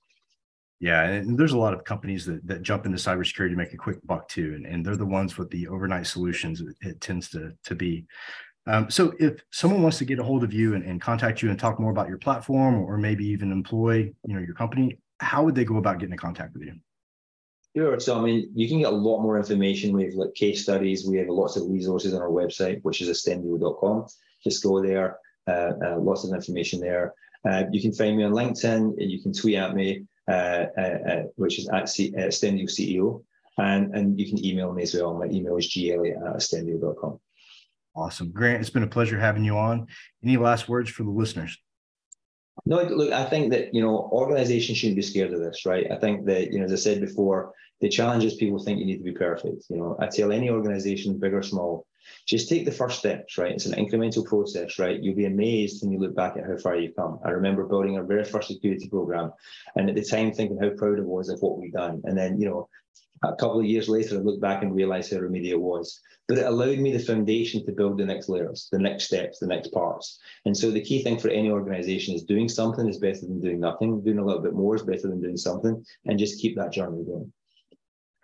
Yeah, 0.79 1.03
and 1.03 1.37
there's 1.37 1.53
a 1.53 1.57
lot 1.57 1.73
of 1.73 1.83
companies 1.83 2.25
that, 2.25 2.45
that 2.47 2.61
jump 2.61 2.85
into 2.85 2.97
cybersecurity 2.97 3.51
to 3.51 3.55
make 3.55 3.73
a 3.73 3.77
quick 3.77 4.05
buck 4.05 4.27
too, 4.27 4.53
and, 4.55 4.65
and 4.65 4.85
they're 4.85 4.97
the 4.97 5.05
ones 5.05 5.37
with 5.37 5.49
the 5.49 5.67
overnight 5.67 6.07
solutions. 6.07 6.59
It, 6.61 6.75
it 6.81 7.01
tends 7.01 7.29
to 7.29 7.53
to 7.63 7.75
be. 7.75 8.05
Um, 8.65 8.89
so 8.89 9.13
if 9.19 9.41
someone 9.51 9.81
wants 9.81 9.97
to 9.99 10.05
get 10.05 10.19
a 10.19 10.23
hold 10.23 10.43
of 10.43 10.53
you 10.53 10.73
and, 10.73 10.83
and 10.83 10.99
contact 10.99 11.41
you 11.41 11.49
and 11.49 11.59
talk 11.59 11.79
more 11.79 11.91
about 11.91 12.09
your 12.09 12.17
platform, 12.17 12.75
or 12.75 12.97
maybe 12.97 13.25
even 13.27 13.51
employ 13.51 14.11
you 14.25 14.33
know 14.33 14.41
your 14.41 14.55
company, 14.55 14.97
how 15.19 15.43
would 15.43 15.55
they 15.55 15.65
go 15.65 15.77
about 15.77 15.99
getting 15.99 16.13
in 16.13 16.17
contact 16.17 16.53
with 16.53 16.63
you? 16.63 16.73
Sure. 17.75 17.99
So, 17.99 18.17
I 18.17 18.21
mean, 18.21 18.51
you 18.53 18.67
can 18.67 18.79
get 18.79 18.93
a 18.93 18.95
lot 18.95 19.21
more 19.21 19.37
information. 19.37 19.93
We 19.93 20.05
have 20.05 20.13
like 20.13 20.35
case 20.35 20.61
studies. 20.61 21.07
We 21.07 21.17
have 21.17 21.27
lots 21.27 21.55
of 21.57 21.67
resources 21.67 22.13
on 22.13 22.21
our 22.21 22.29
website, 22.29 22.79
which 22.83 23.01
is 23.01 23.09
ostendio.com. 23.09 24.05
Just 24.43 24.63
go 24.63 24.81
there. 24.81 25.17
Uh, 25.47 25.71
uh, 25.83 25.99
lots 25.99 26.23
of 26.23 26.33
information 26.33 26.79
there. 26.79 27.13
Uh, 27.49 27.63
you 27.71 27.81
can 27.81 27.91
find 27.91 28.15
me 28.15 28.23
on 28.23 28.31
LinkedIn. 28.31 28.93
You 28.97 29.21
can 29.21 29.33
tweet 29.33 29.55
at 29.55 29.75
me, 29.75 30.05
uh, 30.29 30.65
uh, 30.77 30.97
uh, 31.09 31.23
which 31.35 31.59
is 31.59 31.67
at 31.69 31.89
C- 31.89 32.13
CEO. 32.13 33.23
And, 33.57 33.93
and 33.95 34.19
you 34.19 34.27
can 34.27 34.43
email 34.45 34.71
me 34.71 34.83
as 34.83 34.93
well. 34.93 35.13
My 35.15 35.25
email 35.25 35.57
is 35.57 35.67
gelliot 35.67 36.15
at 36.15 36.35
ostendio.com. 36.35 37.19
Awesome. 37.95 38.31
Grant, 38.31 38.61
it's 38.61 38.69
been 38.69 38.83
a 38.83 38.87
pleasure 38.87 39.19
having 39.19 39.43
you 39.43 39.57
on. 39.57 39.87
Any 40.23 40.37
last 40.37 40.69
words 40.69 40.89
for 40.89 41.03
the 41.03 41.11
listeners? 41.11 41.59
No, 42.65 42.81
look, 42.81 43.11
I 43.11 43.25
think 43.25 43.51
that, 43.51 43.73
you 43.73 43.81
know, 43.81 44.09
organizations 44.11 44.77
shouldn't 44.77 44.95
be 44.95 45.01
scared 45.01 45.33
of 45.33 45.41
this, 45.41 45.65
right? 45.65 45.91
I 45.91 45.97
think 45.97 46.25
that, 46.27 46.51
you 46.51 46.59
know, 46.59 46.65
as 46.65 46.71
I 46.71 46.77
said 46.77 47.01
before, 47.01 47.53
the 47.81 47.89
challenge 47.89 48.23
is 48.23 48.35
people 48.35 48.59
think 48.59 48.79
you 48.79 48.85
need 48.85 48.99
to 48.99 49.03
be 49.03 49.11
perfect. 49.11 49.65
You 49.69 49.77
know, 49.77 49.97
I 49.99 50.07
tell 50.07 50.31
any 50.31 50.49
organization, 50.49 51.19
big 51.19 51.33
or 51.33 51.43
small, 51.43 51.85
just 52.25 52.47
take 52.47 52.63
the 52.63 52.71
first 52.71 52.99
steps, 52.99 53.37
right? 53.37 53.51
It's 53.51 53.65
an 53.65 53.73
incremental 53.73 54.25
process, 54.25 54.79
right? 54.79 55.01
You'll 55.01 55.15
be 55.15 55.25
amazed 55.25 55.83
when 55.83 55.91
you 55.91 55.99
look 55.99 56.15
back 56.15 56.37
at 56.37 56.45
how 56.45 56.57
far 56.57 56.77
you've 56.77 56.95
come. 56.95 57.19
I 57.25 57.31
remember 57.31 57.65
building 57.65 57.97
our 57.97 58.03
very 58.03 58.23
first 58.23 58.47
security 58.47 58.87
program 58.87 59.33
and 59.75 59.89
at 59.89 59.95
the 59.95 60.03
time 60.03 60.31
thinking 60.31 60.57
how 60.57 60.69
proud 60.69 60.99
I 60.99 61.03
was 61.03 61.29
of 61.29 61.41
what 61.41 61.57
we've 61.57 61.73
done. 61.73 62.01
And 62.05 62.17
then, 62.17 62.39
you 62.39 62.47
know, 62.47 62.69
a 63.23 63.35
couple 63.35 63.59
of 63.59 63.65
years 63.65 63.89
later, 63.89 64.15
I 64.15 64.19
look 64.19 64.41
back 64.41 64.63
and 64.63 64.75
realize 64.75 65.11
how 65.11 65.17
remedial 65.17 65.61
was. 65.61 65.99
But 66.27 66.37
it 66.37 66.45
allowed 66.45 66.79
me 66.79 66.93
the 66.93 67.03
foundation 67.03 67.65
to 67.65 67.73
build 67.73 67.97
the 67.97 68.05
next 68.05 68.29
layers, 68.29 68.69
the 68.71 68.79
next 68.79 69.05
steps, 69.05 69.39
the 69.39 69.47
next 69.47 69.73
parts. 69.73 70.19
And 70.45 70.55
so 70.55 70.71
the 70.71 70.83
key 70.83 71.03
thing 71.03 71.19
for 71.19 71.29
any 71.29 71.51
organization 71.51 72.15
is 72.15 72.23
doing 72.23 72.47
something 72.47 72.87
is 72.87 72.97
better 72.97 73.21
than 73.21 73.41
doing 73.41 73.59
nothing. 73.59 74.01
Doing 74.03 74.19
a 74.19 74.25
little 74.25 74.41
bit 74.41 74.53
more 74.53 74.75
is 74.75 74.83
better 74.83 75.09
than 75.09 75.21
doing 75.21 75.35
something, 75.35 75.83
and 76.05 76.19
just 76.19 76.39
keep 76.39 76.55
that 76.55 76.71
journey 76.71 77.03
going. 77.03 77.31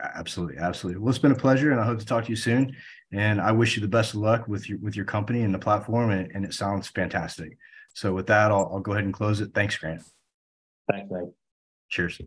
Absolutely, 0.01 0.57
absolutely. 0.57 1.01
Well, 1.01 1.09
it's 1.09 1.19
been 1.19 1.33
a 1.33 1.35
pleasure, 1.35 1.71
and 1.71 1.81
I 1.81 1.85
hope 1.85 1.99
to 1.99 2.05
talk 2.05 2.23
to 2.23 2.29
you 2.29 2.37
soon. 2.37 2.73
And 3.11 3.41
I 3.41 3.51
wish 3.51 3.75
you 3.75 3.81
the 3.81 3.87
best 3.87 4.13
of 4.13 4.21
luck 4.21 4.47
with 4.47 4.69
your 4.69 4.77
with 4.79 4.95
your 4.95 5.05
company 5.05 5.41
and 5.41 5.53
the 5.53 5.59
platform. 5.59 6.11
And, 6.11 6.31
and 6.33 6.45
it 6.45 6.53
sounds 6.53 6.87
fantastic. 6.87 7.57
So 7.95 8.13
with 8.13 8.27
that, 8.27 8.51
I'll, 8.51 8.69
I'll 8.71 8.79
go 8.79 8.93
ahead 8.93 9.03
and 9.03 9.13
close 9.13 9.41
it. 9.41 9.53
Thanks, 9.53 9.77
Grant. 9.77 10.03
Thanks, 10.89 11.11
Mike. 11.11 11.33
Cheers. 11.89 12.21